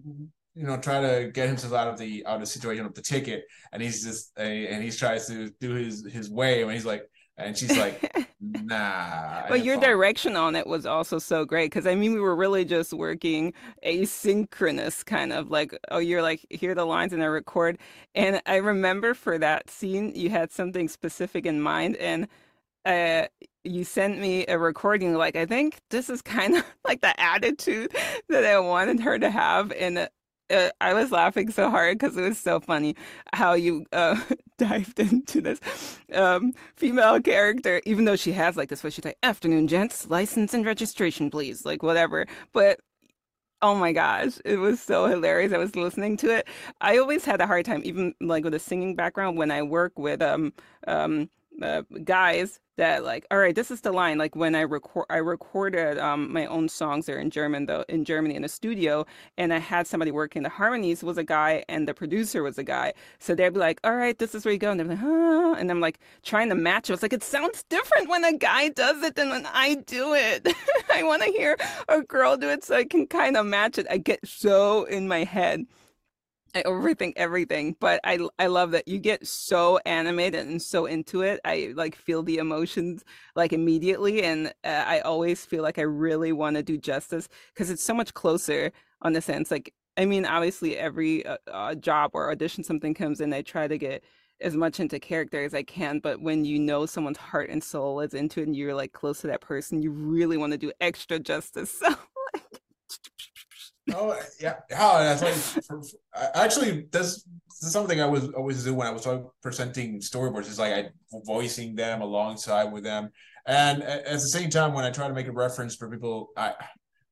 you 0.54 0.66
know 0.66 0.76
try 0.76 1.00
to 1.00 1.30
get 1.30 1.48
himself 1.48 1.72
out 1.72 1.88
of 1.88 1.98
the 1.98 2.26
out 2.26 2.34
of 2.34 2.40
the 2.40 2.46
situation 2.46 2.84
of 2.84 2.94
the 2.94 3.02
ticket 3.02 3.44
and 3.72 3.80
he's 3.80 4.02
just 4.04 4.32
and 4.36 4.82
he's 4.82 4.96
tries 4.96 5.28
to 5.28 5.50
do 5.60 5.74
his 5.74 6.04
his 6.10 6.28
way 6.28 6.62
and 6.62 6.72
he's 6.72 6.84
like 6.84 7.08
and 7.38 7.56
she's 7.56 7.76
like 7.78 8.28
nah 8.40 9.44
but 9.48 9.64
your 9.64 9.76
fine." 9.76 9.90
direction 9.90 10.36
on 10.36 10.56
it 10.56 10.66
was 10.66 10.84
also 10.84 11.18
so 11.18 11.44
great 11.44 11.66
because 11.66 11.86
I 11.86 11.94
mean 11.94 12.12
we 12.12 12.20
were 12.20 12.36
really 12.36 12.64
just 12.64 12.92
working 12.92 13.52
asynchronous 13.86 15.04
kind 15.04 15.32
of 15.32 15.50
like 15.50 15.76
oh 15.90 15.98
you're 15.98 16.22
like 16.22 16.44
hear 16.50 16.74
the 16.74 16.84
lines 16.84 17.12
and 17.12 17.22
I 17.22 17.26
record 17.26 17.78
and 18.14 18.42
I 18.46 18.56
remember 18.56 19.14
for 19.14 19.38
that 19.38 19.70
scene 19.70 20.12
you 20.14 20.30
had 20.30 20.50
something 20.50 20.88
specific 20.88 21.46
in 21.46 21.60
mind 21.60 21.96
and 21.96 22.28
uh 22.84 23.26
you 23.64 23.84
sent 23.84 24.18
me 24.18 24.46
a 24.46 24.58
recording 24.58 25.14
like 25.14 25.36
I 25.36 25.46
think 25.46 25.80
this 25.90 26.10
is 26.10 26.22
kind 26.22 26.56
of 26.56 26.64
like 26.84 27.00
the 27.00 27.18
attitude 27.20 27.92
that 28.28 28.44
I 28.44 28.58
wanted 28.58 29.00
her 29.00 29.18
to 29.18 29.30
have 29.30 29.72
and 29.72 30.08
uh, 30.50 30.70
I 30.80 30.94
was 30.94 31.10
laughing 31.10 31.50
so 31.50 31.70
hard 31.70 31.98
because 31.98 32.16
it 32.16 32.22
was 32.22 32.38
so 32.38 32.60
funny 32.60 32.96
how 33.32 33.54
you 33.54 33.86
uh, 33.92 34.20
dived 34.58 34.98
into 35.00 35.40
this 35.40 35.60
um, 36.12 36.52
female 36.76 37.20
character, 37.20 37.80
even 37.84 38.04
though 38.04 38.16
she 38.16 38.32
has 38.32 38.56
like 38.56 38.68
this 38.68 38.80
voice. 38.82 38.94
She's 38.94 39.04
like, 39.04 39.18
"Afternoon, 39.22 39.68
gents, 39.68 40.08
license 40.08 40.54
and 40.54 40.64
registration, 40.64 41.30
please," 41.30 41.64
like 41.64 41.82
whatever. 41.82 42.26
But 42.52 42.80
oh 43.62 43.74
my 43.74 43.92
gosh, 43.92 44.38
it 44.44 44.56
was 44.58 44.80
so 44.80 45.06
hilarious. 45.06 45.52
I 45.52 45.58
was 45.58 45.76
listening 45.76 46.16
to 46.18 46.36
it. 46.36 46.48
I 46.80 46.98
always 46.98 47.24
had 47.24 47.40
a 47.40 47.46
hard 47.46 47.64
time, 47.66 47.82
even 47.84 48.14
like 48.20 48.44
with 48.44 48.54
a 48.54 48.58
singing 48.58 48.94
background, 48.96 49.36
when 49.36 49.50
I 49.50 49.62
work 49.62 49.98
with 49.98 50.22
um 50.22 50.52
um 50.86 51.30
uh, 51.62 51.82
guys 52.04 52.60
that 52.78 53.04
like 53.04 53.26
all 53.30 53.38
right 53.38 53.54
this 53.54 53.70
is 53.70 53.82
the 53.82 53.92
line 53.92 54.18
like 54.18 54.34
when 54.34 54.54
i 54.54 54.60
record 54.60 55.06
i 55.10 55.16
recorded 55.18 55.98
um 55.98 56.32
my 56.32 56.46
own 56.46 56.68
songs 56.68 57.06
there 57.06 57.18
in 57.18 57.30
german 57.30 57.66
though 57.66 57.84
in 57.88 58.04
germany 58.04 58.34
in 58.34 58.44
a 58.44 58.48
studio 58.48 59.04
and 59.36 59.52
i 59.52 59.58
had 59.58 59.86
somebody 59.86 60.10
working 60.10 60.42
the 60.42 60.48
harmonies 60.48 61.02
was 61.02 61.18
a 61.18 61.24
guy 61.24 61.64
and 61.68 61.86
the 61.86 61.94
producer 61.94 62.42
was 62.42 62.58
a 62.58 62.62
guy. 62.62 62.92
So 63.18 63.34
they'd 63.34 63.52
be 63.52 63.60
like 63.60 63.80
all 63.84 63.94
right 63.94 64.18
this 64.18 64.34
is 64.34 64.44
where 64.44 64.52
you 64.52 64.58
go 64.58 64.70
and 64.70 64.80
they're 64.80 64.86
like 64.86 64.98
huh? 64.98 65.56
And 65.58 65.70
i'm 65.70 65.80
like 65.80 65.98
trying 66.22 66.48
to 66.48 66.54
match 66.54 66.88
it. 66.88 66.94
It's 66.94 67.02
like 67.02 67.12
it 67.12 67.22
sounds 67.22 67.64
different 67.64 68.08
when 68.08 68.24
a 68.24 68.36
guy 68.36 68.70
does 68.70 69.02
it 69.02 69.14
than 69.16 69.30
when 69.30 69.46
i 69.52 69.74
do 69.86 70.14
it. 70.14 70.46
I 70.92 71.02
want 71.02 71.22
to 71.22 71.30
hear 71.30 71.56
a 71.88 72.02
girl 72.02 72.36
do 72.36 72.48
it 72.48 72.64
so 72.64 72.76
i 72.76 72.84
can 72.84 73.06
kind 73.06 73.36
of 73.36 73.46
match 73.46 73.78
it. 73.78 73.86
I 73.90 73.98
get 73.98 74.20
so 74.26 74.84
in 74.84 75.08
my 75.08 75.24
head 75.24 75.66
I 76.58 76.62
overthink 76.64 77.12
everything, 77.16 77.76
but 77.78 78.00
I 78.04 78.18
I 78.38 78.48
love 78.48 78.72
that 78.72 78.88
you 78.88 78.98
get 78.98 79.26
so 79.26 79.78
animated 79.86 80.46
and 80.46 80.60
so 80.60 80.86
into 80.86 81.22
it. 81.22 81.40
I 81.44 81.72
like 81.76 81.94
feel 81.94 82.22
the 82.22 82.38
emotions 82.38 83.04
like 83.36 83.52
immediately, 83.52 84.22
and 84.22 84.48
uh, 84.64 84.84
I 84.86 85.00
always 85.00 85.44
feel 85.44 85.62
like 85.62 85.78
I 85.78 85.82
really 85.82 86.32
want 86.32 86.56
to 86.56 86.62
do 86.62 86.76
justice 86.76 87.28
because 87.54 87.70
it's 87.70 87.82
so 87.82 87.94
much 87.94 88.12
closer 88.14 88.72
on 89.02 89.12
the 89.12 89.20
sense. 89.20 89.50
Like, 89.52 89.72
I 89.96 90.04
mean, 90.04 90.26
obviously, 90.26 90.76
every 90.76 91.24
uh, 91.24 91.36
uh, 91.52 91.74
job 91.76 92.10
or 92.14 92.30
audition 92.30 92.64
something 92.64 92.92
comes 92.94 93.20
in, 93.20 93.32
I 93.32 93.42
try 93.42 93.68
to 93.68 93.78
get 93.78 94.02
as 94.40 94.56
much 94.56 94.80
into 94.80 94.98
character 94.98 95.44
as 95.44 95.54
I 95.54 95.62
can. 95.62 96.00
But 96.00 96.20
when 96.20 96.44
you 96.44 96.58
know 96.58 96.86
someone's 96.86 97.18
heart 97.18 97.50
and 97.50 97.62
soul 97.62 98.00
is 98.00 98.14
into 98.14 98.40
it, 98.40 98.48
and 98.48 98.56
you're 98.56 98.74
like 98.74 98.92
close 98.92 99.20
to 99.20 99.28
that 99.28 99.42
person, 99.42 99.80
you 99.82 99.92
really 99.92 100.36
want 100.36 100.52
to 100.52 100.58
do 100.58 100.72
extra 100.80 101.18
justice. 101.20 101.80
So. 101.88 101.94
Oh 103.94 104.18
yeah, 104.40 104.56
oh, 104.78 105.02
that's 105.02 105.22
like 105.22 105.34
for, 105.34 105.62
for, 105.62 105.98
actually 106.34 106.86
that's, 106.90 107.24
that's 107.60 107.72
something 107.72 108.00
I 108.00 108.06
was 108.06 108.28
always 108.30 108.64
do 108.64 108.74
when 108.74 108.86
I 108.86 108.90
was 108.90 109.06
presenting 109.42 110.00
storyboards. 110.00 110.48
Is 110.48 110.58
like 110.58 110.72
I 110.72 110.88
voicing 111.24 111.74
them 111.74 112.02
alongside 112.02 112.72
with 112.72 112.84
them, 112.84 113.10
and 113.46 113.82
at, 113.82 114.04
at 114.04 114.12
the 114.12 114.20
same 114.20 114.50
time 114.50 114.74
when 114.74 114.84
I 114.84 114.90
try 114.90 115.08
to 115.08 115.14
make 115.14 115.26
a 115.26 115.32
reference 115.32 115.74
for 115.74 115.90
people, 115.90 116.30
I 116.36 116.54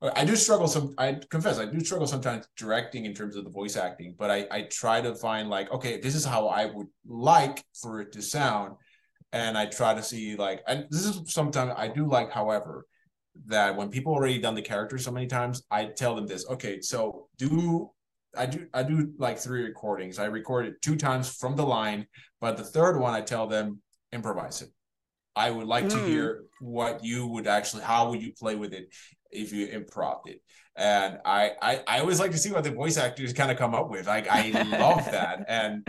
I 0.02 0.24
do 0.24 0.36
struggle 0.36 0.68
some. 0.68 0.94
I 0.98 1.18
confess 1.30 1.58
I 1.58 1.64
do 1.64 1.80
struggle 1.80 2.06
sometimes 2.06 2.46
directing 2.56 3.06
in 3.06 3.14
terms 3.14 3.36
of 3.36 3.44
the 3.44 3.50
voice 3.50 3.76
acting, 3.76 4.14
but 4.18 4.30
I 4.30 4.46
I 4.50 4.62
try 4.70 5.00
to 5.00 5.14
find 5.14 5.48
like 5.48 5.70
okay, 5.72 5.98
this 6.00 6.14
is 6.14 6.24
how 6.24 6.48
I 6.48 6.66
would 6.66 6.88
like 7.06 7.64
for 7.80 8.00
it 8.00 8.12
to 8.12 8.22
sound, 8.22 8.74
and 9.32 9.56
I 9.56 9.66
try 9.66 9.94
to 9.94 10.02
see 10.02 10.36
like 10.36 10.62
and 10.66 10.86
this 10.90 11.06
is 11.06 11.32
sometimes 11.32 11.72
I 11.76 11.88
do 11.88 12.06
like, 12.06 12.30
however 12.30 12.86
that 13.46 13.76
when 13.76 13.88
people 13.88 14.12
already 14.12 14.38
done 14.38 14.54
the 14.54 14.62
character 14.62 14.98
so 14.98 15.10
many 15.10 15.26
times, 15.26 15.62
I 15.70 15.86
tell 15.86 16.14
them 16.14 16.26
this. 16.26 16.46
Okay, 16.48 16.80
so 16.80 17.28
do 17.38 17.90
I 18.36 18.46
do 18.46 18.66
I 18.74 18.82
do 18.82 19.12
like 19.18 19.38
three 19.38 19.62
recordings. 19.62 20.18
I 20.18 20.26
record 20.26 20.66
it 20.66 20.82
two 20.82 20.96
times 20.96 21.34
from 21.34 21.56
the 21.56 21.64
line, 21.64 22.06
but 22.40 22.56
the 22.56 22.64
third 22.64 22.98
one 22.98 23.14
I 23.14 23.20
tell 23.20 23.46
them 23.46 23.80
improvise 24.12 24.62
it. 24.62 24.70
I 25.34 25.50
would 25.50 25.66
like 25.66 25.86
mm. 25.86 25.90
to 25.90 26.04
hear 26.04 26.44
what 26.60 27.04
you 27.04 27.26
would 27.26 27.46
actually 27.46 27.82
how 27.82 28.10
would 28.10 28.22
you 28.22 28.32
play 28.32 28.54
with 28.54 28.72
it 28.72 28.88
if 29.30 29.52
you 29.52 29.66
improv 29.68 30.20
it. 30.26 30.40
And 30.76 31.18
I, 31.24 31.52
I 31.62 31.80
I 31.86 32.00
always 32.00 32.20
like 32.20 32.32
to 32.32 32.38
see 32.38 32.52
what 32.52 32.64
the 32.64 32.70
voice 32.70 32.96
actors 32.98 33.32
kind 33.32 33.50
of 33.50 33.56
come 33.56 33.74
up 33.74 33.90
with. 33.90 34.06
Like 34.06 34.28
I 34.28 34.50
love 34.78 35.04
that. 35.06 35.44
And 35.48 35.88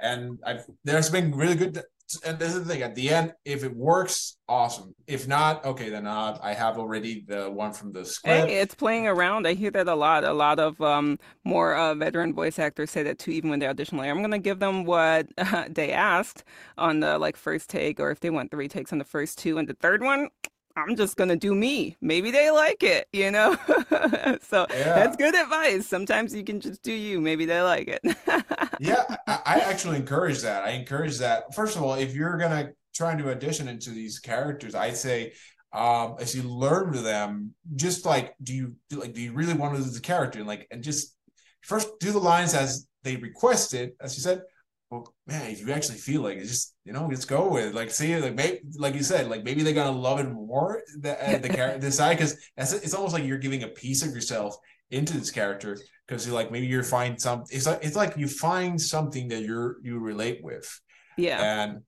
and 0.00 0.38
I've 0.44 0.64
there's 0.84 1.10
been 1.10 1.34
really 1.34 1.56
good 1.56 1.82
and 2.24 2.38
this 2.38 2.54
is 2.54 2.64
the 2.64 2.72
thing 2.72 2.82
at 2.82 2.94
the 2.94 3.10
end 3.10 3.32
if 3.44 3.64
it 3.64 3.74
works 3.74 4.36
awesome. 4.48 4.94
If 5.06 5.28
not 5.28 5.64
okay 5.64 5.90
then 5.90 6.06
uh, 6.06 6.38
i 6.42 6.52
have 6.52 6.78
already 6.78 7.24
the 7.26 7.50
one 7.50 7.72
from 7.72 7.92
the 7.92 8.04
script. 8.04 8.48
hey 8.48 8.60
it's 8.60 8.74
playing 8.74 9.06
around. 9.06 9.46
I 9.46 9.54
hear 9.54 9.70
that 9.72 9.88
a 9.88 9.94
lot. 9.94 10.24
A 10.24 10.32
lot 10.32 10.58
of 10.58 10.80
um, 10.80 11.18
more 11.44 11.74
uh, 11.74 11.94
veteran 11.94 12.34
voice 12.34 12.58
actors 12.58 12.90
say 12.90 13.02
that 13.02 13.18
too 13.18 13.30
even 13.30 13.50
when 13.50 13.58
they 13.58 13.66
audition 13.66 13.98
like 13.98 14.10
i'm 14.10 14.18
going 14.18 14.30
to 14.30 14.38
give 14.38 14.58
them 14.58 14.84
what 14.84 15.26
uh, 15.38 15.64
they 15.70 15.92
asked 15.92 16.44
on 16.78 17.00
the 17.00 17.18
like 17.18 17.36
first 17.36 17.70
take 17.70 18.00
or 18.00 18.10
if 18.10 18.20
they 18.20 18.30
want 18.30 18.50
three 18.50 18.68
takes 18.68 18.92
on 18.92 18.98
the 18.98 19.04
first 19.04 19.38
two 19.38 19.58
and 19.58 19.68
the 19.68 19.74
third 19.74 20.02
one 20.02 20.28
I'm 20.88 20.96
just 20.96 21.16
gonna 21.16 21.36
do 21.36 21.54
me. 21.54 21.96
Maybe 22.00 22.30
they 22.30 22.50
like 22.50 22.82
it, 22.82 23.08
you 23.12 23.30
know. 23.30 23.56
so 24.42 24.66
yeah. 24.70 24.94
that's 24.94 25.16
good 25.16 25.34
advice. 25.34 25.86
Sometimes 25.86 26.34
you 26.34 26.44
can 26.44 26.60
just 26.60 26.82
do 26.82 26.92
you. 26.92 27.20
Maybe 27.20 27.44
they 27.44 27.60
like 27.60 27.88
it. 27.88 28.00
yeah, 28.80 29.04
I, 29.26 29.40
I, 29.46 29.60
actually 29.60 29.96
encourage 29.96 30.40
that. 30.42 30.64
I 30.64 30.70
encourage 30.70 31.18
that. 31.18 31.54
First 31.54 31.76
of 31.76 31.82
all, 31.82 31.94
if 31.94 32.14
you're 32.14 32.38
gonna 32.38 32.70
try 32.94 33.12
and 33.12 33.22
do 33.22 33.30
audition 33.30 33.68
into 33.68 33.90
these 33.90 34.18
characters, 34.18 34.74
I 34.74 34.92
say, 34.92 35.32
um, 35.72 36.16
as 36.18 36.34
you 36.34 36.42
learn 36.42 36.92
to 36.92 37.00
them, 37.00 37.54
just 37.76 38.04
like, 38.04 38.34
do 38.42 38.54
you 38.54 38.74
like, 38.92 39.12
do 39.12 39.20
you 39.20 39.32
really 39.32 39.54
want 39.54 39.76
to 39.76 39.82
do 39.82 39.90
the 39.90 40.00
character, 40.00 40.38
and 40.38 40.48
like, 40.48 40.66
and 40.70 40.82
just 40.82 41.16
first 41.62 41.88
do 42.00 42.10
the 42.12 42.18
lines 42.18 42.54
as 42.54 42.86
they 43.02 43.16
requested, 43.16 43.92
as 44.00 44.16
you 44.16 44.22
said, 44.22 44.42
well, 44.90 45.14
man, 45.26 45.50
if 45.50 45.60
you 45.60 45.72
actually 45.72 45.98
feel 45.98 46.22
like 46.22 46.38
it, 46.38 46.46
just 46.46 46.74
you 46.84 46.92
know, 46.92 47.08
just 47.10 47.28
go 47.28 47.48
with 47.48 47.66
it. 47.66 47.74
like 47.74 47.90
see 47.90 48.16
like 48.16 48.34
maybe 48.34 48.60
like 48.76 48.94
you 48.94 49.04
said, 49.04 49.28
like 49.28 49.44
maybe 49.44 49.62
they're 49.62 49.72
gonna 49.72 49.96
love 49.96 50.18
it 50.18 50.28
more 50.30 50.82
the 50.98 51.12
uh, 51.12 51.38
the 51.38 51.48
character 51.48 51.78
the 51.78 51.92
side 51.92 52.16
because 52.16 52.36
it's 52.56 52.94
almost 52.94 53.14
like 53.14 53.24
you're 53.24 53.38
giving 53.38 53.62
a 53.62 53.68
piece 53.68 54.02
of 54.02 54.12
yourself 54.12 54.56
into 54.90 55.16
this 55.16 55.30
character 55.30 55.78
because 56.06 56.26
you're 56.26 56.34
like 56.34 56.50
maybe 56.50 56.66
you're 56.66 56.82
find 56.82 57.20
some 57.20 57.44
it's 57.50 57.66
like 57.66 57.78
it's 57.82 57.96
like 57.96 58.16
you 58.16 58.26
find 58.26 58.80
something 58.80 59.28
that 59.28 59.42
you're 59.42 59.76
you 59.82 59.98
relate 59.98 60.40
with 60.42 60.80
yeah 61.16 61.62
and 61.62 61.80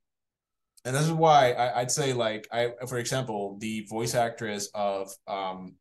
and 0.84 0.94
this 0.94 1.02
is 1.02 1.12
why 1.12 1.52
I, 1.52 1.80
would 1.80 1.90
say 1.90 2.12
like 2.12 2.46
I 2.52 2.70
for 2.88 2.98
example 2.98 3.56
the 3.60 3.86
voice 3.90 4.14
actress 4.14 4.70
of 4.74 5.10
um 5.26 5.74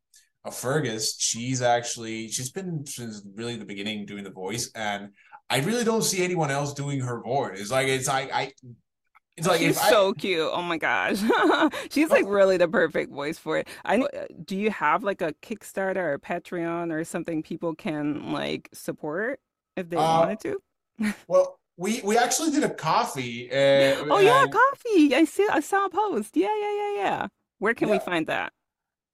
of 0.43 0.55
Fergus 0.55 1.19
she's 1.19 1.61
actually 1.61 2.29
she's 2.29 2.51
been 2.51 2.85
since 2.87 3.21
really 3.35 3.57
the 3.57 3.65
beginning 3.65 4.07
doing 4.07 4.23
the 4.23 4.31
voice 4.31 4.71
and 4.73 5.09
I 5.51 5.59
really 5.59 5.83
don't 5.83 6.01
see 6.01 6.23
anyone 6.23 6.49
else 6.49 6.73
doing 6.73 7.01
her 7.01 7.19
voice. 7.19 7.59
It's 7.59 7.71
like 7.71 7.89
it's 7.89 8.07
like 8.07 8.31
I. 8.33 8.53
It's 9.35 9.47
like 9.47 9.59
she's 9.59 9.79
so 9.79 10.09
I, 10.09 10.13
cute. 10.13 10.49
Oh 10.51 10.61
my 10.61 10.77
gosh, 10.77 11.21
she's 11.91 12.09
like 12.09 12.25
really 12.25 12.55
the 12.55 12.69
perfect 12.69 13.11
voice 13.11 13.37
for 13.37 13.57
it. 13.57 13.67
I 13.83 13.99
uh, 13.99 14.27
do 14.45 14.55
you 14.55 14.71
have 14.71 15.03
like 15.03 15.21
a 15.21 15.33
Kickstarter 15.41 15.97
or 15.97 16.19
Patreon 16.19 16.91
or 16.91 17.03
something 17.03 17.43
people 17.43 17.75
can 17.75 18.31
like 18.31 18.69
support 18.73 19.39
if 19.75 19.89
they 19.89 19.97
uh, 19.97 20.01
wanted 20.01 20.39
to? 20.41 21.13
well, 21.27 21.59
we 21.75 22.01
we 22.01 22.17
actually 22.17 22.51
did 22.51 22.63
a 22.63 22.69
Ko-fi. 22.69 23.49
Uh, 23.51 24.05
oh 24.09 24.19
yeah, 24.19 24.45
Ko-fi. 24.47 25.15
I 25.15 25.25
see. 25.25 25.47
I 25.51 25.59
saw 25.59 25.85
a 25.85 25.89
post. 25.89 26.37
Yeah, 26.37 26.47
yeah, 26.47 26.75
yeah, 26.75 26.95
yeah. 26.95 27.27
Where 27.59 27.73
can 27.73 27.89
yeah. 27.89 27.95
we 27.95 27.99
find 27.99 28.27
that? 28.27 28.53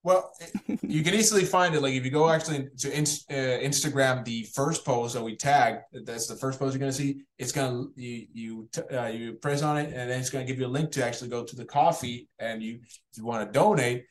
Well, 0.03 0.31
you 0.83 1.03
can 1.03 1.13
easily 1.13 1.43
find 1.43 1.75
it. 1.75 1.81
Like 1.81 1.93
if 1.93 2.05
you 2.05 2.11
go 2.11 2.29
actually 2.29 2.69
to 2.79 2.89
uh, 2.89 2.93
Instagram, 2.93 4.23
the 4.23 4.43
first 4.53 4.85
post 4.85 5.15
that 5.15 5.23
we 5.23 5.35
tagged, 5.35 5.81
that's 6.05 6.27
the 6.27 6.35
first 6.35 6.59
post 6.59 6.73
you're 6.73 6.79
gonna 6.79 6.93
see. 6.93 7.23
It's 7.37 7.51
gonna 7.51 7.85
you 7.95 8.27
you 8.33 8.69
uh, 8.93 9.07
you 9.07 9.33
press 9.33 9.63
on 9.63 9.77
it, 9.77 9.87
and 9.87 10.09
then 10.09 10.19
it's 10.19 10.29
gonna 10.29 10.45
give 10.45 10.59
you 10.59 10.65
a 10.65 10.69
link 10.69 10.91
to 10.91 11.05
actually 11.05 11.29
go 11.29 11.43
to 11.43 11.55
the 11.55 11.65
Ko-fi. 11.65 12.27
And 12.39 12.63
you 12.63 12.79
if 12.83 13.17
you 13.17 13.25
want 13.25 13.45
to 13.45 13.51
donate, 13.51 14.05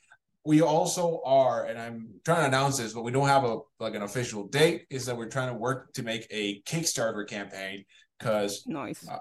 we 0.45 0.61
also 0.61 1.23
are, 1.25 1.65
and 1.65 1.79
I'm 1.79 2.09
trying 2.25 2.43
to 2.43 2.49
announce 2.49 2.79
this, 2.79 2.93
but 2.93 3.03
we 3.03 3.11
don't 3.11 3.29
have 3.29 3.45
a 3.45 3.59
like 3.81 3.95
an 3.95 4.03
official 4.03 4.49
date. 4.49 4.87
Is 4.91 5.07
that 5.07 5.17
we're 5.17 5.31
trying 5.31 5.53
to 5.53 5.59
work 5.59 5.93
to 5.95 6.03
make 6.03 6.27
a 6.31 6.61
Kickstarter 6.63 7.27
campaign 7.27 7.85
because 8.19 8.65
nice. 8.67 9.09
Uh, 9.09 9.19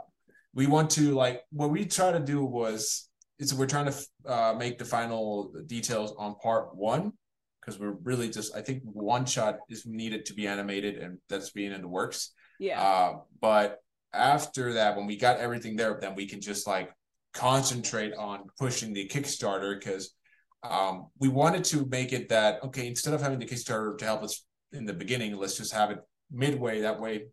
we 0.54 0.68
want 0.68 0.90
to 0.92 1.14
like 1.14 1.42
what 1.52 1.70
we 1.70 1.86
try 1.86 2.12
to 2.12 2.20
do 2.20 2.44
was 2.44 3.10
it's 3.40 3.54
we're 3.54 3.66
trying 3.66 3.92
to 3.92 4.32
uh, 4.32 4.56
make 4.58 4.78
the 4.78 4.86
final 4.86 5.54
details 5.66 6.14
on 6.18 6.36
part 6.36 6.76
one 6.76 7.12
because 7.60 7.80
we're 7.80 7.98
really 8.04 8.30
just 8.30 8.56
I 8.56 8.62
think 8.62 8.84
one 8.84 9.26
shot 9.26 9.58
is 9.70 9.86
needed 9.86 10.26
to 10.28 10.34
be 10.34 10.48
animated 10.48 10.98
and 10.98 11.18
that's 11.30 11.52
being 11.52 11.72
in 11.72 11.82
the 11.82 11.88
works. 11.88 12.32
Yeah. 12.60 12.82
Uh, 12.82 13.14
but 13.42 13.80
after 14.14 14.74
that, 14.74 14.96
when 14.96 15.08
we 15.08 15.18
got 15.18 15.40
everything 15.40 15.76
there, 15.76 15.98
then 16.00 16.16
we 16.16 16.28
can 16.28 16.40
just 16.40 16.68
like 16.68 16.92
concentrate 17.34 18.14
on 18.14 18.46
pushing 18.58 18.94
the 18.94 19.08
Kickstarter 19.08 19.78
because 19.78 20.14
um, 20.64 21.08
we 21.20 21.28
wanted 21.28 21.64
to 21.66 21.86
make 21.88 22.14
it 22.14 22.30
that 22.30 22.64
okay 22.64 22.88
instead 22.88 23.14
of 23.14 23.22
having 23.22 23.40
the 23.40 23.46
Kickstarter 23.46 23.98
to 23.98 24.06
help 24.06 24.24
us 24.24 24.46
in 24.72 24.86
the 24.86 24.94
beginning, 24.94 25.36
let's 25.36 25.58
just 25.58 25.74
have 25.74 25.92
it 25.92 26.00
midway. 26.32 26.82
That 26.82 27.02
way, 27.02 27.28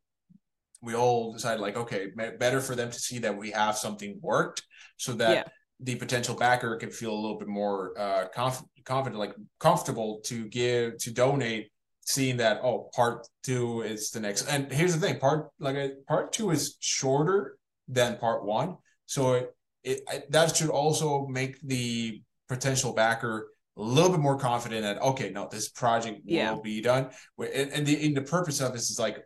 we 0.83 0.95
all 0.95 1.33
decided 1.33 1.61
like 1.61 1.77
okay, 1.77 2.09
better 2.39 2.61
for 2.61 2.75
them 2.75 2.91
to 2.91 2.99
see 2.99 3.19
that 3.21 3.37
we 3.37 3.53
have 3.53 3.77
something 3.77 4.19
worked 4.21 4.63
so 4.97 5.13
that. 5.13 5.31
Yeah 5.31 5.45
the 5.83 5.97
potential 5.97 6.35
backer 6.35 6.77
can 6.77 6.91
feel 6.91 7.13
a 7.13 7.21
little 7.21 7.39
bit 7.39 7.49
more 7.49 7.99
uh, 7.99 8.27
conf- 8.35 8.63
confident, 8.85 9.19
like 9.19 9.35
comfortable 9.59 10.21
to 10.25 10.49
give 10.49 10.99
to 10.99 11.11
donate, 11.11 11.71
seeing 12.05 12.37
that 12.39 12.61
oh, 12.63 12.91
part 12.95 13.27
two 13.43 13.83
is 13.83 14.11
the 14.11 14.21
next. 14.21 14.47
And 14.49 14.71
here's 14.73 14.95
the 14.95 15.05
thing: 15.05 15.19
part 15.19 15.51
like 15.59 15.77
a, 15.77 15.93
part 16.07 16.33
two 16.33 16.51
is 16.51 16.77
shorter 16.81 17.59
than 17.89 18.17
part 18.19 18.45
one, 18.45 18.77
so 19.07 19.35
it, 19.35 19.55
it 19.83 20.31
that 20.31 20.57
should 20.57 20.71
also 20.71 21.27
make 21.27 21.61
the 21.63 22.23
potential 22.49 22.93
backer 22.93 23.49
a 23.77 23.83
little 23.83 24.11
bit 24.11 24.21
more 24.21 24.39
confident 24.39 24.83
that 24.83 25.01
okay, 25.03 25.31
no, 25.31 25.49
this 25.51 25.69
project 25.69 26.21
yeah. 26.25 26.53
will 26.53 26.63
be 26.63 26.81
done. 26.81 27.11
And, 27.39 27.73
and 27.73 27.87
the 27.87 28.05
in 28.05 28.15
the 28.15 28.23
purpose 28.23 28.61
of 28.61 28.73
this 28.73 28.91
is 28.91 28.99
like 28.99 29.25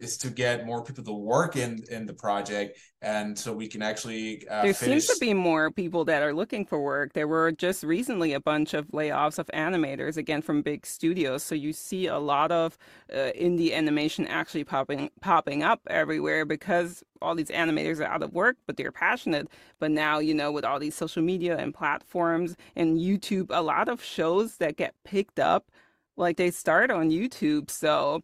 is 0.00 0.16
to 0.18 0.30
get 0.30 0.66
more 0.66 0.82
people 0.84 1.04
to 1.04 1.12
work 1.12 1.56
in 1.56 1.82
in 1.90 2.06
the 2.06 2.14
project 2.14 2.78
and 3.04 3.38
so 3.38 3.52
we 3.52 3.68
can 3.68 3.82
actually 3.82 4.46
uh, 4.48 4.62
there 4.62 4.72
finish... 4.72 5.06
seems 5.06 5.18
to 5.18 5.24
be 5.24 5.34
more 5.34 5.70
people 5.70 6.06
that 6.06 6.22
are 6.22 6.32
looking 6.32 6.64
for 6.64 6.80
work. 6.80 7.12
There 7.12 7.28
were 7.28 7.52
just 7.52 7.82
recently 7.84 8.32
a 8.32 8.40
bunch 8.40 8.72
of 8.72 8.86
layoffs 8.88 9.38
of 9.38 9.46
animators 9.48 10.16
again 10.16 10.40
from 10.40 10.62
big 10.62 10.86
studios 10.86 11.42
so 11.42 11.54
you 11.54 11.72
see 11.72 12.06
a 12.06 12.18
lot 12.18 12.50
of 12.50 12.78
uh, 13.12 13.30
indie 13.38 13.74
animation 13.74 14.26
actually 14.26 14.64
popping 14.64 15.10
popping 15.20 15.62
up 15.62 15.80
everywhere 15.88 16.44
because 16.44 17.02
all 17.20 17.34
these 17.34 17.48
animators 17.48 18.00
are 18.00 18.04
out 18.04 18.22
of 18.22 18.32
work 18.32 18.56
but 18.66 18.76
they're 18.76 18.92
passionate. 18.92 19.48
But 19.78 19.90
now 19.90 20.18
you 20.18 20.34
know 20.34 20.50
with 20.50 20.64
all 20.64 20.78
these 20.78 20.94
social 20.94 21.22
media 21.22 21.56
and 21.58 21.74
platforms 21.74 22.56
and 22.76 22.98
youtube 22.98 23.46
a 23.50 23.62
lot 23.62 23.88
of 23.88 24.02
shows 24.02 24.56
that 24.56 24.76
get 24.76 24.94
picked 25.04 25.38
up 25.38 25.70
like 26.16 26.36
they 26.36 26.50
start 26.50 26.90
on 26.90 27.10
youtube 27.10 27.70
so 27.70 28.22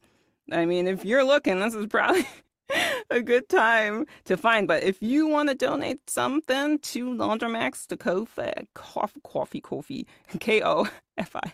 I 0.50 0.66
mean, 0.66 0.86
if 0.86 1.04
you're 1.04 1.24
looking, 1.24 1.60
this 1.60 1.74
is 1.74 1.86
probably 1.86 2.26
a 3.10 3.20
good 3.20 3.48
time 3.48 4.06
to 4.24 4.36
find. 4.36 4.66
But 4.66 4.82
if 4.82 5.02
you 5.02 5.26
want 5.26 5.48
to 5.48 5.54
donate 5.54 6.08
something 6.08 6.78
to 6.78 7.10
Laundromax, 7.10 7.86
to 7.88 7.96
Ko-fi, 7.96 8.66
coffee, 8.74 9.20
coffee, 9.24 9.60
coffee, 9.60 10.06
K 10.40 10.62
O 10.62 10.88
F 11.18 11.36
I. 11.36 11.52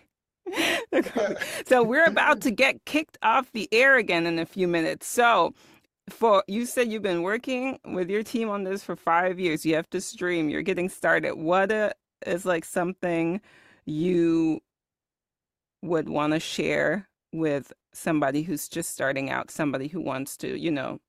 so 1.66 1.82
we're 1.82 2.04
about 2.04 2.40
to 2.42 2.50
get 2.50 2.84
kicked 2.84 3.18
off 3.22 3.50
the 3.52 3.68
air 3.72 3.96
again 3.96 4.26
in 4.26 4.38
a 4.38 4.46
few 4.46 4.68
minutes. 4.68 5.06
So 5.06 5.54
for 6.08 6.44
you 6.46 6.66
said 6.66 6.90
you've 6.90 7.02
been 7.02 7.22
working 7.22 7.80
with 7.84 8.08
your 8.08 8.22
team 8.22 8.48
on 8.48 8.64
this 8.64 8.82
for 8.82 8.94
five 8.94 9.40
years. 9.40 9.66
You 9.66 9.74
have 9.74 9.90
to 9.90 10.00
stream. 10.00 10.48
You're 10.48 10.62
getting 10.62 10.88
started. 10.88 11.34
What 11.34 11.72
uh, 11.72 11.90
is 12.24 12.46
like 12.46 12.64
something 12.64 13.40
you 13.84 14.60
would 15.82 16.08
want 16.08 16.32
to 16.32 16.40
share 16.40 17.08
with 17.32 17.72
somebody 17.96 18.42
who's 18.42 18.68
just 18.68 18.90
starting 18.90 19.30
out, 19.30 19.50
somebody 19.50 19.88
who 19.88 20.00
wants 20.00 20.36
to, 20.38 20.58
you 20.58 20.70
know, 20.70 21.00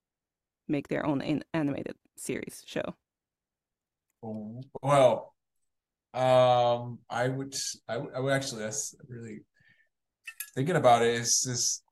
make 0.68 0.88
their 0.88 1.06
own 1.06 1.22
an- 1.22 1.44
animated 1.54 1.96
series 2.16 2.64
show? 2.66 2.96
Well, 4.22 5.34
um, 6.14 7.00
I 7.10 7.28
would, 7.28 7.56
I 7.88 7.98
would, 7.98 8.16
I 8.16 8.20
would 8.20 8.34
actually, 8.34 8.64
that's 8.64 8.96
really 9.08 9.42
thinking 10.56 10.76
about 10.76 11.04
it. 11.04 11.14
Is 11.16 11.44
this, 11.46 11.84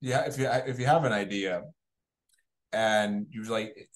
yeah, 0.00 0.26
if 0.26 0.38
you 0.38 0.46
if 0.46 0.78
you 0.78 0.86
have 0.86 1.04
an 1.04 1.12
idea, 1.12 1.62
and 2.72 3.26
you're 3.30 3.46
like, 3.46 3.88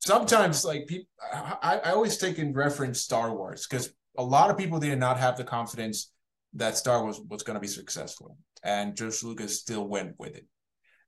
sometimes 0.00 0.64
like 0.64 0.86
people, 0.86 1.06
I, 1.32 1.80
I 1.84 1.92
always 1.92 2.16
take 2.16 2.38
in 2.38 2.52
reference 2.52 3.00
Star 3.00 3.34
Wars 3.34 3.66
because 3.68 3.90
a 4.16 4.24
lot 4.24 4.50
of 4.50 4.58
people 4.58 4.80
did 4.80 4.98
not 4.98 5.18
have 5.18 5.36
the 5.36 5.44
confidence 5.44 6.10
that 6.58 6.76
Star 6.76 7.02
Wars 7.02 7.20
was 7.28 7.42
going 7.42 7.54
to 7.54 7.60
be 7.60 7.66
successful 7.66 8.36
and 8.62 8.96
George 8.96 9.22
Lucas 9.22 9.60
still 9.60 9.86
went 9.86 10.14
with 10.18 10.36
it. 10.36 10.46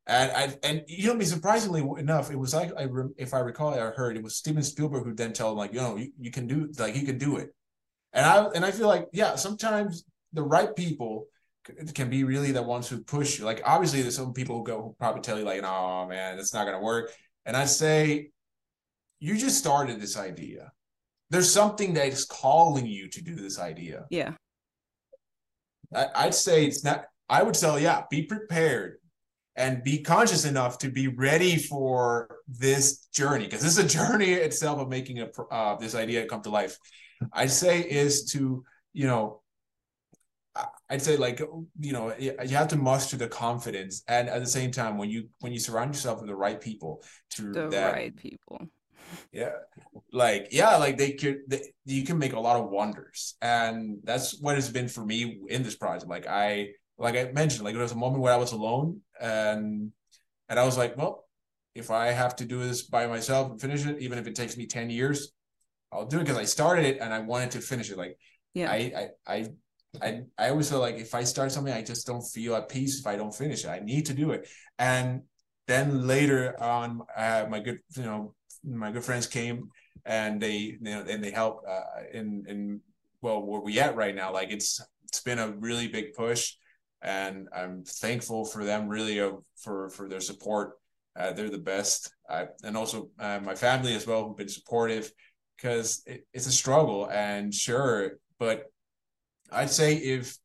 And 0.07 0.32
I 0.32 0.57
and 0.62 0.82
you 0.88 1.09
know, 1.09 1.14
me 1.14 1.24
surprisingly 1.24 1.82
enough, 2.01 2.30
it 2.30 2.38
was 2.38 2.55
like 2.55 2.72
I 2.76 2.88
if 3.16 3.34
I 3.34 3.40
recall, 3.40 3.74
I 3.74 3.90
heard 3.90 4.16
it 4.16 4.22
was 4.22 4.36
Steven 4.36 4.62
Spielberg 4.62 5.05
who 5.05 5.14
then 5.14 5.32
told 5.32 5.53
him 5.53 5.59
like, 5.59 5.72
you 5.72 5.80
know, 5.80 5.96
you, 5.96 6.11
you 6.18 6.30
can 6.30 6.46
do 6.46 6.70
like 6.78 6.96
you 6.96 7.07
can 7.07 7.18
do 7.18 7.36
it. 7.36 7.55
And 8.12 8.26
I 8.26 8.44
and 8.55 8.64
I 8.64 8.70
feel 8.70 8.88
like 8.88 9.09
yeah, 9.12 9.36
sometimes 9.36 10.05
the 10.32 10.42
right 10.42 10.74
people 10.74 11.26
can 11.94 12.09
be 12.09 12.24
really 12.24 12.51
the 12.51 12.62
ones 12.62 12.88
who 12.88 13.05
push 13.05 13.38
you. 13.38 13.44
Like 13.44 13.62
obviously, 13.64 14.03
there's 14.03 14.16
some 14.16 14.32
people 14.32 14.59
who 14.59 14.64
go 14.64 14.82
who 14.82 14.96
probably 14.98 15.20
tell 15.20 15.38
you 15.38 15.44
like, 15.44 15.62
"No, 15.62 16.07
man, 16.09 16.38
it's 16.38 16.55
not 16.55 16.64
gonna 16.64 16.80
work." 16.80 17.12
And 17.44 17.57
I 17.57 17.66
say, 17.66 18.30
you 19.20 19.36
just 19.36 19.59
started 19.59 20.01
this 20.01 20.16
idea. 20.16 20.72
There's 21.28 21.53
something 21.53 21.94
that 21.94 22.09
is 22.09 22.24
calling 22.24 22.86
you 22.86 23.09
to 23.11 23.22
do 23.22 23.36
this 23.36 23.59
idea. 23.59 24.07
Yeah. 24.11 24.32
I, 25.95 26.26
would 26.26 26.34
say 26.34 26.66
it's 26.66 26.84
not. 26.84 27.05
I 27.28 27.43
would 27.43 27.57
say, 27.57 27.82
yeah, 27.82 28.03
be 28.11 28.22
prepared 28.22 28.97
and 29.57 29.82
be 29.82 30.03
conscious 30.03 30.45
enough 30.45 30.78
to 30.78 30.91
be 30.91 31.09
ready 31.09 31.57
for 31.57 32.38
this 32.49 33.07
journey 33.12 33.45
because 33.45 33.62
this 33.62 33.78
is 33.78 33.84
a 33.84 33.88
journey 33.99 34.32
itself 34.32 34.78
of 34.80 34.88
making 34.88 35.20
a 35.20 35.28
uh, 35.51 35.76
this 35.76 35.95
idea 35.95 36.26
come 36.26 36.43
to 36.43 36.51
life. 36.51 36.76
I'd 37.32 37.51
say 37.51 37.80
is 37.80 38.24
to 38.32 38.64
you 38.93 39.07
know, 39.07 39.43
I'd 40.88 41.03
say 41.03 41.16
like 41.16 41.41
you 41.80 41.93
know 41.93 42.14
you 42.18 42.57
have 42.57 42.68
to 42.68 42.76
muster 42.76 43.16
the 43.16 43.28
confidence 43.28 44.03
and 44.09 44.28
at 44.28 44.41
the 44.41 44.47
same 44.47 44.70
time 44.70 44.99
when 44.99 45.09
you 45.09 45.28
when 45.41 45.53
you 45.53 45.59
surround 45.59 45.95
yourself 45.95 46.20
with 46.20 46.28
the 46.28 46.36
right 46.36 46.61
people 46.61 47.03
to 47.30 47.53
the 47.53 47.68
that, 47.68 47.93
right 47.93 48.16
people 48.16 48.61
yeah 49.32 49.52
like 50.12 50.48
yeah 50.50 50.76
like 50.76 50.96
they 50.96 51.12
could 51.12 51.38
they, 51.48 51.62
you 51.84 52.04
can 52.04 52.18
make 52.18 52.32
a 52.32 52.40
lot 52.40 52.61
of 52.61 52.70
wonders 52.70 53.36
and 53.42 53.98
that's 54.04 54.40
what 54.40 54.56
it's 54.56 54.68
been 54.68 54.88
for 54.88 55.04
me 55.04 55.38
in 55.48 55.62
this 55.62 55.76
project 55.76 56.08
like 56.08 56.26
i 56.26 56.68
like 57.00 57.16
I 57.16 57.32
mentioned, 57.32 57.64
like 57.64 57.74
there 57.74 57.82
was 57.82 57.92
a 57.92 57.96
moment 57.96 58.22
where 58.22 58.32
I 58.32 58.36
was 58.36 58.52
alone 58.52 59.00
and 59.18 59.90
and 60.48 60.61
I 60.61 60.64
was 60.64 60.76
like, 60.76 60.96
well, 60.96 61.24
if 61.74 61.90
I 61.90 62.08
have 62.08 62.36
to 62.36 62.44
do 62.44 62.62
this 62.62 62.82
by 62.82 63.06
myself 63.06 63.50
and 63.50 63.61
finish 63.61 63.86
it, 63.86 64.00
even 64.00 64.18
if 64.18 64.26
it 64.26 64.34
takes 64.34 64.56
me 64.56 64.66
10 64.66 64.90
years, 64.90 65.32
I'll 65.90 66.06
do 66.06 66.18
it 66.18 66.24
because 66.24 66.36
I 66.36 66.44
started 66.44 66.84
it 66.84 66.98
and 67.00 67.12
I 67.12 67.20
wanted 67.20 67.52
to 67.52 67.61
finish 67.61 67.90
it. 67.90 67.96
Like 67.96 68.18
yeah. 68.52 68.70
I 68.70 69.08
I 69.26 69.34
I 69.34 69.48
I, 70.00 70.20
I 70.38 70.50
always 70.50 70.70
feel 70.70 70.78
like 70.78 70.96
if 70.96 71.14
I 71.14 71.24
start 71.24 71.50
something, 71.50 71.72
I 71.72 71.82
just 71.82 72.06
don't 72.06 72.22
feel 72.22 72.54
at 72.54 72.68
peace 72.68 73.00
if 73.00 73.06
I 73.06 73.16
don't 73.16 73.34
finish 73.34 73.64
it. 73.64 73.68
I 73.68 73.80
need 73.80 74.06
to 74.06 74.14
do 74.14 74.30
it. 74.32 74.46
And 74.78 75.22
then 75.66 76.06
later 76.06 76.61
on, 76.62 77.02
uh, 77.16 77.46
my 77.48 77.61
good, 77.61 77.80
you 77.96 78.04
know, 78.04 78.34
my 78.64 78.90
good 78.90 79.04
friends 79.04 79.26
came 79.26 79.70
and 80.04 80.40
they, 80.40 80.56
you 80.56 80.78
know, 80.80 81.04
and 81.08 81.22
they 81.22 81.30
helped 81.30 81.66
uh, 81.68 82.02
in, 82.12 82.44
in, 82.48 82.80
well, 83.22 83.42
where 83.42 83.61
we 83.61 83.78
at 83.80 83.96
right 83.96 84.14
now, 84.14 84.32
like 84.32 84.50
it's, 84.50 84.80
it's 85.04 85.20
been 85.20 85.38
a 85.38 85.50
really 85.58 85.88
big 85.88 86.14
push 86.14 86.54
and 87.02 87.48
I'm 87.54 87.84
thankful 87.84 88.44
for 88.44 88.64
them 88.64 88.88
really 88.88 89.20
uh, 89.20 89.32
for 89.56 89.90
for 89.90 90.08
their 90.08 90.20
support. 90.20 90.72
Uh, 91.16 91.32
they're 91.32 91.50
the 91.50 91.58
best, 91.58 92.14
I, 92.28 92.46
and 92.62 92.76
also 92.76 93.11
uh, 93.18 93.40
my 93.42 93.54
family 93.54 93.94
as 93.94 94.06
well 94.06 94.24
who've 94.24 94.36
been 94.36 94.48
supportive 94.48 95.11
because 95.56 96.02
it, 96.06 96.26
it's 96.32 96.46
a 96.46 96.52
struggle 96.52 97.08
and 97.11 97.52
sure, 97.52 98.18
but 98.38 98.64
I'd 99.50 99.70
say 99.70 99.96
if 99.96 100.36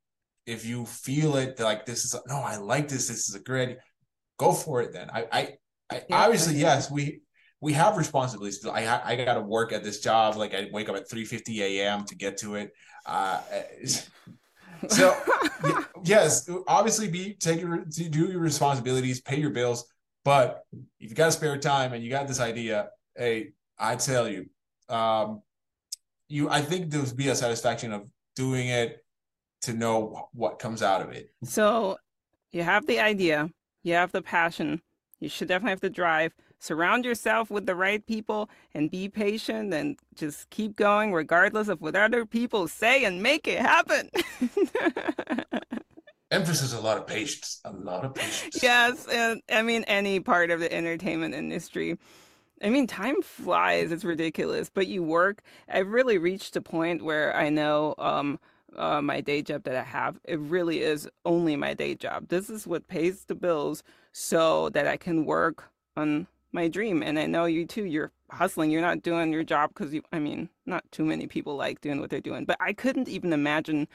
if 0.45 0.65
you 0.65 0.85
feel 0.85 1.35
it 1.37 1.59
like 1.59 1.85
this 1.85 2.05
is 2.05 2.15
no, 2.27 2.37
I 2.37 2.57
like 2.57 2.87
this, 2.87 3.07
this 3.07 3.29
is 3.29 3.35
a 3.35 3.39
great, 3.39 3.77
go 4.37 4.53
for 4.53 4.81
it. 4.81 4.93
Then. 4.93 5.09
I 5.13 5.27
I, 5.31 5.49
I 5.91 6.01
yeah, 6.09 6.23
obviously 6.23 6.55
yes 6.55 6.89
we 6.89 7.21
we 7.65 7.73
have 7.73 7.97
responsibilities. 7.97 8.63
I 8.63 9.01
I 9.03 9.15
got 9.15 9.33
to 9.33 9.41
work 9.41 9.73
at 9.73 9.83
this 9.83 9.99
job. 9.99 10.37
Like 10.37 10.53
I 10.53 10.69
wake 10.71 10.87
up 10.87 10.95
at 10.95 11.09
three 11.09 11.25
fifty 11.25 11.63
a.m. 11.63 12.05
to 12.05 12.15
get 12.15 12.37
to 12.37 12.53
it. 12.53 12.71
Uh, 13.07 13.41
so 14.87 15.17
yes, 16.03 16.47
obviously 16.67 17.09
be 17.09 17.33
take 17.33 17.59
your 17.59 17.83
do 17.83 18.27
your 18.27 18.39
responsibilities, 18.39 19.19
pay 19.19 19.39
your 19.39 19.49
bills. 19.49 19.83
But 20.23 20.63
if 20.99 21.09
you 21.09 21.15
got 21.15 21.33
spare 21.33 21.57
time 21.57 21.93
and 21.93 22.03
you 22.03 22.11
got 22.11 22.27
this 22.27 22.39
idea, 22.39 22.89
hey, 23.15 23.53
I 23.79 23.95
tell 23.95 24.29
you, 24.29 24.45
um, 24.87 25.41
you 26.29 26.47
I 26.47 26.61
think 26.61 26.91
there 26.91 27.01
would 27.01 27.17
be 27.17 27.29
a 27.29 27.35
satisfaction 27.35 27.91
of 27.91 28.03
doing 28.35 28.67
it 28.67 29.03
to 29.63 29.73
know 29.73 30.29
what 30.33 30.59
comes 30.59 30.83
out 30.83 31.01
of 31.01 31.09
it. 31.13 31.33
So 31.43 31.97
you 32.51 32.61
have 32.61 32.85
the 32.85 32.99
idea, 32.99 33.49
you 33.81 33.95
have 33.95 34.11
the 34.11 34.21
passion, 34.21 34.83
you 35.19 35.29
should 35.29 35.47
definitely 35.47 35.71
have 35.71 35.81
the 35.81 35.89
drive 35.89 36.31
surround 36.65 37.05
yourself 37.05 37.51
with 37.51 37.65
the 37.65 37.75
right 37.75 38.05
people 38.05 38.49
and 38.73 38.89
be 38.89 39.07
patient 39.07 39.73
and 39.73 39.97
just 40.15 40.49
keep 40.49 40.75
going 40.75 41.13
regardless 41.13 41.67
of 41.67 41.81
what 41.81 41.95
other 41.95 42.25
people 42.25 42.67
say 42.67 43.05
and 43.05 43.21
make 43.21 43.47
it 43.47 43.59
happen. 43.59 44.09
Emphasis 46.31 46.73
a 46.73 46.81
lot 46.81 46.97
of 46.97 47.05
patience, 47.05 47.61
a 47.65 47.71
lot 47.71 48.03
of 48.03 48.15
patience. 48.15 48.61
Yes, 48.61 49.07
and 49.07 49.41
I 49.49 49.61
mean 49.61 49.83
any 49.83 50.19
part 50.19 50.49
of 50.49 50.59
the 50.59 50.73
entertainment 50.73 51.35
industry. 51.35 51.97
I 52.63 52.69
mean, 52.69 52.87
time 52.87 53.21
flies. 53.21 53.91
It's 53.91 54.03
ridiculous. 54.03 54.71
But 54.73 54.87
you 54.87 55.03
work. 55.03 55.41
I've 55.69 55.89
really 55.89 56.17
reached 56.17 56.55
a 56.55 56.61
point 56.61 57.03
where 57.03 57.35
I 57.35 57.49
know 57.49 57.93
um, 57.97 58.39
uh, 58.75 59.01
my 59.01 59.21
day 59.21 59.41
job 59.41 59.63
that 59.63 59.75
I 59.75 59.83
have, 59.83 60.19
it 60.23 60.39
really 60.39 60.81
is 60.81 61.07
only 61.25 61.55
my 61.55 61.73
day 61.73 61.95
job. 61.95 62.27
This 62.29 62.49
is 62.49 62.67
what 62.67 62.87
pays 62.87 63.25
the 63.25 63.35
bills 63.35 63.83
so 64.11 64.69
that 64.69 64.87
I 64.87 64.97
can 64.97 65.25
work 65.25 65.69
on 65.97 66.27
my 66.55 66.67
dream. 66.67 67.03
And 67.03 67.19
I 67.19 67.27
know 67.27 67.45
you 67.45 67.67
too, 67.67 67.85
you're 67.85 68.11
hustling. 68.31 68.71
You're 68.71 68.81
not 68.81 69.03
doing 69.03 69.31
your 69.31 69.43
job 69.43 69.69
because 69.69 69.93
you, 69.93 70.01
I 70.11 70.17
mean, 70.17 70.49
not 70.65 70.83
too 70.91 71.05
many 71.05 71.27
people 71.27 71.55
like 71.55 71.81
doing 71.81 71.99
what 71.99 72.09
they're 72.09 72.21
doing. 72.21 72.45
But 72.45 72.57
I 72.59 72.73
couldn't 72.73 73.07
even 73.09 73.31
imagine 73.33 73.87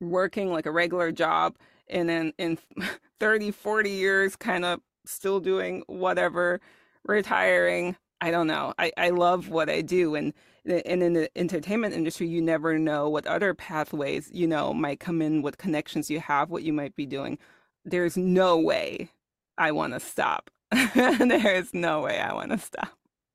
working 0.00 0.52
like 0.52 0.66
a 0.66 0.70
regular 0.70 1.10
job 1.10 1.56
and 1.88 2.08
then 2.08 2.32
in 2.38 2.58
30, 3.20 3.50
40 3.50 3.90
years, 3.90 4.36
kind 4.36 4.64
of 4.64 4.80
still 5.04 5.40
doing 5.40 5.82
whatever, 5.86 6.60
retiring. 7.04 7.96
I 8.20 8.30
don't 8.30 8.46
know. 8.46 8.72
I, 8.78 8.92
I 8.96 9.10
love 9.10 9.48
what 9.48 9.68
I 9.68 9.80
do. 9.80 10.14
And, 10.14 10.32
eh, 10.66 10.82
and 10.86 11.02
in 11.02 11.12
the 11.14 11.30
entertainment 11.36 11.94
industry, 11.94 12.26
you 12.26 12.40
never 12.40 12.78
know 12.78 13.08
what 13.08 13.26
other 13.26 13.54
pathways, 13.54 14.30
you 14.32 14.46
know, 14.46 14.72
might 14.72 15.00
come 15.00 15.20
in, 15.20 15.42
what 15.42 15.58
connections 15.58 16.10
you 16.10 16.20
have, 16.20 16.50
what 16.50 16.62
you 16.62 16.72
might 16.72 16.96
be 16.96 17.06
doing. 17.06 17.38
There's 17.84 18.16
no 18.16 18.58
way 18.58 19.10
I 19.58 19.72
want 19.72 19.92
to 19.92 20.00
stop. 20.00 20.50
there 20.94 21.54
is 21.54 21.72
no 21.72 22.00
way 22.00 22.18
I 22.20 22.34
want 22.34 22.50
to 22.50 22.58
stop. 22.58 22.88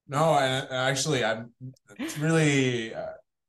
No, 0.07 0.33
and 0.33 0.67
actually, 0.71 1.23
I'm 1.23 1.51
it's 1.97 2.17
really. 2.17 2.93
Uh, 2.93 3.05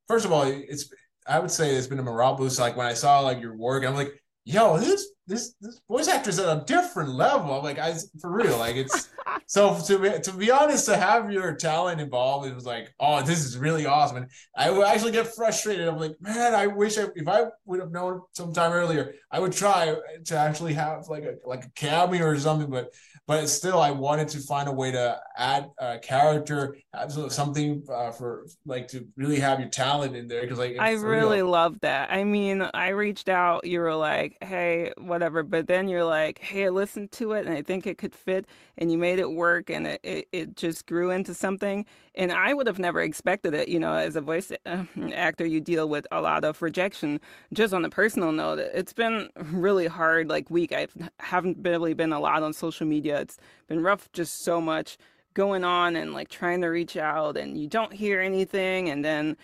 first 0.08 0.26
of 0.26 0.32
all, 0.32 0.42
it's 0.44 0.92
I 1.26 1.38
would 1.38 1.50
say 1.50 1.74
it's 1.74 1.86
been 1.86 1.98
a 1.98 2.02
morale 2.02 2.36
boost. 2.36 2.58
Like 2.58 2.76
when 2.76 2.86
I 2.86 2.94
saw 2.94 3.20
like 3.20 3.40
your 3.40 3.56
work, 3.56 3.84
I'm 3.84 3.94
like, 3.94 4.12
yo, 4.44 4.78
this 4.78 5.10
this 5.26 5.54
this 5.60 5.80
voice 5.88 6.08
actor's 6.08 6.38
at 6.38 6.56
a 6.56 6.64
different 6.64 7.10
level. 7.10 7.56
I'm 7.56 7.64
like, 7.64 7.78
I 7.78 7.94
for 8.20 8.30
real, 8.30 8.58
like 8.58 8.76
it's 8.76 9.08
so 9.50 9.76
to 9.88 9.98
be 9.98 10.10
to 10.20 10.32
be 10.32 10.48
honest, 10.52 10.86
to 10.86 10.96
have 10.96 11.32
your 11.32 11.56
talent 11.56 12.00
involved, 12.00 12.46
it 12.46 12.54
was 12.54 12.64
like, 12.64 12.94
oh, 13.00 13.20
this 13.20 13.44
is 13.44 13.58
really 13.58 13.84
awesome. 13.84 14.18
And 14.18 14.30
I 14.56 14.70
would 14.70 14.86
actually 14.86 15.10
get 15.10 15.34
frustrated. 15.34 15.88
I'm 15.88 15.98
like, 15.98 16.14
man, 16.20 16.54
I 16.54 16.68
wish 16.68 16.96
I, 16.96 17.06
if 17.16 17.26
I 17.26 17.46
would 17.64 17.80
have 17.80 17.90
known 17.90 18.20
sometime 18.32 18.70
earlier, 18.70 19.12
I 19.28 19.40
would 19.40 19.50
try 19.50 19.96
to 20.26 20.36
actually 20.36 20.74
have 20.74 21.08
like 21.08 21.24
a 21.24 21.34
like 21.44 21.64
a 21.64 21.70
cameo 21.70 22.26
or 22.26 22.38
something. 22.38 22.70
But 22.70 22.94
but 23.26 23.48
still, 23.48 23.80
I 23.80 23.90
wanted 23.90 24.28
to 24.28 24.38
find 24.38 24.68
a 24.68 24.72
way 24.72 24.92
to 24.92 25.20
add 25.36 25.70
a 25.78 25.98
character, 25.98 26.76
have 26.94 27.12
something 27.32 27.84
uh, 27.88 28.12
for 28.12 28.46
like 28.64 28.86
to 28.88 29.06
really 29.16 29.40
have 29.40 29.58
your 29.58 29.68
talent 29.68 30.14
in 30.14 30.28
there 30.28 30.42
because 30.42 30.58
like 30.58 30.76
I 30.78 30.92
really 30.92 31.38
real. 31.38 31.50
love 31.50 31.80
that. 31.80 32.12
I 32.12 32.22
mean, 32.22 32.68
I 32.72 32.88
reached 32.88 33.28
out, 33.28 33.66
you 33.66 33.80
were 33.80 33.94
like, 33.94 34.36
hey, 34.42 34.92
whatever. 34.96 35.42
But 35.42 35.66
then 35.66 35.88
you're 35.88 36.04
like, 36.04 36.38
hey, 36.38 36.66
I 36.66 36.68
listened 36.68 37.10
to 37.12 37.32
it 37.32 37.46
and 37.46 37.54
I 37.54 37.62
think 37.62 37.86
it 37.86 37.98
could 37.98 38.14
fit. 38.14 38.46
And 38.78 38.90
you 38.90 38.98
made 38.98 39.18
it 39.18 39.30
work 39.30 39.39
and 39.48 39.86
it, 39.86 40.00
it, 40.02 40.28
it 40.32 40.56
just 40.56 40.86
grew 40.86 41.10
into 41.10 41.34
something. 41.34 41.86
And 42.14 42.32
I 42.32 42.54
would 42.54 42.66
have 42.66 42.78
never 42.78 43.00
expected 43.00 43.54
it. 43.54 43.68
You 43.68 43.78
know, 43.78 43.94
as 43.94 44.16
a 44.16 44.20
voice 44.20 44.52
uh, 44.66 44.84
actor, 45.14 45.46
you 45.46 45.60
deal 45.60 45.88
with 45.88 46.06
a 46.12 46.20
lot 46.20 46.44
of 46.44 46.60
rejection. 46.62 47.20
Just 47.52 47.72
on 47.74 47.84
a 47.84 47.90
personal 47.90 48.32
note, 48.32 48.58
it's 48.58 48.92
been 48.92 49.28
really 49.36 49.86
hard, 49.86 50.28
like 50.28 50.50
week. 50.50 50.72
I 50.72 50.88
haven't 51.18 51.58
really 51.62 51.94
been 51.94 52.12
a 52.12 52.20
lot 52.20 52.42
on 52.42 52.52
social 52.52 52.86
media. 52.86 53.20
It's 53.20 53.38
been 53.68 53.82
rough, 53.82 54.10
just 54.12 54.44
so 54.44 54.60
much 54.60 54.98
going 55.34 55.64
on 55.64 55.96
and 55.96 56.12
like 56.12 56.28
trying 56.28 56.60
to 56.60 56.68
reach 56.68 56.96
out 56.96 57.36
and 57.36 57.56
you 57.56 57.68
don't 57.68 57.92
hear 57.92 58.20
anything. 58.20 58.88
And 58.88 59.04
then 59.04 59.36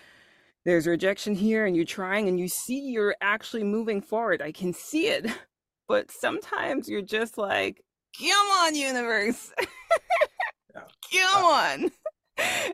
there's 0.65 0.85
rejection 0.85 1.33
here 1.33 1.65
and 1.65 1.75
you're 1.75 1.85
trying 1.85 2.27
and 2.27 2.39
you 2.39 2.49
see 2.49 2.79
you're 2.79 3.15
actually 3.21 3.63
moving 3.63 4.01
forward. 4.01 4.41
I 4.41 4.51
can 4.51 4.73
see 4.73 5.07
it. 5.07 5.27
But 5.89 6.11
sometimes 6.11 6.89
you're 6.89 7.01
just 7.01 7.37
like, 7.37 7.81
come 8.19 8.47
on, 8.47 8.75
universe. 8.75 9.51
come 10.73 11.45
on. 11.45 11.91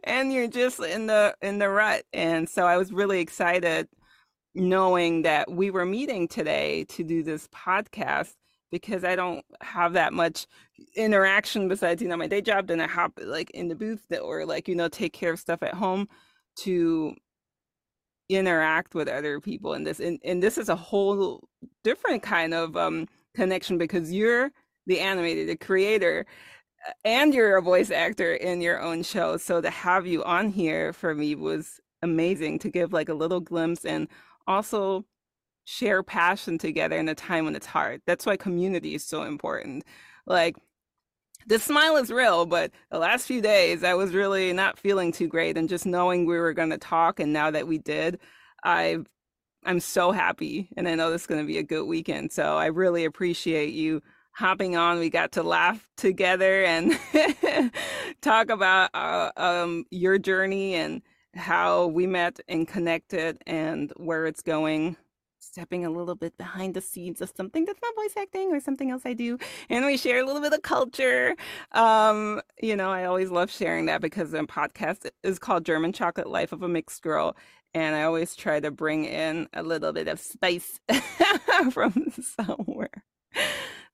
and 0.04 0.34
you're 0.34 0.48
just 0.48 0.80
in 0.80 1.08
the 1.08 1.36
in 1.42 1.60
the 1.60 1.70
rut. 1.70 2.04
And 2.14 2.48
so 2.48 2.66
I 2.66 2.78
was 2.78 2.92
really 2.92 3.20
excited 3.20 3.88
knowing 4.56 5.24
that 5.24 5.52
we 5.52 5.72
were 5.72 5.86
meeting 5.86 6.28
today 6.28 6.84
to 6.86 7.04
do 7.04 7.24
this 7.24 7.48
podcast 7.48 8.34
because 8.72 9.04
I 9.04 9.16
don't 9.16 9.46
have 9.62 9.94
that 9.94 10.14
much 10.14 10.48
interaction 10.96 11.68
besides, 11.68 12.02
you 12.02 12.08
know, 12.08 12.18
my 12.18 12.28
day 12.28 12.42
job. 12.42 12.68
Then 12.68 12.82
I 12.82 12.88
hop 12.88 13.20
like 13.22 13.52
in 13.52 13.68
the 13.68 13.76
booth 13.76 14.06
or 14.22 14.46
like, 14.46 14.68
you 14.68 14.76
know, 14.76 14.88
take 14.88 15.14
care 15.14 15.34
of 15.34 15.40
stuff 15.40 15.64
at 15.64 15.74
home 15.74 16.08
to 16.58 17.16
interact 18.30 18.96
with 18.96 19.08
other 19.08 19.40
people 19.40 19.74
in 19.74 19.84
this 19.84 20.00
and, 20.00 20.18
and 20.24 20.42
this 20.42 20.58
is 20.58 20.70
a 20.70 20.76
whole 20.76 21.48
different 21.84 22.24
kind 22.24 22.54
of 22.54 22.76
um 22.78 23.06
connection 23.36 23.78
because 23.78 24.12
you're 24.12 24.50
the 24.86 24.98
animator 24.98 25.46
the 25.46 25.56
creator 25.56 26.26
uh, 26.88 26.92
and 27.06 27.34
you're 27.34 27.58
a 27.58 27.62
voice 27.62 27.92
actor 27.92 28.34
in 28.34 28.62
your 28.62 28.82
own 28.82 29.04
show 29.04 29.38
so 29.38 29.62
to 29.62 29.70
have 29.70 30.06
you 30.06 30.24
on 30.24 30.50
here 30.50 30.94
for 30.94 31.16
me 31.16 31.36
was 31.36 31.80
amazing 32.02 32.60
to 32.60 32.70
give 32.70 32.94
like 32.94 33.10
a 33.10 33.14
little 33.14 33.40
glimpse 33.40 33.86
and 33.86 34.08
also 34.48 35.06
share 35.66 36.04
passion 36.04 36.58
together 36.58 36.98
in 36.98 37.08
a 37.08 37.16
time 37.16 37.46
when 37.46 37.56
it's 37.56 37.66
hard 37.66 38.02
that's 38.06 38.26
why 38.26 38.36
community 38.36 38.96
is 38.96 39.04
so 39.06 39.24
important 39.24 39.84
like 40.26 40.58
the 41.48 41.60
smile 41.60 41.98
is 41.98 42.12
real, 42.12 42.46
but 42.46 42.72
the 42.90 43.00
last 43.00 43.26
few 43.26 43.42
days 43.42 43.84
I 43.84 43.94
was 43.94 44.14
really 44.14 44.54
not 44.54 44.80
feeling 44.80 45.12
too 45.12 45.28
great. 45.28 45.58
And 45.58 45.68
just 45.70 45.86
knowing 45.86 46.26
we 46.26 46.38
were 46.38 46.54
going 46.54 46.70
to 46.70 46.78
talk, 46.78 47.20
and 47.20 47.34
now 47.34 47.52
that 47.52 47.68
we 47.68 47.78
did, 47.78 48.20
I 48.64 49.00
I'm 49.66 49.80
so 49.80 50.12
happy, 50.12 50.70
and 50.78 50.88
I 50.88 50.96
know 50.96 51.10
this 51.12 51.22
is 51.22 51.28
going 51.28 51.42
to 51.42 51.48
be 51.48 51.58
a 51.58 51.64
good 51.64 51.86
weekend. 51.86 52.32
So 52.32 52.58
I 52.58 52.68
really 52.68 53.06
appreciate 53.06 53.74
you 53.74 54.02
hopping 54.34 54.76
on. 54.76 55.00
We 55.00 55.10
got 55.10 55.32
to 55.34 55.44
laugh 55.44 55.90
together 55.98 56.64
and 56.64 56.98
talk 58.22 58.50
about 58.50 58.90
uh, 58.94 59.32
um, 59.38 59.86
your 59.92 60.18
journey 60.18 60.76
and 60.76 61.02
how 61.36 61.88
we 61.88 62.06
met 62.08 62.40
and 62.48 62.68
connected 62.68 63.42
and 63.48 63.92
where 63.98 64.26
it's 64.26 64.42
going 64.42 64.98
stepping 65.44 65.86
a 65.86 65.90
little 65.90 66.16
bit 66.16 66.36
behind 66.38 66.74
the 66.74 66.82
scenes 66.82 67.22
of 67.22 67.32
something 67.36 67.66
that's 67.66 67.80
not 67.84 67.96
voice 67.96 68.16
acting 68.18 68.52
or 68.52 68.60
something 68.60 68.90
else 68.90 69.04
I 69.06 69.14
do. 69.14 69.38
And 69.70 69.86
we 69.86 69.98
share 69.98 70.20
a 70.20 70.26
little 70.26 70.42
bit 70.42 70.54
of 70.54 70.62
culture. 70.64 71.36
Um, 71.74 72.42
you 72.62 72.76
know, 72.76 72.90
I 72.90 73.06
always 73.06 73.30
love 73.30 73.52
sharing 73.52 73.86
that 73.86 74.02
because 74.02 74.32
the 74.32 74.40
podcast 74.40 75.10
is 75.22 75.40
called 75.40 75.66
German 75.66 75.94
Chocolate 75.94 76.30
Life 76.30 76.54
of 76.54 76.64
a 76.64 76.68
Mixed 76.68 77.02
Girl. 77.04 77.36
And 77.76 77.96
I 77.96 78.04
always 78.04 78.36
try 78.36 78.60
to 78.60 78.72
bring 78.72 79.06
in 79.06 79.48
a 79.54 79.64
little 79.64 79.94
bit 79.94 80.08
of 80.08 80.20
spice 80.20 80.80
from 81.72 82.08
somewhere. 82.38 83.04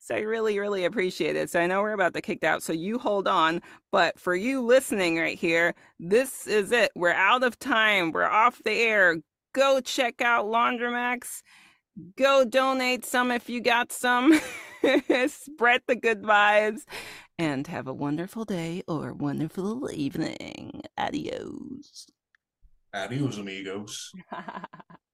So 0.09 0.15
I 0.15 0.21
really, 0.21 0.57
really 0.57 0.85
appreciate 0.85 1.35
it. 1.35 1.51
So 1.51 1.59
I 1.59 1.67
know 1.67 1.83
we're 1.83 1.93
about 1.93 2.15
to 2.15 2.21
kick 2.21 2.43
out, 2.43 2.63
so 2.63 2.73
you 2.73 2.97
hold 2.97 3.27
on. 3.27 3.61
But 3.91 4.19
for 4.19 4.35
you 4.35 4.59
listening 4.59 5.19
right 5.19 5.37
here, 5.37 5.75
this 5.99 6.47
is 6.47 6.71
it. 6.71 6.91
We're 6.95 7.11
out 7.11 7.43
of 7.43 7.59
time. 7.59 8.11
We're 8.11 8.23
off 8.23 8.59
the 8.65 8.71
air 8.71 9.17
go 9.53 9.79
check 9.81 10.19
out 10.19 10.45
Laundromax. 10.45 11.43
Go 12.17 12.43
donate 12.43 13.05
some 13.05 13.29
if 13.29 13.49
you 13.49 13.61
got 13.61 13.91
some. 13.91 14.33
Spread 15.27 15.81
the 15.87 15.95
good 15.95 16.23
vibes 16.23 16.85
and 17.37 17.67
have 17.67 17.85
a 17.85 17.93
wonderful 17.93 18.45
day 18.45 18.81
or 18.87 19.13
wonderful 19.13 19.91
evening. 19.91 20.81
Adios. 20.97 22.07
Adios, 22.95 23.37
amigos. 23.37 24.11